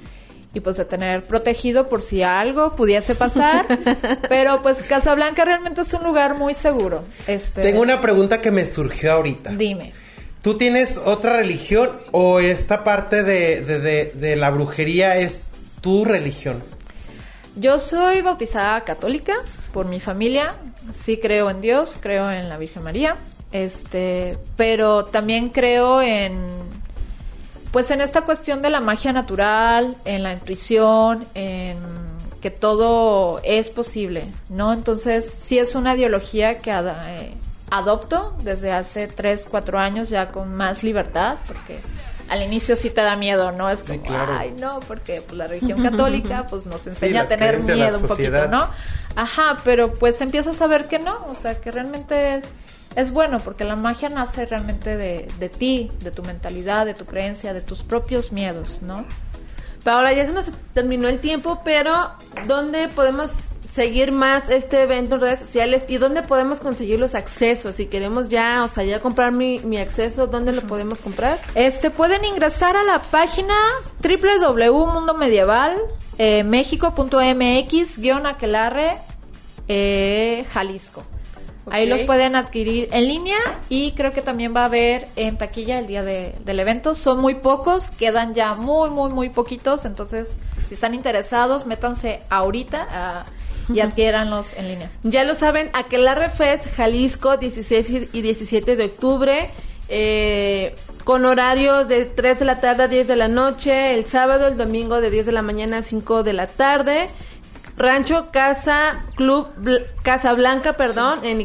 y 0.53 0.59
pues 0.61 0.77
de 0.77 0.85
tener 0.85 1.23
protegido 1.23 1.89
por 1.89 2.01
si 2.03 2.21
algo 2.23 2.75
pudiese 2.75 3.15
pasar. 3.15 3.65
Pero 4.29 4.61
pues 4.61 4.83
Casablanca 4.83 5.43
realmente 5.43 5.81
es 5.81 5.93
un 5.93 6.03
lugar 6.03 6.37
muy 6.37 6.53
seguro. 6.53 7.03
Este, 7.27 7.61
Tengo 7.63 7.81
una 7.81 7.99
pregunta 7.99 8.41
que 8.41 8.51
me 8.51 8.65
surgió 8.65 9.13
ahorita. 9.13 9.51
Dime. 9.51 9.91
¿Tú 10.43 10.55
tienes 10.55 10.97
otra 10.97 11.33
religión 11.37 11.91
o 12.11 12.39
esta 12.39 12.83
parte 12.83 13.23
de, 13.23 13.61
de- 13.61 13.79
de- 13.79 14.11
de 14.15 14.35
la 14.35 14.51
brujería 14.51 15.17
es 15.17 15.49
tu 15.81 16.05
religión? 16.05 16.63
Yo 17.55 17.79
soy 17.79 18.21
bautizada 18.21 18.81
católica 18.83 19.33
por 19.73 19.85
mi 19.85 19.99
familia. 19.99 20.55
Sí 20.93 21.17
creo 21.17 21.49
en 21.49 21.61
Dios, 21.61 21.97
creo 21.99 22.31
en 22.31 22.49
la 22.49 22.57
Virgen 22.57 22.83
María. 22.83 23.15
Este, 23.51 24.37
pero 24.55 25.05
también 25.05 25.49
creo 25.49 26.01
en 26.01 26.47
pues 27.71 27.91
en 27.91 28.01
esta 28.01 28.21
cuestión 28.21 28.61
de 28.61 28.69
la 28.69 28.79
magia 28.79 29.13
natural, 29.13 29.95
en 30.05 30.23
la 30.23 30.33
intuición, 30.33 31.27
en 31.35 31.77
que 32.41 32.49
todo 32.49 33.41
es 33.43 33.69
posible, 33.69 34.25
¿no? 34.49 34.73
Entonces, 34.73 35.29
sí 35.29 35.59
es 35.59 35.75
una 35.75 35.95
ideología 35.95 36.59
que 36.59 36.71
eh, 36.71 37.33
adopto 37.69 38.35
desde 38.43 38.71
hace 38.71 39.07
3, 39.07 39.45
4 39.49 39.77
años 39.77 40.09
ya 40.09 40.31
con 40.31 40.55
más 40.55 40.83
libertad, 40.83 41.37
porque 41.45 41.81
al 42.29 42.43
inicio 42.43 42.75
sí 42.75 42.89
te 42.89 43.01
da 43.01 43.15
miedo, 43.15 43.51
¿no? 43.51 43.69
Es 43.69 43.81
como, 43.81 44.01
claro. 44.01 44.33
ay, 44.37 44.53
no, 44.59 44.79
porque 44.81 45.21
pues, 45.21 45.37
la 45.37 45.47
religión 45.47 45.81
católica 45.81 46.45
pues 46.49 46.65
nos 46.65 46.85
enseña 46.87 47.21
a 47.21 47.25
tener 47.25 47.59
miedo 47.59 47.99
un 47.99 48.07
poquito. 48.07 48.47
¿no? 48.47 48.69
Ajá, 49.15 49.59
pero 49.63 49.93
pues 49.93 50.21
empiezas 50.21 50.61
a 50.61 50.67
ver 50.67 50.87
que 50.87 50.99
no, 50.99 51.25
o 51.29 51.35
sea, 51.35 51.59
que 51.59 51.71
realmente 51.71 52.41
es 52.95 53.11
bueno, 53.11 53.39
porque 53.39 53.63
la 53.63 53.75
magia 53.75 54.09
nace 54.09 54.45
realmente 54.45 54.95
de, 54.95 55.27
de 55.39 55.49
ti, 55.49 55.91
de 56.01 56.11
tu 56.11 56.23
mentalidad, 56.23 56.85
de 56.85 56.93
tu 56.93 57.05
creencia, 57.05 57.53
de 57.53 57.61
tus 57.61 57.81
propios 57.81 58.31
miedos, 58.31 58.81
¿no? 58.81 59.05
Paola, 59.83 60.13
ya 60.13 60.25
se 60.25 60.33
nos 60.33 60.45
terminó 60.73 61.07
el 61.07 61.19
tiempo, 61.19 61.61
pero 61.63 62.11
¿dónde 62.47 62.89
podemos 62.89 63.31
seguir 63.69 64.11
más 64.11 64.49
este 64.49 64.81
evento 64.83 65.15
en 65.15 65.21
redes 65.21 65.39
sociales 65.39 65.83
y 65.87 65.97
dónde 65.97 66.23
podemos 66.23 66.59
conseguir 66.59 66.99
los 66.99 67.13
accesos? 67.15 67.75
Si 67.75 67.85
queremos 67.85 68.29
ya, 68.29 68.63
o 68.63 68.67
sea, 68.67 68.83
ya 68.83 68.99
comprar 68.99 69.31
mi, 69.31 69.59
mi 69.59 69.77
acceso, 69.77 70.27
¿dónde 70.27 70.51
lo 70.51 70.61
podemos 70.63 70.99
comprar? 71.01 71.39
Este, 71.55 71.91
pueden 71.91 72.25
ingresar 72.25 72.75
a 72.75 72.83
la 72.83 72.99
página 72.99 73.53
www.mundomedieval 74.01 75.77
eh, 76.17 76.43
mexico.mx 76.43 77.99
guion 77.99 78.25
aquelarre 78.25 78.97
eh, 79.67 80.45
Jalisco. 80.51 81.03
Ahí 81.71 81.85
los 81.85 82.01
pueden 82.01 82.35
adquirir 82.35 82.89
en 82.91 83.07
línea 83.07 83.37
y 83.69 83.91
creo 83.91 84.11
que 84.11 84.23
también 84.23 84.55
va 84.55 84.61
a 84.61 84.65
haber 84.65 85.07
en 85.15 85.37
taquilla 85.37 85.77
el 85.77 85.85
día 85.85 86.01
de- 86.01 86.33
del 86.43 86.59
evento. 86.59 86.95
Son 86.95 87.21
muy 87.21 87.35
pocos, 87.35 87.91
quedan 87.91 88.33
ya 88.33 88.55
muy, 88.55 88.89
muy, 88.89 89.11
muy 89.11 89.29
poquitos. 89.29 89.85
Entonces, 89.85 90.37
si 90.65 90.73
están 90.73 90.95
interesados, 90.95 91.67
métanse 91.67 92.21
ahorita 92.31 92.87
ah, 92.89 93.25
y 93.73 93.79
adquiéranlos 93.81 94.53
en 94.57 94.67
línea. 94.67 94.89
Ya 95.03 95.23
lo 95.23 95.35
saben, 95.35 95.69
Aquelarre 95.73 96.29
Fest, 96.29 96.65
Jalisco, 96.75 97.37
16 97.37 98.09
y 98.13 98.21
17 98.21 98.75
de 98.75 98.85
octubre, 98.85 99.49
eh, 99.89 100.75
con 101.03 101.25
horarios 101.25 101.87
de 101.87 102.05
3 102.05 102.39
de 102.39 102.45
la 102.45 102.59
tarde 102.61 102.83
a 102.83 102.87
10 102.87 103.07
de 103.07 103.15
la 103.15 103.27
noche, 103.27 103.95
el 103.95 104.05
sábado, 104.05 104.47
el 104.47 104.57
domingo 104.57 105.01
de 105.01 105.09
10 105.09 105.25
de 105.25 105.31
la 105.31 105.41
mañana 105.41 105.77
a 105.79 105.81
5 105.81 106.23
de 106.23 106.33
la 106.33 106.47
tarde. 106.47 107.09
Rancho 107.77 108.29
Casa 108.31 109.05
Club 109.15 109.47
Bl- 109.57 109.85
Casa 110.03 110.33
Blanca, 110.33 110.73
perdón, 110.73 111.21
en 111.23 111.39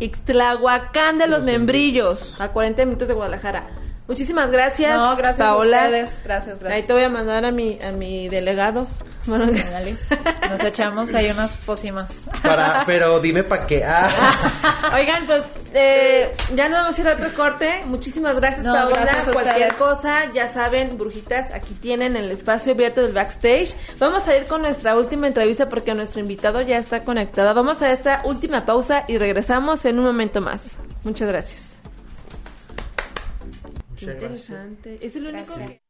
Ixtlahuacán 0.00 1.18
de 1.18 1.28
los, 1.28 1.42
Membrillos, 1.44 2.40
a 2.40 2.48
40 2.48 2.84
minutos 2.86 3.06
de 3.08 3.14
Guadalajara. 3.14 3.68
Muchísimas 4.08 4.50
gracias, 4.50 4.96
No, 4.98 5.14
gracias 5.16 5.38
Paola. 5.46 5.82
a 5.82 5.84
ustedes. 5.84 6.18
Gracias, 6.24 6.58
gracias. 6.58 6.72
Ahí 6.72 6.82
te 6.86 6.92
voy 6.92 7.04
a 7.04 7.08
mandar 7.08 7.44
a 7.44 7.52
mi, 7.52 7.78
a 7.80 7.92
mi 7.92 8.28
delegado. 8.28 8.88
Bueno, 9.26 9.46
Dale. 9.46 9.96
Nos 10.48 10.60
echamos 10.64 11.12
ahí 11.14 11.30
unas 11.30 11.54
pócimas. 11.54 12.22
Para, 12.42 12.84
pero 12.86 13.20
dime 13.20 13.42
para 13.44 13.66
qué. 13.66 13.84
Ah. 13.84 14.08
Oigan, 14.94 15.26
pues 15.26 15.42
eh, 15.74 16.34
ya 16.54 16.68
nos 16.70 16.80
vamos 16.82 16.98
a 16.98 17.00
ir 17.02 17.08
a 17.08 17.12
otro 17.12 17.32
corte. 17.34 17.82
Muchísimas 17.84 18.34
gracias, 18.36 18.64
No, 18.64 18.72
Paola. 18.72 18.96
gracias 19.02 19.28
a 19.28 19.32
Cualquier 19.32 19.72
ustedes. 19.72 19.74
cosa, 19.74 20.32
ya 20.32 20.48
saben, 20.48 20.96
brujitas, 20.96 21.52
aquí 21.52 21.74
tienen 21.74 22.16
el 22.16 22.30
espacio 22.30 22.72
abierto 22.72 23.02
del 23.02 23.12
backstage. 23.12 23.76
Vamos 23.98 24.26
a 24.26 24.36
ir 24.36 24.46
con 24.46 24.62
nuestra 24.62 24.96
última 24.96 25.26
entrevista 25.26 25.68
porque 25.68 25.94
nuestro 25.94 26.20
invitado 26.20 26.62
ya 26.62 26.78
está 26.78 27.04
conectado. 27.04 27.54
Vamos 27.54 27.82
a 27.82 27.92
esta 27.92 28.22
última 28.24 28.64
pausa 28.64 29.04
y 29.06 29.18
regresamos 29.18 29.84
en 29.84 29.98
un 29.98 30.06
momento 30.06 30.40
más. 30.40 30.62
Muchas 31.04 31.28
gracias. 31.28 31.62
Qué 33.98 34.06
Muchas 34.06 34.20
gracias. 34.20 34.48
interesante. 34.50 34.98
Es 35.02 35.14
el 35.14 35.26
único 35.26 35.54
Gracias. 35.54 35.70
que... 35.72 35.89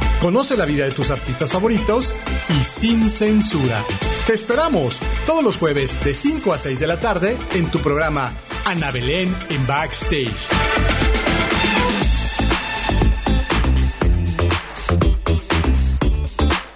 Conoce 0.21 0.55
la 0.55 0.65
vida 0.65 0.85
de 0.85 0.91
tus 0.91 1.09
artistas 1.09 1.49
favoritos 1.49 2.13
y 2.49 2.63
sin 2.63 3.09
censura. 3.09 3.83
Te 4.27 4.33
esperamos 4.33 4.99
todos 5.25 5.43
los 5.43 5.57
jueves 5.57 6.03
de 6.05 6.13
5 6.13 6.53
a 6.53 6.59
6 6.59 6.79
de 6.79 6.85
la 6.85 6.99
tarde 6.99 7.35
en 7.55 7.71
tu 7.71 7.79
programa 7.79 8.31
Ana 8.65 8.91
Belén 8.91 9.35
en 9.49 9.65
Backstage. 9.65 10.29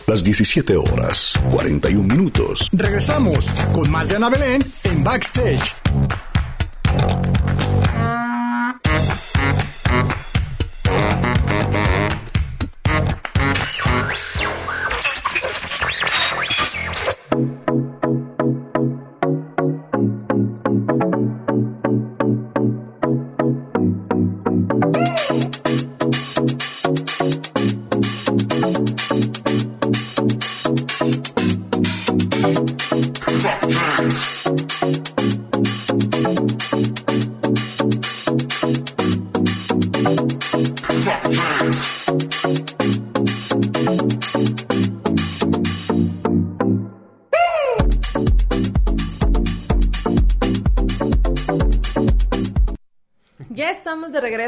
Las 0.07 0.23
17 0.23 0.75
horas, 0.77 1.39
41 1.51 2.15
minutos. 2.15 2.67
Regresamos 2.71 3.45
con 3.73 3.91
más 3.91 4.09
de 4.09 4.15
Ana 4.15 4.29
Belén 4.29 4.65
en 4.85 5.03
Backstage. 5.03 5.75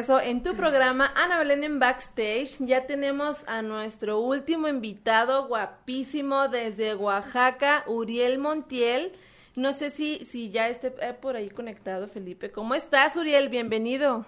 En 0.09 0.41
tu 0.41 0.55
programa 0.55 1.11
Ana 1.15 1.37
Belén 1.37 1.65
en 1.65 1.79
Backstage. 1.79 2.59
Ya 2.59 2.87
tenemos 2.87 3.43
a 3.45 3.61
nuestro 3.61 4.19
último 4.19 4.69
invitado 4.69 5.47
guapísimo 5.47 6.47
desde 6.47 6.95
Oaxaca, 6.95 7.83
Uriel 7.87 8.37
Montiel. 8.37 9.11
No 9.57 9.73
sé 9.73 9.91
si, 9.91 10.23
si 10.23 10.49
ya 10.49 10.69
esté 10.69 10.93
eh, 11.01 11.13
por 11.13 11.35
ahí 11.35 11.49
conectado, 11.49 12.07
Felipe. 12.07 12.51
¿Cómo 12.51 12.73
estás, 12.73 13.17
Uriel? 13.17 13.49
Bienvenido. 13.49 14.25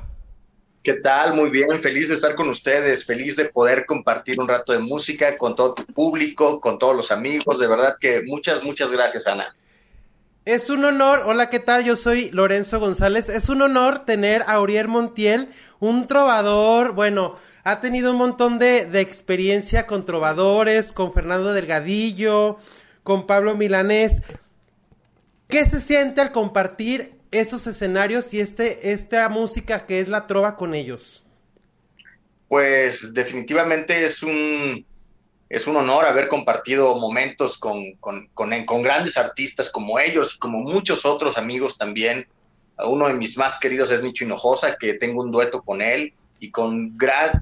¿Qué 0.84 0.96
tal? 0.96 1.34
Muy 1.34 1.50
bien, 1.50 1.82
feliz 1.82 2.10
de 2.10 2.16
estar 2.16 2.36
con 2.36 2.50
ustedes, 2.50 3.06
feliz 3.06 3.38
de 3.38 3.46
poder 3.46 3.86
compartir 3.86 4.38
un 4.42 4.50
rato 4.50 4.74
de 4.74 4.80
música 4.80 5.38
con 5.38 5.56
todo 5.56 5.76
tu 5.76 5.86
público, 5.86 6.60
con 6.60 6.78
todos 6.78 6.96
los 6.96 7.10
amigos. 7.10 7.58
De 7.58 7.68
verdad 7.68 7.96
que 8.02 8.22
muchas, 8.26 8.62
muchas 8.64 8.92
gracias, 8.92 9.26
Ana. 9.28 9.48
Es 10.50 10.72
un 10.72 10.84
honor, 10.84 11.22
hola, 11.26 11.52
¿qué 11.52 11.60
tal? 11.60 11.84
Yo 11.84 11.96
soy 11.96 12.32
Lorenzo 12.32 12.80
González. 12.80 13.30
Es 13.30 13.50
un 13.50 13.62
honor 13.62 14.04
tener 14.06 14.44
a 14.48 14.60
Uriel 14.60 14.88
Montiel, 14.88 15.50
un 15.80 16.08
trovador, 16.08 16.94
bueno, 16.94 17.38
ha 17.64 17.82
tenido 17.82 18.10
un 18.10 18.18
montón 18.18 18.58
de, 18.58 18.88
de 18.88 19.00
experiencia 19.00 19.86
con 19.86 20.06
trovadores, 20.06 20.92
con 20.92 21.14
Fernando 21.14 21.54
Delgadillo, 21.54 22.58
con 23.04 23.28
Pablo 23.28 23.56
Milanés. 23.56 24.24
¿Qué 25.48 25.66
se 25.68 25.80
siente 25.80 26.20
al 26.20 26.32
compartir 26.32 27.14
estos 27.30 27.68
escenarios 27.68 28.34
y 28.34 28.40
este, 28.40 28.92
esta 28.92 29.30
música 29.30 29.86
que 29.86 30.00
es 30.00 30.08
la 30.08 30.26
trova 30.26 30.56
con 30.56 30.74
ellos? 30.74 31.28
Pues 32.48 33.14
definitivamente 33.14 34.04
es 34.04 34.24
un, 34.24 34.84
es 35.50 35.66
un 35.66 35.76
honor 35.76 36.06
haber 36.06 36.28
compartido 36.28 36.96
momentos 36.96 37.58
con, 37.58 37.94
con, 38.00 38.28
con, 38.36 38.66
con 38.66 38.84
grandes 38.84 39.18
artistas 39.18 39.70
como 39.70 40.00
ellos 40.00 40.36
y 40.36 40.40
como 40.40 40.60
muchos 40.60 41.06
otros 41.06 41.38
amigos 41.38 41.78
también. 41.78 42.28
Uno 42.78 43.08
de 43.08 43.16
mis 43.16 43.36
más 43.36 43.60
queridos 43.60 43.92
es 43.92 44.04
Nicho 44.04 44.24
Hinojosa, 44.24 44.78
que 44.78 44.94
tengo 44.94 45.22
un 45.22 45.32
dueto 45.32 45.64
con 45.64 45.82
él 45.82 46.14
y 46.40 46.52
con 46.52 46.96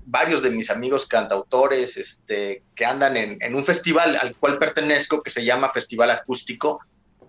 varios 0.06 0.42
de 0.42 0.50
mis 0.50 0.70
amigos 0.70 1.06
cantautores 1.06 1.98
este, 1.98 2.64
que 2.76 2.86
andan 2.86 3.18
en, 3.18 3.38
en 3.42 3.54
un 3.54 3.64
festival 3.64 4.16
al 4.16 4.36
cual 4.38 4.58
pertenezco 4.58 5.22
que 5.22 5.30
se 5.30 5.44
llama 5.44 5.70
Festival 5.70 6.10
Acústico, 6.10 6.80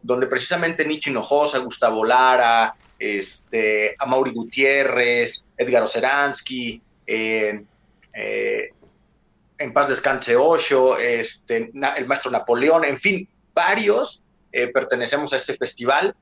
donde 0.00 0.28
precisamente 0.28 0.86
Nicho 0.86 1.10
Hinojosa, 1.10 1.58
Gustavo 1.58 2.04
Lara, 2.04 2.74
este, 2.98 3.94
Amaury 3.98 4.32
Gutiérrez, 4.32 5.44
Edgar 5.56 5.82
Oceransky, 5.82 6.80
eh, 7.06 7.62
eh, 8.14 8.70
en 9.58 9.72
paz 9.72 9.88
descanse 9.88 10.36
Osho, 10.36 10.96
este, 10.96 11.70
el 11.96 12.06
maestro 12.06 12.30
Napoleón, 12.30 12.84
en 12.84 12.98
fin, 12.98 13.28
varios 13.54 14.22
eh, 14.52 14.68
pertenecemos 14.68 15.32
a 15.32 15.36
este 15.36 15.56
festival 15.56 16.14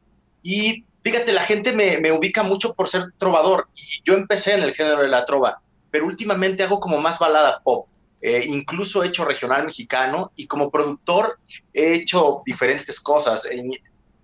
y 0.42 0.84
fíjate, 1.02 1.32
la 1.32 1.44
gente 1.44 1.72
me, 1.72 1.98
me 1.98 2.12
ubica 2.12 2.42
mucho 2.42 2.74
por 2.74 2.88
ser 2.88 3.12
trovador 3.18 3.68
y 3.74 4.02
yo 4.04 4.14
empecé 4.14 4.54
en 4.54 4.62
el 4.62 4.74
género 4.74 5.02
de 5.02 5.08
la 5.08 5.24
trova, 5.24 5.60
pero 5.90 6.06
últimamente 6.06 6.62
hago 6.62 6.80
como 6.80 6.98
más 6.98 7.18
balada 7.18 7.60
pop. 7.62 7.88
Eh, 8.22 8.44
incluso 8.46 9.04
he 9.04 9.08
hecho 9.08 9.24
regional 9.24 9.66
mexicano 9.66 10.32
y 10.34 10.46
como 10.46 10.70
productor 10.70 11.38
he 11.72 11.92
hecho 11.92 12.42
diferentes 12.44 12.98
cosas. 12.98 13.46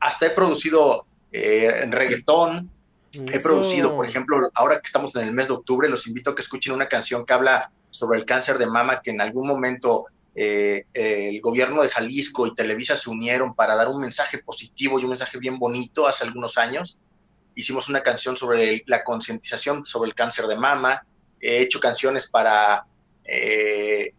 Hasta 0.00 0.26
he 0.26 0.30
producido 0.30 1.06
eh, 1.30 1.86
reggaetón, 1.88 2.70
He 3.14 3.40
producido, 3.40 3.94
por 3.94 4.06
ejemplo, 4.06 4.50
ahora 4.54 4.80
que 4.80 4.86
estamos 4.86 5.14
en 5.16 5.28
el 5.28 5.32
mes 5.32 5.48
de 5.48 5.54
octubre, 5.54 5.88
los 5.88 6.06
invito 6.06 6.30
a 6.30 6.34
que 6.34 6.40
escuchen 6.40 6.72
una 6.72 6.88
canción 6.88 7.26
que 7.26 7.32
habla 7.34 7.70
sobre 7.92 8.18
el 8.18 8.24
cáncer 8.24 8.58
de 8.58 8.66
mama, 8.66 9.00
que 9.00 9.12
en 9.12 9.20
algún 9.20 9.46
momento 9.46 10.06
eh, 10.34 10.86
el 10.94 11.40
gobierno 11.40 11.82
de 11.82 11.90
Jalisco 11.90 12.46
y 12.46 12.54
Televisa 12.54 12.96
se 12.96 13.10
unieron 13.10 13.54
para 13.54 13.76
dar 13.76 13.88
un 13.88 14.00
mensaje 14.00 14.38
positivo 14.38 14.98
y 14.98 15.04
un 15.04 15.10
mensaje 15.10 15.38
bien 15.38 15.58
bonito 15.58 16.08
hace 16.08 16.24
algunos 16.24 16.58
años. 16.58 16.98
Hicimos 17.54 17.88
una 17.88 18.02
canción 18.02 18.36
sobre 18.36 18.82
la 18.86 19.04
concientización 19.04 19.84
sobre 19.84 20.08
el 20.08 20.14
cáncer 20.14 20.46
de 20.46 20.56
mama. 20.56 21.04
He 21.40 21.58
hecho 21.58 21.78
canciones 21.78 22.26
para 22.28 22.84
eh, 23.24 24.14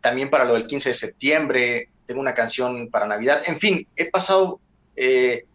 también 0.00 0.28
para 0.28 0.44
lo 0.44 0.52
del 0.52 0.66
15 0.66 0.90
de 0.90 0.94
septiembre. 0.94 1.88
Tengo 2.06 2.20
una 2.20 2.34
canción 2.34 2.90
para 2.90 3.06
Navidad. 3.06 3.42
En 3.46 3.58
fin, 3.58 3.88
he 3.96 4.10
pasado 4.10 4.60
eh, 4.94 5.46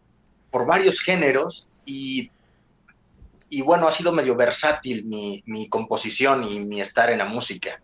por 0.49 0.65
varios 0.65 0.99
géneros 1.01 1.67
y 1.85 2.31
y 3.49 3.61
bueno, 3.61 3.87
ha 3.87 3.91
sido 3.91 4.11
medio 4.11 4.35
versátil 4.35 5.05
mi, 5.05 5.43
mi 5.45 5.67
composición 5.69 6.43
y 6.43 6.59
mi 6.59 6.81
estar 6.81 7.09
en 7.09 7.17
la 7.19 7.25
música. 7.25 7.81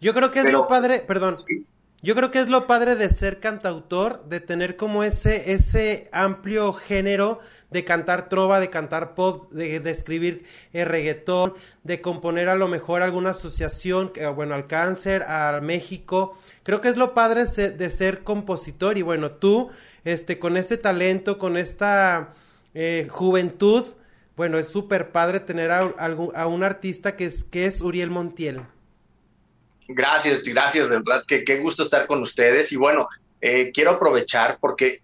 Yo 0.00 0.12
creo 0.14 0.30
que 0.30 0.40
es 0.40 0.44
Pero- 0.46 0.58
lo 0.60 0.68
padre, 0.68 1.00
perdón. 1.00 1.36
Sí. 1.36 1.64
Yo 2.02 2.14
creo 2.14 2.30
que 2.30 2.38
es 2.40 2.48
lo 2.48 2.66
padre 2.66 2.94
de 2.94 3.08
ser 3.10 3.40
cantautor, 3.40 4.24
de 4.26 4.38
tener 4.40 4.76
como 4.76 5.02
ese, 5.02 5.52
ese 5.52 6.08
amplio 6.12 6.72
género 6.72 7.40
de 7.70 7.84
cantar 7.84 8.28
trova, 8.28 8.60
de 8.60 8.70
cantar 8.70 9.14
pop, 9.14 9.50
de, 9.50 9.80
de 9.80 9.90
escribir 9.90 10.44
eh, 10.72 10.84
reggaetón, 10.84 11.54
de 11.82 12.00
componer 12.00 12.48
a 12.48 12.54
lo 12.54 12.68
mejor 12.68 13.02
alguna 13.02 13.30
asociación, 13.30 14.10
que, 14.10 14.24
bueno, 14.28 14.54
al 14.54 14.66
cáncer, 14.68 15.22
al 15.24 15.62
México. 15.62 16.38
Creo 16.62 16.80
que 16.80 16.88
es 16.88 16.96
lo 16.96 17.12
padre 17.12 17.44
de 17.44 17.48
ser, 17.48 17.76
de 17.76 17.90
ser 17.90 18.22
compositor 18.22 18.98
y 18.98 19.02
bueno, 19.02 19.32
tú, 19.32 19.70
este, 20.04 20.38
con 20.38 20.56
este 20.56 20.76
talento, 20.76 21.38
con 21.38 21.56
esta 21.56 22.28
eh, 22.74 23.08
juventud, 23.10 23.84
bueno, 24.36 24.58
es 24.58 24.68
súper 24.68 25.12
padre 25.12 25.40
tener 25.40 25.70
a, 25.70 26.46
un 26.46 26.62
artista 26.62 27.16
que 27.16 27.24
es, 27.24 27.42
que 27.42 27.64
es 27.66 27.80
Uriel 27.80 28.10
Montiel. 28.10 28.62
Gracias, 29.88 30.42
gracias, 30.42 30.90
de 30.90 30.96
verdad 30.96 31.24
que 31.26 31.44
qué 31.44 31.60
gusto 31.60 31.84
estar 31.84 32.06
con 32.06 32.20
ustedes. 32.20 32.70
Y 32.72 32.76
bueno, 32.76 33.08
eh, 33.40 33.70
quiero 33.72 33.92
aprovechar 33.92 34.58
porque 34.60 35.00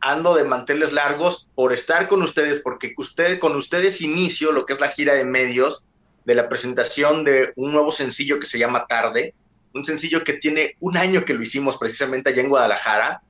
ando 0.00 0.34
de 0.34 0.44
manteles 0.44 0.92
largos 0.92 1.48
por 1.54 1.72
estar 1.72 2.06
con 2.06 2.22
ustedes, 2.22 2.60
porque 2.60 2.94
usted, 2.96 3.38
con 3.40 3.56
ustedes 3.56 4.00
inicio 4.00 4.52
lo 4.52 4.66
que 4.66 4.74
es 4.74 4.80
la 4.80 4.90
gira 4.90 5.14
de 5.14 5.24
medios 5.24 5.86
de 6.24 6.34
la 6.34 6.48
presentación 6.48 7.24
de 7.24 7.52
un 7.56 7.72
nuevo 7.72 7.90
sencillo 7.90 8.38
que 8.38 8.46
se 8.46 8.58
llama 8.58 8.86
Tarde, 8.86 9.34
un 9.74 9.84
sencillo 9.84 10.22
que 10.22 10.34
tiene 10.34 10.76
un 10.80 10.96
año 10.96 11.24
que 11.24 11.34
lo 11.34 11.42
hicimos 11.42 11.76
precisamente 11.76 12.30
allá 12.30 12.42
en 12.42 12.48
Guadalajara 12.48 13.22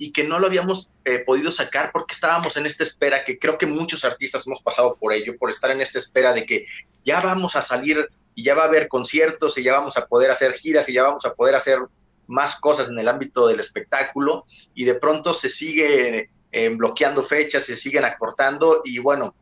y 0.00 0.12
que 0.12 0.24
no 0.24 0.38
lo 0.38 0.46
habíamos 0.46 0.88
eh, 1.04 1.18
podido 1.26 1.52
sacar 1.52 1.90
porque 1.92 2.14
estábamos 2.14 2.56
en 2.56 2.64
esta 2.64 2.82
espera, 2.84 3.22
que 3.22 3.38
creo 3.38 3.58
que 3.58 3.66
muchos 3.66 4.02
artistas 4.02 4.46
hemos 4.46 4.62
pasado 4.62 4.96
por 4.98 5.12
ello, 5.12 5.36
por 5.38 5.50
estar 5.50 5.70
en 5.70 5.82
esta 5.82 5.98
espera 5.98 6.32
de 6.32 6.46
que 6.46 6.64
ya 7.04 7.20
vamos 7.20 7.54
a 7.54 7.60
salir 7.60 8.08
y 8.34 8.42
ya 8.42 8.54
va 8.54 8.62
a 8.62 8.66
haber 8.66 8.88
conciertos 8.88 9.58
y 9.58 9.62
ya 9.62 9.74
vamos 9.74 9.98
a 9.98 10.06
poder 10.06 10.30
hacer 10.30 10.54
giras 10.54 10.88
y 10.88 10.94
ya 10.94 11.02
vamos 11.02 11.26
a 11.26 11.34
poder 11.34 11.54
hacer 11.54 11.80
más 12.26 12.58
cosas 12.58 12.88
en 12.88 12.98
el 12.98 13.08
ámbito 13.08 13.46
del 13.46 13.60
espectáculo 13.60 14.46
y 14.74 14.84
de 14.84 14.94
pronto 14.94 15.34
se 15.34 15.50
sigue 15.50 16.30
eh, 16.50 16.68
bloqueando 16.70 17.22
fechas, 17.22 17.64
se 17.64 17.76
siguen 17.76 18.06
acortando 18.06 18.80
y 18.82 19.00
bueno, 19.00 19.34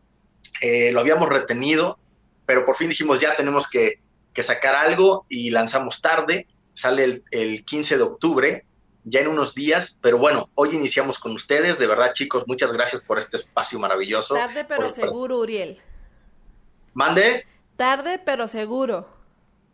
eh, 0.61 0.91
lo 0.91 0.99
habíamos 0.99 1.29
retenido, 1.29 2.01
pero 2.47 2.67
por 2.67 2.75
fin 2.75 2.89
dijimos 2.89 3.21
ya 3.21 3.37
tenemos 3.37 3.69
que, 3.71 4.01
sacar 4.41 4.77
algo 4.77 5.27
y 5.29 5.51
lanzamos 5.51 6.01
tarde, 6.01 6.47
sale 6.73 7.03
el, 7.03 7.25
el 7.33 7.65
15 7.65 7.97
de 7.97 8.03
octubre 8.05 8.65
ya 9.11 9.21
en 9.21 9.29
unos 9.29 9.55
días, 9.55 9.97
pero 10.01 10.19
bueno, 10.19 10.51
hoy 10.55 10.75
iniciamos 10.75 11.19
con 11.19 11.33
ustedes, 11.33 11.79
de 11.79 11.87
verdad 11.87 12.13
chicos, 12.13 12.45
muchas 12.47 12.73
gracias 12.73 13.03
por 13.03 13.19
este 13.19 13.37
espacio 13.37 13.79
maravilloso. 13.79 14.35
Tarde 14.35 14.65
pero 14.65 14.89
seguro, 14.89 15.39
Uriel. 15.39 15.81
Mande. 16.95 17.47
Tarde 17.77 18.21
pero 18.25 18.49
seguro. 18.49 19.09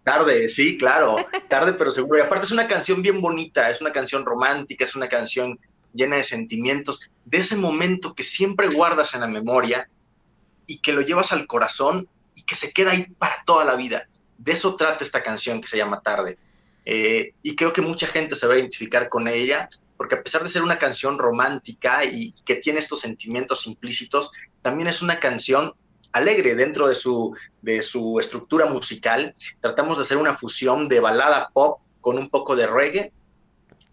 Tarde, 0.04 0.48
sí, 0.48 0.76
claro, 0.76 1.16
tarde 1.48 1.72
pero 1.72 1.90
seguro. 1.90 2.18
Y 2.18 2.22
aparte 2.22 2.46
es 2.46 2.52
una 2.52 2.68
canción 2.68 3.02
bien 3.02 3.20
bonita, 3.20 3.70
es 3.70 3.80
una 3.80 3.92
canción 3.92 4.24
romántica, 4.24 4.84
es 4.84 4.94
una 4.94 5.08
canción 5.08 5.58
llena 5.92 6.16
de 6.16 6.24
sentimientos, 6.24 7.08
de 7.24 7.38
ese 7.38 7.56
momento 7.56 8.14
que 8.14 8.22
siempre 8.22 8.68
guardas 8.68 9.14
en 9.14 9.20
la 9.20 9.26
memoria 9.26 9.88
y 10.66 10.80
que 10.80 10.92
lo 10.92 11.00
llevas 11.00 11.32
al 11.32 11.46
corazón 11.46 12.08
y 12.34 12.42
que 12.42 12.54
se 12.54 12.72
queda 12.72 12.90
ahí 12.90 13.06
para 13.18 13.42
toda 13.46 13.64
la 13.64 13.74
vida. 13.74 14.08
De 14.36 14.52
eso 14.52 14.76
trata 14.76 15.04
esta 15.04 15.22
canción 15.22 15.60
que 15.60 15.68
se 15.68 15.76
llama 15.76 16.00
Tarde. 16.00 16.36
Eh, 16.84 17.32
y 17.42 17.56
creo 17.56 17.72
que 17.72 17.80
mucha 17.80 18.06
gente 18.06 18.36
se 18.36 18.46
va 18.46 18.54
a 18.54 18.58
identificar 18.58 19.08
con 19.08 19.28
ella, 19.28 19.68
porque 19.96 20.16
a 20.16 20.22
pesar 20.22 20.42
de 20.42 20.50
ser 20.50 20.62
una 20.62 20.78
canción 20.78 21.18
romántica 21.18 22.04
y 22.04 22.32
que 22.44 22.56
tiene 22.56 22.80
estos 22.80 23.00
sentimientos 23.00 23.66
implícitos, 23.66 24.32
también 24.62 24.88
es 24.88 25.02
una 25.02 25.20
canción 25.20 25.74
alegre 26.12 26.54
dentro 26.54 26.88
de 26.88 26.94
su, 26.94 27.36
de 27.60 27.82
su 27.82 28.18
estructura 28.20 28.66
musical. 28.66 29.32
Tratamos 29.60 29.96
de 29.98 30.04
hacer 30.04 30.16
una 30.16 30.34
fusión 30.34 30.88
de 30.88 31.00
balada 31.00 31.50
pop 31.52 31.80
con 32.00 32.18
un 32.18 32.30
poco 32.30 32.54
de 32.54 32.66
reggae. 32.66 33.12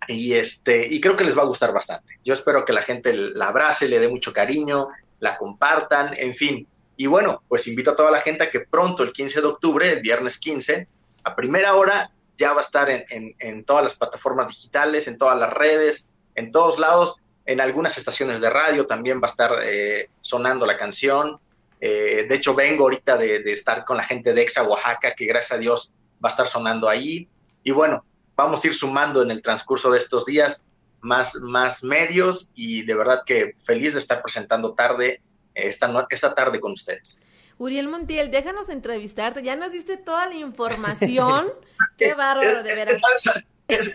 Y, 0.08 0.34
este, 0.34 0.88
y 0.88 1.00
creo 1.00 1.16
que 1.16 1.24
les 1.24 1.38
va 1.38 1.44
a 1.44 1.48
gustar 1.48 1.74
bastante. 1.74 2.20
Yo 2.26 2.34
espero 2.34 2.66
que 2.66 2.74
la 2.74 2.82
gente 2.82 3.14
la 3.14 3.48
abrace, 3.48 3.88
le 3.88 4.00
dé 4.00 4.08
mucho 4.08 4.34
cariño, 4.34 4.88
la 5.20 5.38
compartan, 5.38 6.14
en 6.18 6.36
fin. 6.36 6.68
Y 6.98 7.08
bueno, 7.08 7.44
pues 7.48 7.68
invito 7.68 7.92
a 7.92 7.96
toda 7.96 8.12
la 8.12 8.22
gente 8.22 8.44
a 8.44 8.50
que 8.50 8.62
pronto, 8.62 9.04
el 9.04 9.14
15 9.14 9.42
de 9.42 9.48
octubre, 9.48 9.92
el 9.92 10.02
viernes 10.02 10.38
15, 10.38 10.88
a 11.24 11.36
primera 11.36 11.76
hora, 11.76 12.12
ya 12.38 12.54
va 12.54 12.62
a 12.62 12.64
estar 12.64 12.90
en, 12.90 13.36
en, 13.40 13.64
todas 13.64 13.84
las 13.84 13.96
plataformas 13.96 14.48
digitales, 14.48 15.08
en 15.08 15.18
todas 15.18 15.38
las 15.38 15.52
redes, 15.54 16.08
en 16.36 16.52
todos 16.52 16.80
lados, 16.80 17.16
en 17.46 17.62
algunas 17.62 17.98
estaciones 17.98 18.40
de 18.40 18.50
radio 18.50 18.86
también 18.86 19.22
va 19.22 19.28
a 19.28 19.32
estar 19.32 19.52
eh, 19.64 20.10
sonando 20.22 20.66
la 20.66 20.78
canción. 20.78 21.40
Eh, 21.80 22.26
de 22.30 22.36
hecho, 22.36 22.54
vengo 22.54 22.84
ahorita 22.84 23.18
de, 23.18 23.42
estar 23.52 23.84
con 23.84 23.98
la 23.98 24.04
gente 24.04 24.34
de 24.34 24.42
Exa 24.44 24.64
Oaxaca, 24.64 25.16
que 25.16 25.26
gracias 25.26 25.52
a 25.54 25.58
Dios 25.58 25.94
va 26.24 26.30
a 26.30 26.32
estar 26.32 26.48
sonando 26.48 26.88
ahí. 26.88 27.28
Y 27.64 27.72
bueno, 27.72 28.06
vamos 28.36 28.64
a 28.64 28.68
ir 28.68 28.76
sumando 28.76 29.22
en 29.22 29.32
el 29.32 29.42
transcurso 29.42 29.92
de 29.92 29.98
estos 29.98 30.26
días 30.26 30.64
más, 31.02 31.84
medios 31.84 32.50
y 32.54 32.84
de 32.84 32.94
verdad 32.94 33.24
que 33.26 33.56
feliz 33.64 33.94
de 33.94 34.00
estar 34.00 34.22
presentando 34.22 34.74
tarde, 34.74 35.22
esta, 35.56 36.08
esta 36.10 36.36
tarde 36.36 36.60
con 36.60 36.74
ustedes. 36.74 37.20
Uriel 37.62 37.89
Montiel, 37.89 38.32
déjanos 38.32 38.70
entrevistarte. 38.70 39.43
Ya 39.43 39.55
nos 39.55 39.72
diste 39.72 39.95
toda 39.95 40.26
la 40.28 40.34
información. 40.34 41.47
Qué 41.97 42.16
bárbaro, 42.16 42.64
de 42.64 42.74
veras. 42.74 42.99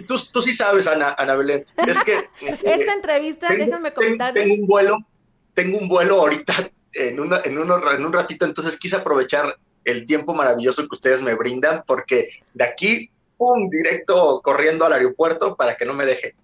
Tú, 0.07 0.15
tú, 0.33 0.41
sí 0.41 0.55
sabes, 0.55 0.87
Ana, 0.87 1.17
Ana 1.19 1.35
Belén. 1.35 1.67
Es 1.77 2.01
que. 2.05 2.29
Esta 2.47 2.95
entrevista, 2.95 3.49
déjame 3.49 3.93
comentar. 3.93 4.35
Tengo 4.35 4.55
un 4.55 4.67
vuelo, 4.69 4.99
tengo 5.53 5.79
un 5.79 5.89
vuelo 5.89 6.21
ahorita 6.21 6.71
en, 6.93 7.19
una, 7.19 7.41
en, 7.45 7.59
uno, 7.59 7.91
en 7.91 8.05
un 8.05 8.13
ratito, 8.13 8.45
entonces 8.45 8.79
quise 8.79 8.95
aprovechar 8.95 9.59
el 9.85 10.07
tiempo 10.07 10.33
maravilloso 10.33 10.83
que 10.83 10.95
ustedes 10.95 11.21
me 11.21 11.35
brindan, 11.35 11.83
porque 11.89 12.41
de 12.55 12.65
aquí 12.65 13.11
un 13.39 13.69
directo 13.69 14.41
corriendo 14.43 14.85
al 14.85 14.95
aeropuerto 14.95 15.57
para 15.57 15.77
que 15.77 15.85
no 15.85 15.95
me 15.95 16.07
deje. 16.07 16.35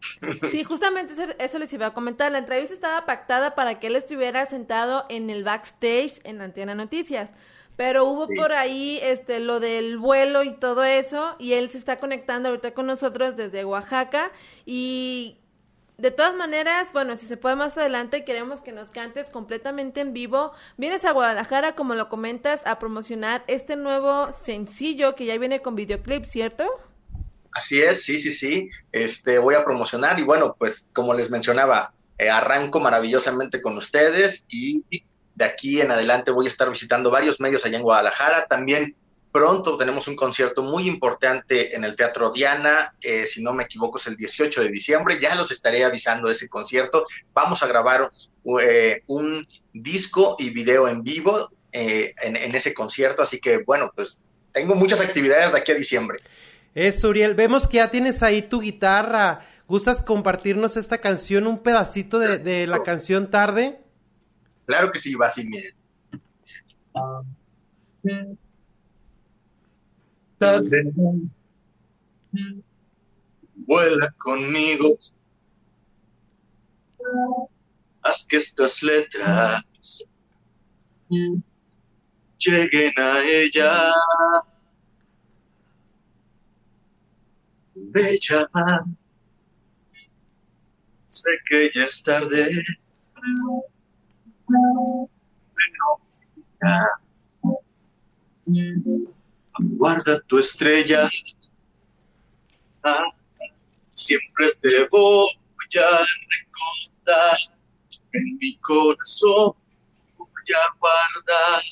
Sí, 0.51 0.64
justamente 0.64 1.14
eso, 1.38 1.59
les 1.59 1.72
iba 1.72 1.86
a 1.86 1.95
comentar. 1.95 2.30
La 2.30 2.38
entrevista 2.38 2.74
estaba 2.74 3.07
pactada 3.07 3.55
para 3.55 3.80
que 3.80 3.86
él 3.86 3.97
estuviera 3.97 4.45
sentado 4.47 5.07
en 5.09 5.30
el 5.30 5.45
backstage 5.45 6.20
en 6.24 6.40
Antena 6.40 6.74
Noticias. 6.74 7.30
Pero 7.74 8.05
hubo 8.05 8.28
por 8.28 8.53
ahí 8.53 9.01
este 9.03 9.40
lo 9.40 9.59
del 9.59 9.97
vuelo 9.97 10.45
y 10.45 10.53
todo 10.53 10.84
eso 10.84 11.36
y 11.38 11.55
él 11.55 11.70
se 11.70 11.78
está 11.78 11.99
conectando 11.99 12.51
ahorita 12.51 12.74
con 12.74 12.86
nosotros 12.86 13.34
desde 13.34 13.64
Oaxaca 13.64 14.30
y 14.66 15.38
de 15.99 16.11
todas 16.11 16.34
maneras, 16.34 16.93
bueno, 16.93 17.16
si 17.16 17.26
se 17.26 17.36
puede 17.36 17.55
más 17.55 17.76
adelante, 17.76 18.24
queremos 18.24 18.61
que 18.61 18.72
nos 18.72 18.90
cantes 18.90 19.30
completamente 19.30 20.01
en 20.01 20.12
vivo. 20.12 20.53
Vienes 20.76 21.05
a 21.05 21.12
Guadalajara, 21.12 21.74
como 21.74 21.95
lo 21.95 22.09
comentas, 22.09 22.62
a 22.66 22.78
promocionar 22.78 23.45
este 23.47 23.76
nuevo 23.76 24.32
sencillo 24.32 25.14
que 25.14 25.26
ya 25.26 25.38
viene 25.38 25.61
con 25.61 25.76
videoclip, 25.76 26.24
¿cierto? 26.24 26.64
Así 27.53 27.80
es, 27.80 28.05
sí, 28.05 28.20
sí, 28.20 28.32
sí. 28.32 28.68
Este, 28.90 29.38
voy 29.38 29.55
a 29.55 29.64
promocionar 29.64 30.18
y 30.18 30.22
bueno, 30.22 30.57
pues 30.59 30.88
como 30.93 31.14
les 31.14 31.30
mencionaba, 31.30 31.93
eh, 32.18 32.30
arranco 32.30 32.80
maravillosamente 32.80 33.61
con 33.61 33.76
ustedes 33.76 34.45
y 34.49 34.84
de 35.34 35.45
aquí 35.45 35.80
en 35.80 35.90
adelante 35.90 36.30
voy 36.30 36.47
a 36.47 36.49
estar 36.49 36.70
visitando 36.70 37.11
varios 37.11 37.40
medios 37.40 37.64
allá 37.64 37.76
en 37.76 37.82
Guadalajara. 37.82 38.47
También 38.47 38.97
Pronto 39.33 39.78
tenemos 39.78 40.07
un 40.09 40.14
concierto 40.14 40.62
muy 40.62 40.87
importante 40.87 41.74
en 41.74 41.85
el 41.85 41.97
Teatro 41.97 42.30
Diana, 42.33 42.95
eh, 43.01 43.26
si 43.26 43.43
no 43.43 43.55
me 43.55 43.64
equivoco 43.64 43.97
es 43.97 44.07
el 44.07 44.14
18 44.14 44.61
de 44.61 44.68
diciembre, 44.68 45.18
ya 45.18 45.35
los 45.35 45.51
estaré 45.51 45.83
avisando 45.85 46.28
de 46.28 46.35
ese 46.35 46.51
concierto. 46.51 47.07
Vamos 47.33 47.62
a 47.62 47.66
grabar 47.66 48.11
eh, 48.61 49.03
un 49.07 49.49
disco 49.72 50.37
y 50.39 50.51
video 50.51 50.87
en 50.87 51.03
vivo 51.03 51.51
eh, 51.72 52.14
en, 52.20 52.55
ese 52.55 52.74
concierto, 52.74 53.22
así 53.22 53.41
que 53.41 53.62
bueno, 53.64 53.91
pues 53.97 54.18
tengo 54.53 54.74
muchas 54.74 55.01
actividades 55.01 55.51
de 55.51 55.59
aquí 55.59 55.72
a 55.72 55.76
diciembre. 55.76 56.18
Es 56.74 57.03
Uriel, 57.03 57.35
vemos 57.35 57.66
que 57.66 57.78
ya 57.78 57.91
tienes 57.91 58.22
ahí 58.22 58.43
tu 58.43 58.61
guitarra. 58.61 59.47
¿Gustas 59.66 60.03
compartirnos 60.03 60.76
esta 60.76 60.99
canción, 60.99 61.47
un 61.47 61.62
pedacito 61.62 62.18
de, 62.18 62.66
la 62.66 62.83
canción 62.83 63.30
Tarde? 63.30 63.80
Claro 64.66 64.91
que 64.91 64.99
sí, 64.99 65.14
va 65.14 65.28
así, 65.28 65.43
miren 65.45 65.74
vuela 73.66 74.12
conmigo. 74.18 74.97
Haz 78.03 78.26
que 78.26 78.36
estas 78.36 78.82
letras 78.82 79.64
lleguen 82.38 82.93
a 82.97 83.22
ella. 83.24 83.93
Bella, 87.74 88.49
sé 91.07 91.30
que 91.49 91.70
ya 91.74 91.84
es 91.84 92.03
tarde, 92.03 92.64
guarda 99.59 100.20
tu 100.20 100.38
estrella. 100.38 101.11
siempre 103.94 104.55
te 104.61 104.88
voy 104.88 105.28
a 105.78 106.05
recordar 106.28 107.38
en 108.12 108.36
mi 108.38 108.57
corazón. 108.59 109.55
Voy 110.16 110.28
a 110.55 111.62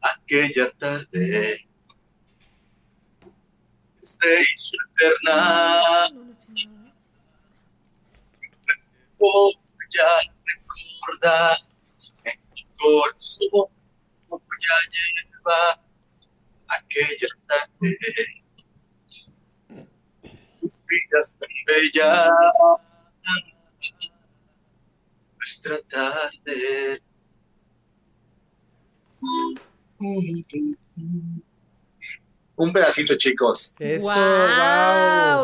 aquella 0.00 0.70
tarde. 0.72 1.68
Se 4.02 4.40
hizo 4.54 4.76
eterna. 4.94 6.08
voy 9.18 9.54
a 10.02 10.20
recordar 10.44 11.58
en 12.24 12.40
mi 12.54 12.64
corazón. 12.78 13.68
Voy 14.28 14.40
a 14.40 15.85
aquella 16.68 17.28
tarde. 17.46 17.98
Tus 20.60 20.80
vidas 20.86 21.34
tan 21.38 21.48
bella, 21.66 22.30
nuestra 25.36 25.80
tarde. 25.88 27.02
Un 32.58 32.72
pedacito, 32.72 33.14
chicos. 33.18 33.74
Eso, 33.78 34.04
wow, 34.06 34.14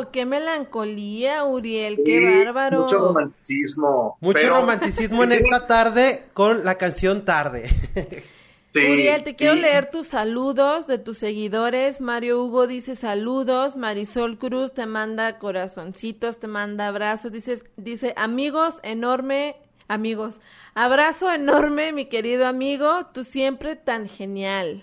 wow. 0.03 0.11
¡Qué 0.11 0.25
melancolía, 0.25 1.45
Uriel! 1.45 2.01
¡Qué 2.05 2.25
bárbaro! 2.45 2.83
Mucho 2.83 2.99
romanticismo. 2.99 4.17
Mucho 4.21 4.39
pero- 4.41 4.61
romanticismo 4.61 5.23
en 5.25 5.33
esta 5.33 5.67
tarde 5.67 6.29
con 6.33 6.65
la 6.65 6.77
canción 6.77 7.25
Tarde. 7.25 7.69
Sí, 8.73 8.79
Uriel, 8.91 9.23
te 9.23 9.37
quiero 9.37 9.55
leer 9.55 9.91
tus 9.91 10.09
saludos 10.09 10.87
de 10.87 10.97
tus 10.97 11.19
seguidores. 11.19 12.01
Mario 12.01 12.43
Hugo 12.43 12.67
dice 12.67 12.97
saludos. 12.97 13.77
Marisol 13.77 14.39
Cruz 14.39 14.73
te 14.73 14.87
manda 14.87 15.39
corazoncitos, 15.39 16.41
te 16.41 16.47
manda 16.47 16.89
abrazos. 16.89 17.33
Dices, 17.33 17.65
dice 17.77 18.15
amigos, 18.17 18.81
enorme, 18.83 19.57
amigos. 19.89 20.41
Abrazo 20.75 21.31
enorme, 21.31 21.93
mi 21.93 22.07
querido 22.07 22.47
amigo. 22.47 23.09
Tú 23.13 23.25
siempre 23.25 23.77
tan 23.77 24.09
genial. 24.09 24.83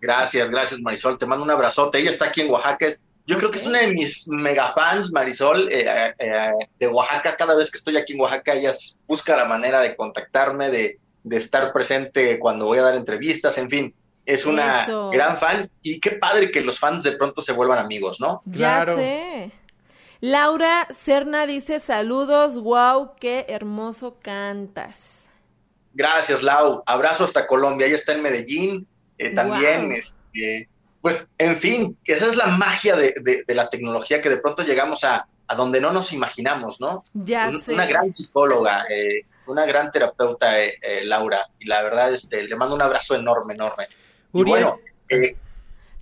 Gracias, 0.00 0.48
gracias 0.48 0.80
Marisol. 0.80 1.18
Te 1.18 1.26
mando 1.26 1.44
un 1.44 1.50
abrazote. 1.50 1.98
Ella 1.98 2.10
está 2.10 2.26
aquí 2.26 2.40
en 2.40 2.50
Oaxaca. 2.50 2.94
Yo 3.26 3.36
creo 3.36 3.50
que 3.50 3.58
es 3.58 3.66
una 3.66 3.80
de 3.80 3.88
mis 3.88 4.26
mega 4.28 4.72
fans, 4.72 5.12
Marisol, 5.12 5.70
eh, 5.70 6.14
eh, 6.18 6.50
de 6.78 6.88
Oaxaca. 6.88 7.36
Cada 7.36 7.54
vez 7.56 7.70
que 7.70 7.76
estoy 7.76 7.98
aquí 7.98 8.14
en 8.14 8.20
Oaxaca, 8.20 8.54
ella 8.54 8.74
busca 9.06 9.36
la 9.36 9.44
manera 9.44 9.80
de 9.80 9.94
contactarme, 9.96 10.70
de, 10.70 10.98
de 11.26 11.36
estar 11.36 11.72
presente 11.72 12.38
cuando 12.38 12.66
voy 12.66 12.78
a 12.78 12.82
dar 12.82 12.94
entrevistas, 12.94 13.58
en 13.58 13.68
fin. 13.68 13.94
Es 14.24 14.46
una 14.46 14.82
Eso. 14.84 15.10
gran 15.10 15.38
fan 15.38 15.70
y 15.82 16.00
qué 16.00 16.12
padre 16.12 16.50
que 16.50 16.60
los 16.60 16.78
fans 16.78 17.04
de 17.04 17.12
pronto 17.12 17.42
se 17.42 17.52
vuelvan 17.52 17.78
amigos, 17.78 18.20
¿no? 18.20 18.42
Claro. 18.52 18.92
Ya 18.96 19.02
sé. 19.02 19.50
Laura 20.20 20.86
Serna 20.90 21.46
dice 21.46 21.78
saludos. 21.80 22.58
Wow, 22.60 23.12
qué 23.20 23.46
hermoso 23.48 24.16
cantas. 24.22 25.28
Gracias, 25.94 26.42
Lau. 26.42 26.82
Abrazo 26.86 27.24
hasta 27.24 27.46
Colombia. 27.46 27.86
Ella 27.86 27.96
está 27.96 28.12
en 28.12 28.22
Medellín. 28.22 28.86
eh, 29.18 29.34
también, 29.34 29.92
este, 29.92 30.68
pues, 31.00 31.26
en 31.38 31.56
fin, 31.56 31.96
esa 32.04 32.26
es 32.26 32.36
la 32.36 32.48
magia 32.48 32.96
de, 32.96 33.14
de- 33.22 33.44
de 33.46 33.54
la 33.54 33.70
tecnología 33.70 34.20
que 34.20 34.28
de 34.28 34.36
pronto 34.36 34.62
llegamos 34.62 35.04
a, 35.04 35.26
a 35.48 35.54
donde 35.54 35.80
no 35.80 35.90
nos 35.90 36.12
imaginamos, 36.12 36.78
¿no? 36.80 37.02
Ya 37.14 37.48
Un- 37.48 37.62
sé. 37.62 37.72
Una 37.72 37.86
gran 37.86 38.12
psicóloga, 38.14 38.84
eh, 38.90 39.22
una 39.46 39.66
gran 39.66 39.90
terapeuta, 39.90 40.60
eh, 40.60 40.78
eh, 40.80 41.04
Laura. 41.04 41.46
Y 41.58 41.66
la 41.66 41.82
verdad, 41.82 42.12
este, 42.12 42.42
le 42.42 42.56
mando 42.56 42.74
un 42.74 42.82
abrazo 42.82 43.14
enorme, 43.14 43.54
enorme. 43.54 43.88
Y 44.32 44.40
Uriel. 44.40 44.64
bueno, 44.64 44.80
eh, 45.08 45.36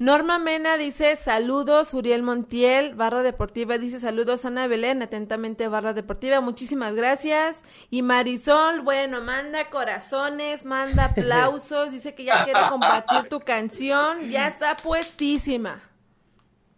Norma 0.01 0.41
Mena 0.41 0.77
dice 0.77 1.15
saludos, 1.15 1.95
Uriel 1.95 2.25
Montiel, 2.25 2.97
Barra 2.97 3.23
Deportiva 3.23 3.79
dice 3.79 4.01
saludos, 4.01 4.45
Ana 4.45 4.67
Belén, 4.67 5.01
atentamente 5.03 5.69
Barra 5.69 5.93
Deportiva, 5.93 6.41
muchísimas 6.41 6.97
gracias. 6.97 7.63
Y 7.91 8.03
Marisol, 8.03 8.81
bueno, 8.81 9.21
manda 9.21 9.71
corazones, 9.71 10.65
manda 10.65 11.05
aplausos, 11.17 11.93
dice 11.93 12.13
que 12.13 12.25
ya 12.25 12.45
quiere 12.45 12.59
compartir 12.69 13.29
tu 13.29 13.39
canción, 13.39 14.19
ya 14.29 14.49
está 14.49 14.75
puestísima. 14.75 15.81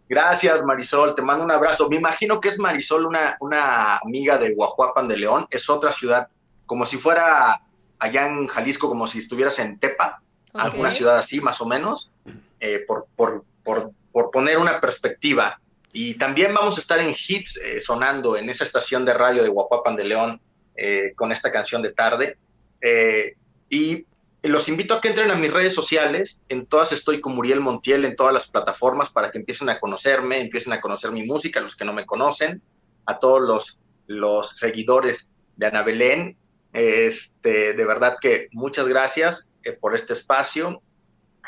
gracias, 0.07 0.61
Marisol. 0.63 1.15
Te 1.15 1.23
mando 1.23 1.43
un 1.43 1.51
abrazo. 1.51 1.89
Me 1.89 1.95
imagino 1.95 2.39
que 2.39 2.49
es 2.49 2.59
Marisol, 2.59 3.03
una, 3.03 3.35
una 3.39 3.97
amiga 3.97 4.37
de 4.37 4.53
Guajuapan 4.53 5.07
de 5.07 5.17
León. 5.17 5.47
Es 5.49 5.67
otra 5.71 5.91
ciudad, 5.91 6.27
como 6.67 6.85
si 6.85 6.97
fuera 6.97 7.63
allá 7.97 8.27
en 8.27 8.45
Jalisco, 8.45 8.87
como 8.87 9.07
si 9.07 9.17
estuvieras 9.17 9.57
en 9.57 9.79
Tepa. 9.79 10.21
Alguna 10.53 10.91
ciudad 10.91 11.17
así 11.17 11.41
más 11.41 11.61
o 11.61 11.65
menos, 11.65 12.11
eh, 12.59 12.83
por, 12.87 13.07
por, 13.15 13.43
por, 13.63 13.91
por 14.11 14.31
poner 14.31 14.57
una 14.59 14.79
perspectiva. 14.79 15.59
Y 15.93 16.15
también 16.15 16.53
vamos 16.53 16.77
a 16.77 16.81
estar 16.81 16.99
en 16.99 17.09
hits 17.09 17.57
eh, 17.57 17.81
sonando 17.81 18.37
en 18.37 18.49
esa 18.49 18.63
estación 18.63 19.03
de 19.05 19.13
radio 19.13 19.41
de 19.41 19.49
Guapapan 19.49 19.95
de 19.95 20.03
León 20.03 20.41
eh, 20.75 21.13
con 21.15 21.31
esta 21.31 21.51
canción 21.51 21.81
de 21.81 21.91
tarde. 21.91 22.37
Eh, 22.81 23.35
y 23.69 24.05
los 24.43 24.69
invito 24.69 24.93
a 24.93 25.01
que 25.01 25.07
entren 25.07 25.31
a 25.31 25.35
mis 25.35 25.51
redes 25.51 25.73
sociales. 25.73 26.39
En 26.49 26.65
todas 26.67 26.91
estoy 26.91 27.19
con 27.19 27.35
Muriel 27.35 27.61
Montiel 27.61 28.05
en 28.05 28.15
todas 28.15 28.33
las 28.33 28.47
plataformas 28.47 29.09
para 29.09 29.31
que 29.31 29.39
empiecen 29.39 29.69
a 29.69 29.79
conocerme, 29.79 30.39
empiecen 30.39 30.73
a 30.73 30.81
conocer 30.81 31.11
mi 31.11 31.23
música, 31.23 31.59
los 31.61 31.75
que 31.75 31.85
no 31.85 31.93
me 31.93 32.05
conocen, 32.05 32.61
a 33.05 33.19
todos 33.19 33.41
los, 33.41 33.79
los 34.05 34.51
seguidores 34.57 35.27
de 35.55 35.67
Ana 35.67 35.81
Belén. 35.81 36.37
Este, 36.77 37.73
de 37.73 37.85
verdad 37.85 38.17
que 38.21 38.49
muchas 38.51 38.87
gracias 38.87 39.49
eh, 39.63 39.71
por 39.71 39.95
este 39.95 40.13
espacio. 40.13 40.83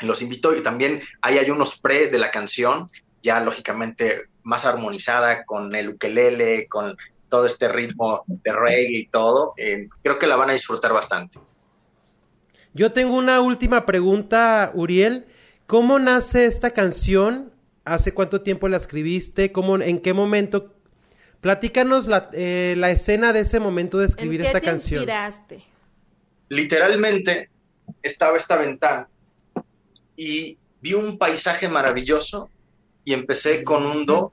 Los 0.00 0.22
invito 0.22 0.56
y 0.56 0.60
también 0.60 1.02
ahí 1.22 1.38
hay 1.38 1.50
unos 1.50 1.78
pre 1.78 2.08
de 2.08 2.18
la 2.18 2.32
canción, 2.32 2.88
ya 3.22 3.38
lógicamente 3.38 4.24
más 4.42 4.64
armonizada 4.64 5.44
con 5.44 5.72
el 5.76 5.90
ukelele, 5.90 6.66
con 6.66 6.96
todo 7.28 7.46
este 7.46 7.68
ritmo 7.68 8.24
de 8.26 8.52
reggae 8.52 8.98
y 8.98 9.06
todo. 9.06 9.54
Eh, 9.56 9.88
creo 10.02 10.18
que 10.18 10.26
la 10.26 10.34
van 10.34 10.50
a 10.50 10.54
disfrutar 10.54 10.92
bastante. 10.92 11.38
Yo 12.74 12.90
tengo 12.90 13.14
una 13.14 13.40
última 13.40 13.86
pregunta, 13.86 14.72
Uriel. 14.74 15.26
¿Cómo 15.68 16.00
nace 16.00 16.46
esta 16.46 16.72
canción? 16.72 17.52
¿Hace 17.84 18.12
cuánto 18.14 18.40
tiempo 18.40 18.68
la 18.68 18.78
escribiste? 18.78 19.52
¿Cómo, 19.52 19.76
¿En 19.76 20.00
qué 20.00 20.12
momento? 20.12 20.74
Platícanos 21.40 22.06
la, 22.06 22.28
eh, 22.32 22.74
la 22.76 22.90
escena 22.90 23.32
de 23.32 23.40
ese 23.40 23.60
momento 23.60 23.98
de 23.98 24.06
escribir 24.06 24.40
¿En 24.40 24.44
qué 24.44 24.46
esta 24.48 24.60
te 24.60 24.66
canción. 24.66 25.00
inspiraste? 25.00 25.64
Literalmente 26.48 27.50
estaba 28.02 28.36
esta 28.36 28.56
ventana 28.56 29.08
y 30.16 30.58
vi 30.80 30.94
un 30.94 31.16
paisaje 31.18 31.68
maravilloso 31.68 32.50
y 33.04 33.14
empecé 33.14 33.64
con 33.64 33.86
un 33.86 34.04
do 34.04 34.32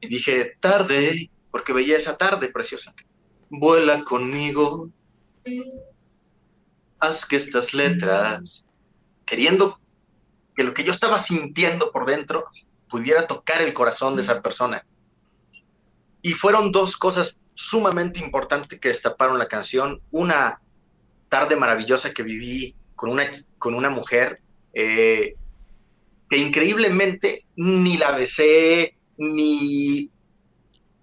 y 0.00 0.08
dije 0.08 0.56
tarde, 0.60 1.30
porque 1.50 1.72
veía 1.72 1.96
esa 1.96 2.16
tarde 2.16 2.48
preciosa. 2.48 2.94
Vuela 3.48 4.04
conmigo, 4.04 4.90
haz 7.00 7.24
que 7.26 7.36
estas 7.36 7.74
letras, 7.74 8.64
queriendo 9.24 9.80
que 10.54 10.64
lo 10.64 10.74
que 10.74 10.84
yo 10.84 10.92
estaba 10.92 11.18
sintiendo 11.18 11.90
por 11.90 12.06
dentro 12.06 12.44
pudiera 12.88 13.26
tocar 13.26 13.62
el 13.62 13.74
corazón 13.74 14.16
de 14.16 14.22
esa 14.22 14.40
persona. 14.42 14.84
Y 16.26 16.32
fueron 16.32 16.72
dos 16.72 16.96
cosas 16.96 17.38
sumamente 17.54 18.18
importantes 18.18 18.80
que 18.80 18.88
destaparon 18.88 19.38
la 19.38 19.46
canción. 19.46 20.00
Una 20.10 20.60
tarde 21.28 21.54
maravillosa 21.54 22.12
que 22.12 22.24
viví 22.24 22.74
con 22.96 23.10
una, 23.10 23.30
con 23.58 23.74
una 23.74 23.90
mujer 23.90 24.40
eh, 24.74 25.36
que 26.28 26.36
increíblemente 26.36 27.44
ni 27.54 27.96
la 27.96 28.10
besé, 28.10 28.96
ni... 29.18 30.10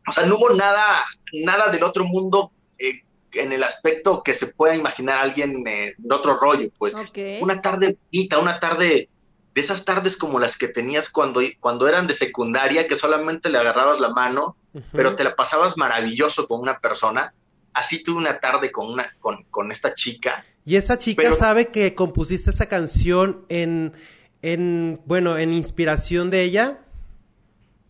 O 0.06 0.12
sea, 0.12 0.26
no 0.26 0.36
hubo 0.36 0.50
nada, 0.50 1.06
nada 1.32 1.72
del 1.72 1.86
otro 1.86 2.04
mundo 2.04 2.52
eh, 2.78 3.04
en 3.32 3.54
el 3.54 3.64
aspecto 3.64 4.24
que 4.24 4.34
se 4.34 4.48
pueda 4.48 4.76
imaginar 4.76 5.20
alguien 5.20 5.66
eh, 5.66 5.94
de 5.98 6.16
otro 6.16 6.36
rollo, 6.36 6.70
pues. 6.78 6.94
Una 7.40 7.62
tarde 7.62 7.98
bonita, 8.12 8.40
una 8.40 8.60
tarde 8.60 9.08
de 9.54 9.62
esas 9.62 9.86
tardes 9.86 10.18
como 10.18 10.40
las 10.40 10.58
que 10.58 10.68
tenías 10.68 11.10
cuando, 11.10 11.42
cuando 11.60 11.88
eran 11.88 12.08
de 12.08 12.14
secundaria, 12.14 12.88
que 12.88 12.96
solamente 12.96 13.50
le 13.50 13.60
agarrabas 13.60 14.00
la 14.00 14.10
mano, 14.10 14.56
pero 14.92 15.16
te 15.16 15.24
la 15.24 15.36
pasabas 15.36 15.78
maravilloso 15.78 16.48
con 16.48 16.60
una 16.62 16.80
persona. 16.80 17.34
Así 17.74 18.04
tuve 18.04 18.18
una 18.18 18.40
tarde 18.40 18.72
con, 18.72 18.88
una, 18.92 19.08
con, 19.20 19.44
con 19.46 19.72
esta 19.72 19.94
chica. 19.94 20.44
Y 20.66 20.76
esa 20.76 20.98
chica 20.98 21.22
Pero- 21.24 21.36
sabe 21.36 21.68
que 21.68 21.94
compusiste 21.94 22.50
esa 22.50 22.68
canción 22.68 23.46
en, 23.50 23.94
en, 24.42 25.02
bueno, 25.06 25.38
en 25.38 25.54
inspiración 25.54 26.30
de 26.30 26.42
ella. 26.44 26.80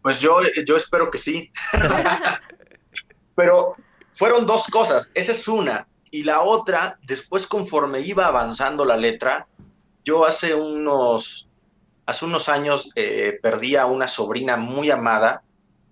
Pues 0.01 0.19
yo, 0.19 0.39
yo 0.65 0.75
espero 0.75 1.09
que 1.11 1.17
sí. 1.17 1.51
Pero 3.35 3.75
fueron 4.13 4.45
dos 4.45 4.67
cosas. 4.67 5.09
Esa 5.13 5.31
es 5.31 5.47
una. 5.47 5.87
Y 6.11 6.23
la 6.23 6.41
otra, 6.41 6.99
después 7.03 7.47
conforme 7.47 8.01
iba 8.01 8.27
avanzando 8.27 8.85
la 8.85 8.97
letra, 8.97 9.47
yo 10.05 10.25
hace 10.25 10.53
unos, 10.53 11.49
hace 12.05 12.25
unos 12.25 12.49
años 12.49 12.89
eh, 12.95 13.39
perdí 13.41 13.75
a 13.75 13.85
una 13.85 14.07
sobrina 14.07 14.57
muy 14.57 14.91
amada, 14.91 15.43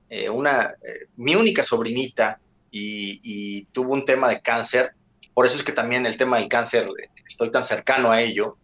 eh, 0.10 0.30
una, 0.30 0.76
eh, 0.84 1.08
mi 1.18 1.36
única 1.36 1.64
sobrinita, 1.64 2.40
y, 2.70 3.20
y 3.24 3.66
tuvo 3.66 3.94
un 3.94 4.06
tema 4.06 4.30
de 4.30 4.42
cáncer. 4.42 4.92
Por 5.34 5.46
eso 5.46 5.58
es 5.58 5.64
que 5.64 5.72
también 5.72 6.06
el 6.06 6.18
tema 6.18 6.38
del 6.38 6.48
cáncer 6.48 6.88
estoy 7.28 7.52
tan 7.52 7.66
cercano 7.66 8.12
a 8.12 8.22
ello. 8.22 8.58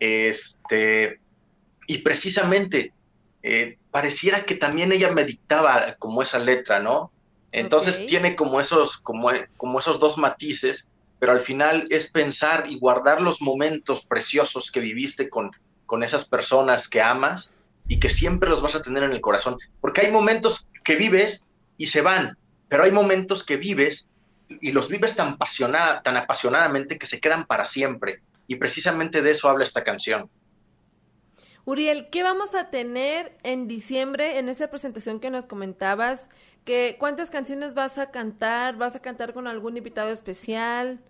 Este, 0.00 1.20
y 1.86 1.98
precisamente 1.98 2.92
pareciera 3.90 4.44
que 4.44 4.54
también 4.54 4.92
ella 4.92 5.10
me 5.10 5.24
dictaba 5.24 5.96
como 5.98 6.22
esa 6.22 6.38
letra, 6.38 6.78
¿no? 6.80 7.10
Entonces 7.50 8.06
tiene 8.06 8.34
como 8.36 8.60
esos, 8.60 8.96
como, 8.98 9.30
como 9.56 9.80
esos 9.80 10.00
dos 10.00 10.16
matices, 10.16 10.86
pero 11.18 11.32
al 11.32 11.42
final 11.42 11.86
es 11.90 12.10
pensar 12.10 12.64
y 12.68 12.78
guardar 12.78 13.20
los 13.20 13.42
momentos 13.42 14.06
preciosos 14.06 14.70
que 14.70 14.80
viviste 14.80 15.28
con, 15.28 15.50
con 15.92 16.02
esas 16.02 16.24
personas 16.24 16.88
que 16.88 17.02
amas 17.02 17.50
y 17.86 18.00
que 18.00 18.08
siempre 18.08 18.48
los 18.48 18.62
vas 18.62 18.74
a 18.74 18.80
tener 18.80 19.02
en 19.02 19.12
el 19.12 19.20
corazón. 19.20 19.58
Porque 19.78 20.00
hay 20.00 20.10
momentos 20.10 20.66
que 20.84 20.96
vives 20.96 21.44
y 21.76 21.88
se 21.88 22.00
van, 22.00 22.38
pero 22.70 22.84
hay 22.84 22.90
momentos 22.90 23.44
que 23.44 23.58
vives 23.58 24.08
y 24.48 24.72
los 24.72 24.88
vives 24.88 25.14
tan, 25.14 25.34
apasionada, 25.34 26.02
tan 26.02 26.16
apasionadamente 26.16 26.98
que 26.98 27.04
se 27.04 27.20
quedan 27.20 27.44
para 27.44 27.66
siempre. 27.66 28.22
Y 28.46 28.56
precisamente 28.56 29.20
de 29.20 29.32
eso 29.32 29.50
habla 29.50 29.64
esta 29.64 29.84
canción. 29.84 30.30
Uriel, 31.66 32.08
¿qué 32.08 32.22
vamos 32.22 32.54
a 32.54 32.70
tener 32.70 33.36
en 33.42 33.68
diciembre 33.68 34.38
en 34.38 34.48
esa 34.48 34.70
presentación 34.70 35.20
que 35.20 35.28
nos 35.28 35.44
comentabas? 35.44 36.30
Que, 36.64 36.96
¿Cuántas 36.98 37.28
canciones 37.28 37.74
vas 37.74 37.98
a 37.98 38.10
cantar? 38.10 38.76
¿Vas 38.78 38.96
a 38.96 39.02
cantar 39.02 39.34
con 39.34 39.46
algún 39.46 39.76
invitado 39.76 40.08
especial? 40.08 41.02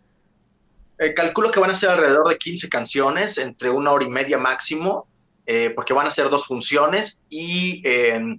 Eh, 0.99 1.15
calculo 1.15 1.51
que 1.51 1.61
van 1.61 1.71
a 1.71 1.75
ser 1.75 1.91
alrededor 1.91 2.29
de 2.29 2.39
15 2.39 2.69
canciones, 2.69 3.39
entre 3.39 3.71
una 3.71 3.93
hora 3.93 4.05
y 4.05 4.11
media 4.11 4.39
máximo, 4.39 5.09
eh, 5.47 5.73
porque 5.75 5.93
van 5.93 6.07
a 6.07 6.11
ser 6.11 6.29
dos 6.29 6.47
funciones 6.47 7.21
y 7.29 7.83
eh, 7.85 8.39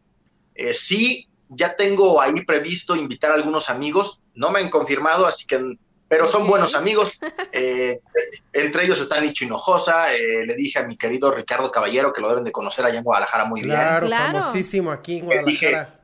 sí, 0.74 1.28
ya 1.50 1.76
tengo 1.76 2.22
ahí 2.22 2.46
previsto 2.46 2.96
invitar 2.96 3.32
a 3.32 3.36
algunos 3.36 3.70
amigos, 3.70 4.22
no 4.36 4.50
me 4.50 4.60
han 4.60 4.70
confirmado, 4.70 5.26
así 5.26 5.46
que, 5.46 5.78
pero 6.08 6.28
son 6.28 6.48
buenos 6.48 6.76
amigos, 6.76 7.20
entre 7.52 8.86
ellos 8.86 9.00
está 9.00 9.20
Nicho 9.20 9.46
Hinojosa, 9.46 10.12
le 10.12 10.56
dije 10.56 10.80
a 10.80 10.88
mi 10.88 10.96
querido 10.96 11.32
Ricardo 11.32 11.72
Caballero, 11.72 12.14
que 12.14 12.22
lo 12.22 12.30
deben 12.30 12.44
de 12.44 12.52
conocer 12.52 12.86
allá 12.86 13.00
en 13.00 13.04
Guadalajara 13.04 13.46
muy 13.46 13.62
bien. 13.62 13.76
Claro, 13.76 14.08
famosísimo 14.40 14.92
aquí 14.92 15.18
en 15.18 15.26
Guadalajara. 15.26 16.03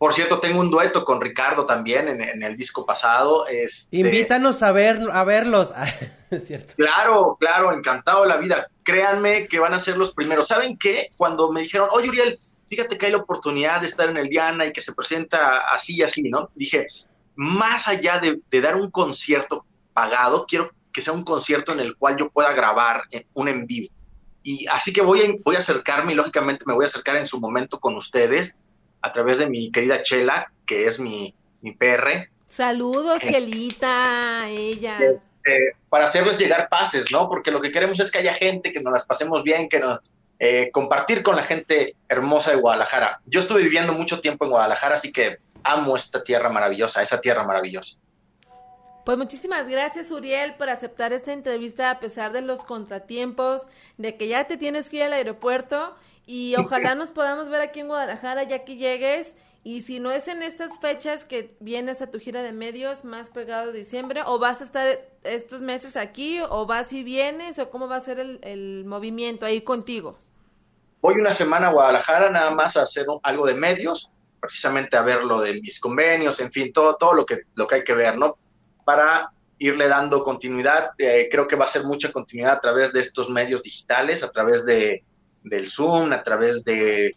Por 0.00 0.14
cierto, 0.14 0.40
tengo 0.40 0.60
un 0.60 0.70
dueto 0.70 1.04
con 1.04 1.20
Ricardo 1.20 1.66
también 1.66 2.08
en, 2.08 2.42
el 2.42 2.56
disco 2.56 2.86
pasado. 2.86 3.46
Este... 3.46 3.98
Invítanos 3.98 4.62
a 4.62 4.72
ver 4.72 4.98
a 5.12 5.24
verlos. 5.24 5.74
cierto. 6.46 6.72
Claro, 6.74 7.36
claro, 7.38 7.70
encantado 7.74 8.22
de 8.22 8.28
la 8.28 8.38
vida. 8.38 8.66
Créanme 8.82 9.46
que 9.46 9.58
van 9.58 9.74
a 9.74 9.78
ser 9.78 9.98
los 9.98 10.14
primeros. 10.14 10.48
¿Saben 10.48 10.78
qué? 10.78 11.08
Cuando 11.18 11.52
me 11.52 11.60
dijeron, 11.60 11.90
oye 11.92 12.08
Uriel, 12.08 12.34
fíjate 12.70 12.96
que 12.96 13.04
hay 13.04 13.12
la 13.12 13.18
oportunidad 13.18 13.82
de 13.82 13.88
estar 13.88 14.08
en 14.08 14.16
el 14.16 14.30
Diana 14.30 14.64
y 14.64 14.72
que 14.72 14.80
se 14.80 14.94
presenta 14.94 15.70
así 15.70 15.96
y 15.96 16.02
así, 16.02 16.30
¿no? 16.30 16.48
Dije, 16.54 16.86
más 17.34 17.86
allá 17.86 18.20
de, 18.20 18.40
de 18.50 18.60
dar 18.62 18.76
un 18.76 18.90
concierto 18.90 19.66
pagado, 19.92 20.46
quiero 20.48 20.70
que 20.94 21.02
sea 21.02 21.12
un 21.12 21.24
concierto 21.24 21.72
en 21.72 21.80
el 21.80 21.94
cual 21.94 22.16
yo 22.16 22.30
pueda 22.30 22.54
grabar 22.54 23.02
un 23.34 23.48
en 23.48 23.66
vivo. 23.66 23.92
Y 24.42 24.66
así 24.68 24.94
que 24.94 25.02
voy 25.02 25.20
a, 25.20 25.34
voy 25.44 25.56
a 25.56 25.58
acercarme 25.58 26.12
y 26.12 26.14
lógicamente 26.14 26.64
me 26.66 26.72
voy 26.72 26.86
a 26.86 26.88
acercar 26.88 27.16
en 27.16 27.26
su 27.26 27.38
momento 27.38 27.78
con 27.78 27.96
ustedes 27.96 28.56
a 29.02 29.12
través 29.12 29.38
de 29.38 29.48
mi 29.48 29.70
querida 29.70 30.02
Chela, 30.02 30.52
que 30.66 30.86
es 30.86 30.98
mi, 30.98 31.34
mi 31.60 31.72
PR. 31.72 32.28
Saludos, 32.48 33.22
eh, 33.22 33.32
Chelita, 33.32 34.48
ella. 34.48 34.98
Este, 34.98 35.76
para 35.88 36.06
hacerles 36.06 36.38
llegar 36.38 36.68
pases, 36.68 37.10
¿no? 37.12 37.28
Porque 37.28 37.50
lo 37.50 37.60
que 37.60 37.70
queremos 37.70 37.98
es 38.00 38.10
que 38.10 38.18
haya 38.18 38.34
gente, 38.34 38.72
que 38.72 38.80
nos 38.80 38.92
las 38.92 39.06
pasemos 39.06 39.42
bien, 39.42 39.68
que 39.68 39.78
nos... 39.80 40.00
Eh, 40.42 40.70
compartir 40.72 41.22
con 41.22 41.36
la 41.36 41.42
gente 41.42 41.96
hermosa 42.08 42.50
de 42.50 42.56
Guadalajara. 42.56 43.20
Yo 43.26 43.40
estuve 43.40 43.60
viviendo 43.62 43.92
mucho 43.92 44.22
tiempo 44.22 44.46
en 44.46 44.52
Guadalajara, 44.52 44.94
así 44.94 45.12
que 45.12 45.36
amo 45.62 45.96
esta 45.96 46.24
tierra 46.24 46.48
maravillosa, 46.48 47.02
esa 47.02 47.20
tierra 47.20 47.44
maravillosa. 47.44 47.98
Pues 49.04 49.16
muchísimas 49.18 49.66
gracias 49.68 50.10
Uriel 50.10 50.54
por 50.54 50.68
aceptar 50.68 51.12
esta 51.12 51.32
entrevista 51.32 51.90
a 51.90 52.00
pesar 52.00 52.32
de 52.32 52.42
los 52.42 52.60
contratiempos, 52.60 53.66
de 53.96 54.16
que 54.16 54.28
ya 54.28 54.44
te 54.44 54.56
tienes 54.56 54.90
que 54.90 54.98
ir 54.98 55.02
al 55.04 55.14
aeropuerto 55.14 55.94
y 56.32 56.54
ojalá 56.54 56.94
nos 56.94 57.10
podamos 57.10 57.48
ver 57.48 57.60
aquí 57.60 57.80
en 57.80 57.88
Guadalajara 57.88 58.44
ya 58.44 58.64
que 58.64 58.76
llegues. 58.76 59.34
Y 59.64 59.80
si 59.80 59.98
no 59.98 60.12
es 60.12 60.28
en 60.28 60.44
estas 60.44 60.78
fechas 60.78 61.24
que 61.24 61.56
vienes 61.58 62.02
a 62.02 62.06
tu 62.08 62.20
gira 62.20 62.44
de 62.44 62.52
medios 62.52 63.04
más 63.04 63.30
pegado 63.30 63.72
de 63.72 63.78
diciembre, 63.78 64.22
o 64.24 64.38
vas 64.38 64.60
a 64.60 64.64
estar 64.64 65.00
estos 65.24 65.60
meses 65.60 65.96
aquí, 65.96 66.38
o 66.48 66.66
vas 66.66 66.92
y 66.92 67.02
vienes, 67.02 67.58
o 67.58 67.68
cómo 67.68 67.88
va 67.88 67.96
a 67.96 68.00
ser 68.00 68.20
el, 68.20 68.84
movimiento 68.86 69.44
ahí 69.44 69.62
contigo. 69.62 70.14
Voy 71.02 71.16
una 71.16 71.32
semana 71.32 71.66
a 71.66 71.72
Guadalajara 71.72 72.30
nada 72.30 72.52
más 72.52 72.76
a 72.76 72.82
hacer 72.82 73.06
algo 73.24 73.44
de 73.44 73.54
medios, 73.54 74.12
precisamente 74.38 74.96
a 74.96 75.02
ver 75.02 75.24
lo 75.24 75.40
de 75.40 75.54
mis 75.54 75.80
convenios, 75.80 76.38
en 76.38 76.52
fin, 76.52 76.72
todo, 76.72 76.94
todo 76.94 77.12
lo, 77.12 77.26
que, 77.26 77.40
lo 77.56 77.66
que 77.66 77.74
hay 77.74 77.84
que 77.84 77.94
ver, 77.94 78.16
¿no? 78.16 78.38
Para 78.84 79.32
irle 79.58 79.88
dando 79.88 80.22
continuidad, 80.22 80.92
eh, 80.96 81.28
creo 81.28 81.48
que 81.48 81.56
va 81.56 81.64
a 81.64 81.70
ser 81.70 81.82
mucha 81.82 82.12
continuidad 82.12 82.52
a 82.52 82.60
través 82.60 82.92
de 82.92 83.00
estos 83.00 83.28
medios 83.28 83.64
digitales, 83.64 84.22
a 84.22 84.30
través 84.30 84.64
de, 84.64 85.02
del 85.42 85.68
Zoom, 85.68 86.12
a 86.12 86.22
través 86.22 86.64
de, 86.64 87.14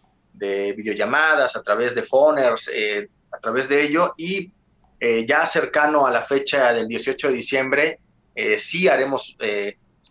videollamadas, 0.75 1.55
a 1.55 1.61
través 1.61 1.95
de 1.95 2.03
phoners, 2.03 2.69
eh, 2.73 3.07
a 3.31 3.39
través 3.39 3.69
de 3.69 3.83
ello 3.83 4.13
y 4.17 4.51
eh, 4.99 5.25
ya 5.27 5.45
cercano 5.45 6.05
a 6.05 6.11
la 6.11 6.23
fecha 6.23 6.73
del 6.73 6.87
18 6.87 7.29
de 7.29 7.33
diciembre, 7.33 7.99
eh, 8.35 8.57
sí 8.57 8.87
haremos 8.87 9.37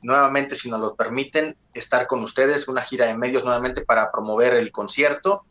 nuevamente, 0.01 0.57
si 0.57 0.71
nos 0.71 0.81
lo 0.81 0.95
permiten, 0.95 1.57
estar 1.75 2.07
con 2.07 2.23
ustedes, 2.23 2.67
una 2.67 2.83
gira 2.83 3.07
de 3.07 3.17
medios 3.17 3.45
nuevamente 3.45 3.83
para 3.83 4.11
promover 4.11 4.55
el 4.55 4.73
concierto. 4.73 5.45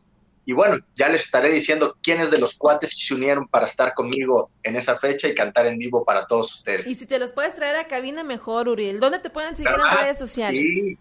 Y 0.44 0.52
bueno, 0.52 0.78
ya 0.96 1.08
les 1.08 1.24
estaré 1.24 1.50
diciendo 1.50 1.96
quiénes 2.02 2.30
de 2.30 2.38
los 2.38 2.54
cuates 2.54 2.96
se 2.98 3.14
unieron 3.14 3.46
para 3.46 3.66
estar 3.66 3.94
conmigo 3.94 4.50
en 4.64 4.74
esa 4.76 4.98
fecha 4.98 5.28
y 5.28 5.34
cantar 5.34 5.66
en 5.66 5.78
vivo 5.78 6.04
para 6.04 6.26
todos 6.26 6.52
ustedes. 6.54 6.86
Y 6.86 6.96
si 6.96 7.06
te 7.06 7.18
los 7.18 7.32
puedes 7.32 7.54
traer 7.54 7.76
a 7.76 7.86
cabina, 7.86 8.24
mejor, 8.24 8.68
Uriel. 8.68 8.98
¿Dónde 8.98 9.20
te 9.20 9.30
pueden 9.30 9.56
seguir 9.56 9.72
en 9.72 9.98
redes 9.98 10.18
sociales? 10.18 10.68
Sí. 10.68 10.98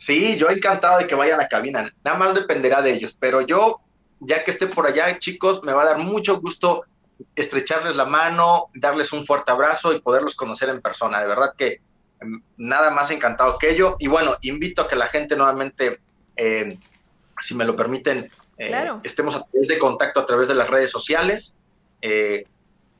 Sí, 0.00 0.38
yo 0.38 0.48
encantado 0.48 0.98
de 0.98 1.06
que 1.06 1.14
vayan 1.14 1.42
a 1.42 1.48
cabina. 1.48 1.92
Nada 2.02 2.16
más 2.16 2.34
dependerá 2.34 2.80
de 2.80 2.90
ellos. 2.90 3.14
Pero 3.20 3.42
yo, 3.42 3.82
ya 4.18 4.42
que 4.42 4.50
esté 4.50 4.66
por 4.66 4.86
allá, 4.86 5.18
chicos, 5.18 5.62
me 5.62 5.74
va 5.74 5.82
a 5.82 5.84
dar 5.84 5.98
mucho 5.98 6.40
gusto 6.40 6.84
estrecharles 7.36 7.94
la 7.94 8.06
mano, 8.06 8.70
darles 8.72 9.12
un 9.12 9.26
fuerte 9.26 9.52
abrazo 9.52 9.92
y 9.92 10.00
poderlos 10.00 10.34
conocer 10.34 10.70
en 10.70 10.80
persona. 10.80 11.20
De 11.20 11.26
verdad 11.26 11.52
que 11.54 11.82
em, 12.18 12.40
nada 12.56 12.88
más 12.88 13.10
encantado 13.10 13.58
que 13.58 13.68
ello. 13.68 13.96
Y 13.98 14.06
bueno, 14.06 14.38
invito 14.40 14.80
a 14.80 14.88
que 14.88 14.96
la 14.96 15.08
gente 15.08 15.36
nuevamente, 15.36 16.00
eh, 16.34 16.78
si 17.42 17.54
me 17.54 17.66
lo 17.66 17.76
permiten, 17.76 18.30
eh, 18.56 18.72
estemos 19.02 19.34
a 19.34 19.44
través 19.44 19.68
de 19.68 19.78
contacto 19.78 20.20
a 20.20 20.24
través 20.24 20.48
de 20.48 20.54
las 20.54 20.70
redes 20.70 20.90
sociales. 20.90 21.54
Eh, 22.00 22.46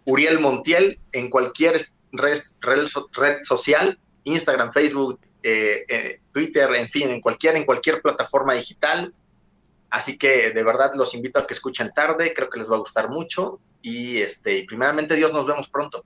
Uriel 0.05 0.39
Montiel 0.39 1.01
en 1.13 1.31
cualquier 1.31 1.81
red, 2.13 2.41
red 2.61 3.39
social, 3.43 3.99
Instagram, 4.25 4.71
Facebook, 4.75 5.19
eh, 5.43 5.85
eh, 5.89 6.21
Twitter, 6.33 6.73
en 6.75 6.89
fin, 6.89 7.11
en 7.11 7.21
cualquier, 7.21 7.57
en 7.57 7.65
cualquier 7.65 8.01
plataforma 8.03 8.55
digital. 8.55 9.15
Así 9.91 10.17
que 10.17 10.51
de 10.51 10.63
verdad 10.63 10.93
los 10.95 11.15
invito 11.15 11.41
a 11.41 11.47
que 11.47 11.55
escuchen 11.55 11.93
tarde, 11.93 12.33
creo 12.33 12.49
que 12.49 12.59
les 12.59 12.71
va 12.71 12.77
a 12.77 12.81
gustar 12.81 13.09
mucho. 13.09 13.61
Y 13.83 14.19
este, 14.19 14.59
y 14.59 14.67
primeramente 14.67 15.17
Dios, 15.17 15.33
nos 15.33 15.47
vemos 15.47 15.69
pronto. 15.69 16.05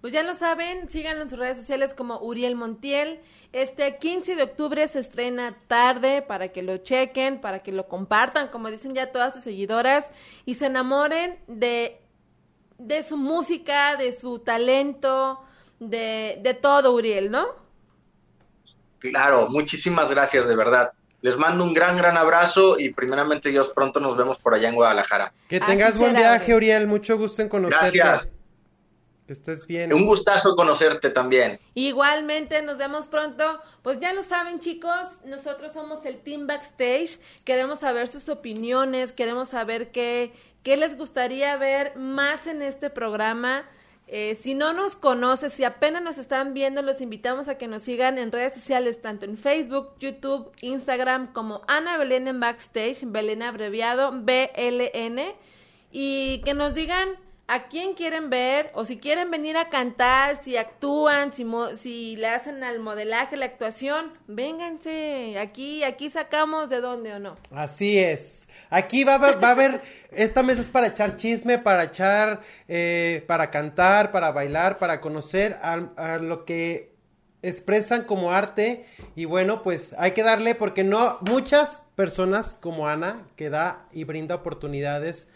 Pues 0.00 0.12
ya 0.12 0.22
lo 0.22 0.34
saben, 0.34 0.90
síganlo 0.90 1.22
en 1.22 1.30
sus 1.30 1.38
redes 1.38 1.56
sociales 1.56 1.94
como 1.94 2.18
Uriel 2.18 2.56
Montiel. 2.56 3.20
Este 3.52 3.96
15 3.96 4.36
de 4.36 4.42
octubre 4.42 4.86
se 4.86 4.98
estrena 4.98 5.56
tarde 5.66 6.20
para 6.20 6.48
que 6.48 6.62
lo 6.62 6.76
chequen, 6.76 7.40
para 7.40 7.62
que 7.62 7.72
lo 7.72 7.88
compartan, 7.88 8.48
como 8.48 8.70
dicen 8.70 8.92
ya 8.94 9.12
todas 9.12 9.32
sus 9.32 9.44
seguidoras, 9.44 10.10
y 10.44 10.54
se 10.54 10.66
enamoren 10.66 11.38
de, 11.46 12.02
de 12.76 13.02
su 13.02 13.16
música, 13.16 13.96
de 13.96 14.12
su 14.12 14.40
talento, 14.40 15.40
de, 15.80 16.38
de 16.42 16.52
todo, 16.52 16.92
Uriel, 16.92 17.30
¿no? 17.30 17.63
Claro, 19.10 19.48
muchísimas 19.48 20.08
gracias, 20.08 20.46
de 20.46 20.56
verdad. 20.56 20.92
Les 21.20 21.36
mando 21.38 21.64
un 21.64 21.72
gran, 21.72 21.96
gran 21.96 22.16
abrazo 22.16 22.78
y 22.78 22.92
primeramente 22.92 23.48
Dios, 23.48 23.70
pronto 23.74 23.98
nos 23.98 24.16
vemos 24.16 24.38
por 24.38 24.54
allá 24.54 24.68
en 24.68 24.74
Guadalajara. 24.74 25.32
Que 25.48 25.58
tengas 25.58 25.96
buen 25.96 26.14
viaje, 26.14 26.54
Uriel. 26.54 26.86
Mucho 26.86 27.16
gusto 27.16 27.40
en 27.40 27.48
conocerte. 27.48 27.96
Gracias. 27.98 28.34
Que 29.26 29.32
estés 29.32 29.66
bien. 29.66 29.94
Un 29.94 30.04
gustazo 30.04 30.54
conocerte 30.54 31.08
también. 31.08 31.58
Igualmente, 31.72 32.60
nos 32.60 32.76
vemos 32.76 33.08
pronto. 33.08 33.58
Pues 33.80 33.98
ya 33.98 34.12
lo 34.12 34.22
saben, 34.22 34.60
chicos, 34.60 35.24
nosotros 35.24 35.72
somos 35.72 36.04
el 36.04 36.18
Team 36.18 36.46
Backstage. 36.46 37.18
Queremos 37.44 37.78
saber 37.78 38.06
sus 38.06 38.28
opiniones, 38.28 39.12
queremos 39.12 39.48
saber 39.48 39.92
qué, 39.92 40.30
qué 40.62 40.76
les 40.76 40.98
gustaría 40.98 41.56
ver 41.56 41.96
más 41.96 42.46
en 42.46 42.60
este 42.60 42.90
programa. 42.90 43.64
Eh, 44.06 44.38
si 44.40 44.54
no 44.54 44.74
nos 44.74 44.96
conoces, 44.96 45.54
si 45.54 45.64
apenas 45.64 46.02
nos 46.02 46.18
están 46.18 46.52
viendo, 46.52 46.82
los 46.82 47.00
invitamos 47.00 47.48
a 47.48 47.56
que 47.56 47.68
nos 47.68 47.82
sigan 47.82 48.18
en 48.18 48.32
redes 48.32 48.54
sociales, 48.54 49.00
tanto 49.00 49.24
en 49.24 49.38
Facebook, 49.38 49.94
YouTube, 49.98 50.52
Instagram, 50.60 51.32
como 51.32 51.62
Ana 51.68 51.96
Belén 51.96 52.28
en 52.28 52.38
Backstage, 52.38 53.04
Belén 53.06 53.42
abreviado, 53.42 54.12
BLN, 54.12 55.34
y 55.90 56.42
que 56.44 56.52
nos 56.52 56.74
digan 56.74 57.08
a 57.46 57.64
quién 57.68 57.94
quieren 57.94 58.30
ver 58.30 58.70
o 58.74 58.84
si 58.84 58.96
quieren 58.96 59.30
venir 59.30 59.56
a 59.56 59.68
cantar, 59.68 60.36
si 60.36 60.56
actúan, 60.56 61.32
si, 61.32 61.46
si 61.76 62.16
le 62.16 62.28
hacen 62.28 62.64
al 62.64 62.78
modelaje, 62.78 63.36
la 63.36 63.44
actuación, 63.44 64.12
vénganse, 64.26 65.38
aquí, 65.38 65.84
aquí 65.84 66.08
sacamos 66.08 66.70
de 66.70 66.80
dónde 66.80 67.12
o 67.12 67.18
no. 67.18 67.36
Así 67.50 67.98
es. 67.98 68.48
Aquí 68.70 69.04
va, 69.04 69.18
va, 69.18 69.48
a 69.48 69.50
haber, 69.50 69.82
esta 70.10 70.42
mesa 70.42 70.62
es 70.62 70.70
para 70.70 70.88
echar 70.88 71.16
chisme, 71.16 71.58
para 71.58 71.84
echar, 71.84 72.40
eh, 72.66 73.22
para 73.26 73.50
cantar, 73.50 74.10
para 74.10 74.32
bailar, 74.32 74.78
para 74.78 75.00
conocer 75.00 75.56
a, 75.62 76.18
lo 76.18 76.44
que 76.44 76.94
expresan 77.42 78.04
como 78.04 78.32
arte 78.32 78.86
y 79.14 79.26
bueno, 79.26 79.62
pues 79.62 79.94
hay 79.98 80.12
que 80.12 80.22
darle 80.22 80.54
porque 80.54 80.82
no 80.82 81.18
muchas 81.20 81.82
personas 81.94 82.56
como 82.58 82.88
Ana 82.88 83.26
que 83.36 83.50
da 83.50 83.86
y 83.92 84.04
brinda 84.04 84.34
oportunidades 84.34 85.28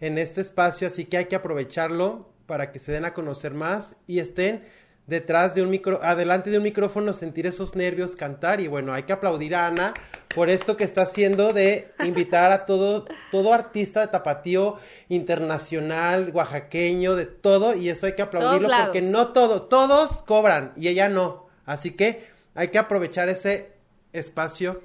en 0.00 0.18
este 0.18 0.40
espacio, 0.40 0.86
así 0.86 1.04
que 1.04 1.16
hay 1.16 1.24
que 1.26 1.36
aprovecharlo 1.36 2.30
para 2.46 2.72
que 2.72 2.78
se 2.78 2.92
den 2.92 3.04
a 3.04 3.14
conocer 3.14 3.54
más 3.54 3.96
y 4.06 4.18
estén 4.18 4.64
detrás 5.06 5.54
de 5.54 5.62
un 5.62 5.70
micro, 5.70 6.00
adelante 6.02 6.50
de 6.50 6.58
un 6.58 6.64
micrófono, 6.64 7.12
sentir 7.12 7.46
esos 7.46 7.74
nervios, 7.74 8.16
cantar. 8.16 8.60
Y 8.60 8.68
bueno, 8.68 8.92
hay 8.92 9.04
que 9.04 9.12
aplaudir 9.12 9.54
a 9.54 9.66
Ana 9.66 9.94
por 10.34 10.48
esto 10.48 10.76
que 10.76 10.84
está 10.84 11.02
haciendo 11.02 11.52
de 11.52 11.92
invitar 12.04 12.52
a 12.52 12.66
todo, 12.66 13.06
todo 13.30 13.52
artista 13.52 14.00
de 14.00 14.08
tapatío 14.08 14.78
internacional, 15.08 16.30
oaxaqueño, 16.32 17.14
de 17.14 17.26
todo 17.26 17.74
y 17.74 17.88
eso 17.88 18.06
hay 18.06 18.14
que 18.14 18.22
aplaudirlo 18.22 18.68
porque 18.84 19.02
no 19.02 19.28
todo, 19.28 19.62
todos 19.62 20.22
cobran 20.24 20.72
y 20.76 20.88
ella 20.88 21.08
no, 21.08 21.46
así 21.66 21.92
que 21.92 22.26
hay 22.54 22.68
que 22.68 22.78
aprovechar 22.78 23.28
ese 23.28 23.72
espacio 24.12 24.82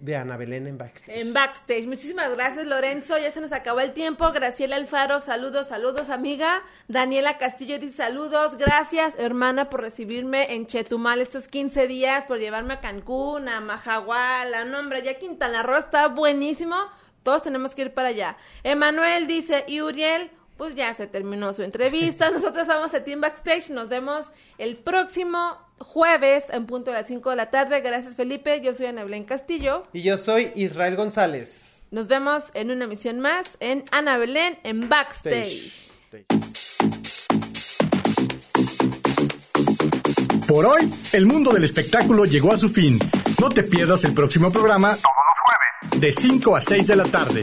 de 0.00 0.16
Ana 0.16 0.36
Belén 0.36 0.66
en 0.66 0.78
backstage. 0.78 1.18
En 1.18 1.32
backstage. 1.32 1.86
Muchísimas 1.86 2.30
gracias, 2.30 2.66
Lorenzo. 2.66 3.18
Ya 3.18 3.30
se 3.30 3.40
nos 3.40 3.52
acabó 3.52 3.80
el 3.80 3.92
tiempo. 3.92 4.30
Graciela 4.32 4.76
Alfaro, 4.76 5.20
saludos, 5.20 5.68
saludos, 5.68 6.10
amiga. 6.10 6.62
Daniela 6.86 7.38
Castillo 7.38 7.78
dice 7.78 7.94
saludos. 7.94 8.56
Gracias, 8.56 9.14
hermana, 9.18 9.68
por 9.70 9.80
recibirme 9.80 10.54
en 10.54 10.66
Chetumal 10.66 11.20
estos 11.20 11.48
15 11.48 11.86
días, 11.86 12.24
por 12.26 12.38
llevarme 12.38 12.74
a 12.74 12.80
Cancún, 12.80 13.48
a 13.48 13.60
Majagual, 13.60 14.54
a 14.54 14.64
nombre, 14.64 15.02
ya 15.02 15.18
Quintana 15.18 15.62
Roo 15.62 15.78
está 15.78 16.08
buenísimo. 16.08 16.76
Todos 17.22 17.42
tenemos 17.42 17.74
que 17.74 17.82
ir 17.82 17.94
para 17.94 18.08
allá. 18.08 18.36
Emanuel 18.62 19.26
dice, 19.26 19.64
y 19.66 19.82
Uriel, 19.82 20.30
pues 20.56 20.74
ya 20.74 20.92
se 20.94 21.06
terminó 21.06 21.52
su 21.52 21.62
entrevista. 21.62 22.30
Nosotros 22.32 22.66
vamos 22.66 22.94
a 22.94 23.02
Team 23.02 23.20
Backstage. 23.20 23.70
Nos 23.70 23.88
vemos 23.88 24.28
el 24.58 24.76
próximo 24.76 25.67
jueves 25.80 26.44
en 26.50 26.66
punto 26.66 26.90
de 26.90 26.98
las 26.98 27.08
5 27.08 27.30
de 27.30 27.36
la 27.36 27.50
tarde. 27.50 27.80
Gracias, 27.80 28.14
Felipe. 28.14 28.60
Yo 28.60 28.74
soy 28.74 28.86
Ana 28.86 29.04
Belén 29.04 29.24
Castillo. 29.24 29.86
Y 29.92 30.02
yo 30.02 30.18
soy 30.18 30.52
Israel 30.54 30.96
González. 30.96 31.82
Nos 31.90 32.08
vemos 32.08 32.44
en 32.54 32.70
una 32.70 32.84
emisión 32.84 33.20
más 33.20 33.56
en 33.60 33.84
Ana 33.90 34.18
Belén 34.18 34.58
en 34.62 34.88
Backstage. 34.88 35.88
Por 40.46 40.66
hoy, 40.66 40.92
el 41.12 41.26
mundo 41.26 41.52
del 41.52 41.64
espectáculo 41.64 42.24
llegó 42.24 42.52
a 42.52 42.58
su 42.58 42.68
fin. 42.68 42.98
No 43.40 43.50
te 43.50 43.62
pierdas 43.62 44.04
el 44.04 44.14
próximo 44.14 44.50
programa 44.50 44.96
todos 44.96 45.02
los 45.02 45.90
jueves 45.90 46.00
de 46.00 46.12
5 46.12 46.56
a 46.56 46.60
6 46.60 46.86
de 46.86 46.96
la 46.96 47.04
tarde. 47.04 47.40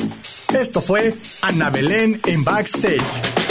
Esto 0.53 0.81
fue 0.81 1.13
Ana 1.41 1.69
Belén 1.69 2.19
en 2.25 2.43
Backstage. 2.43 3.44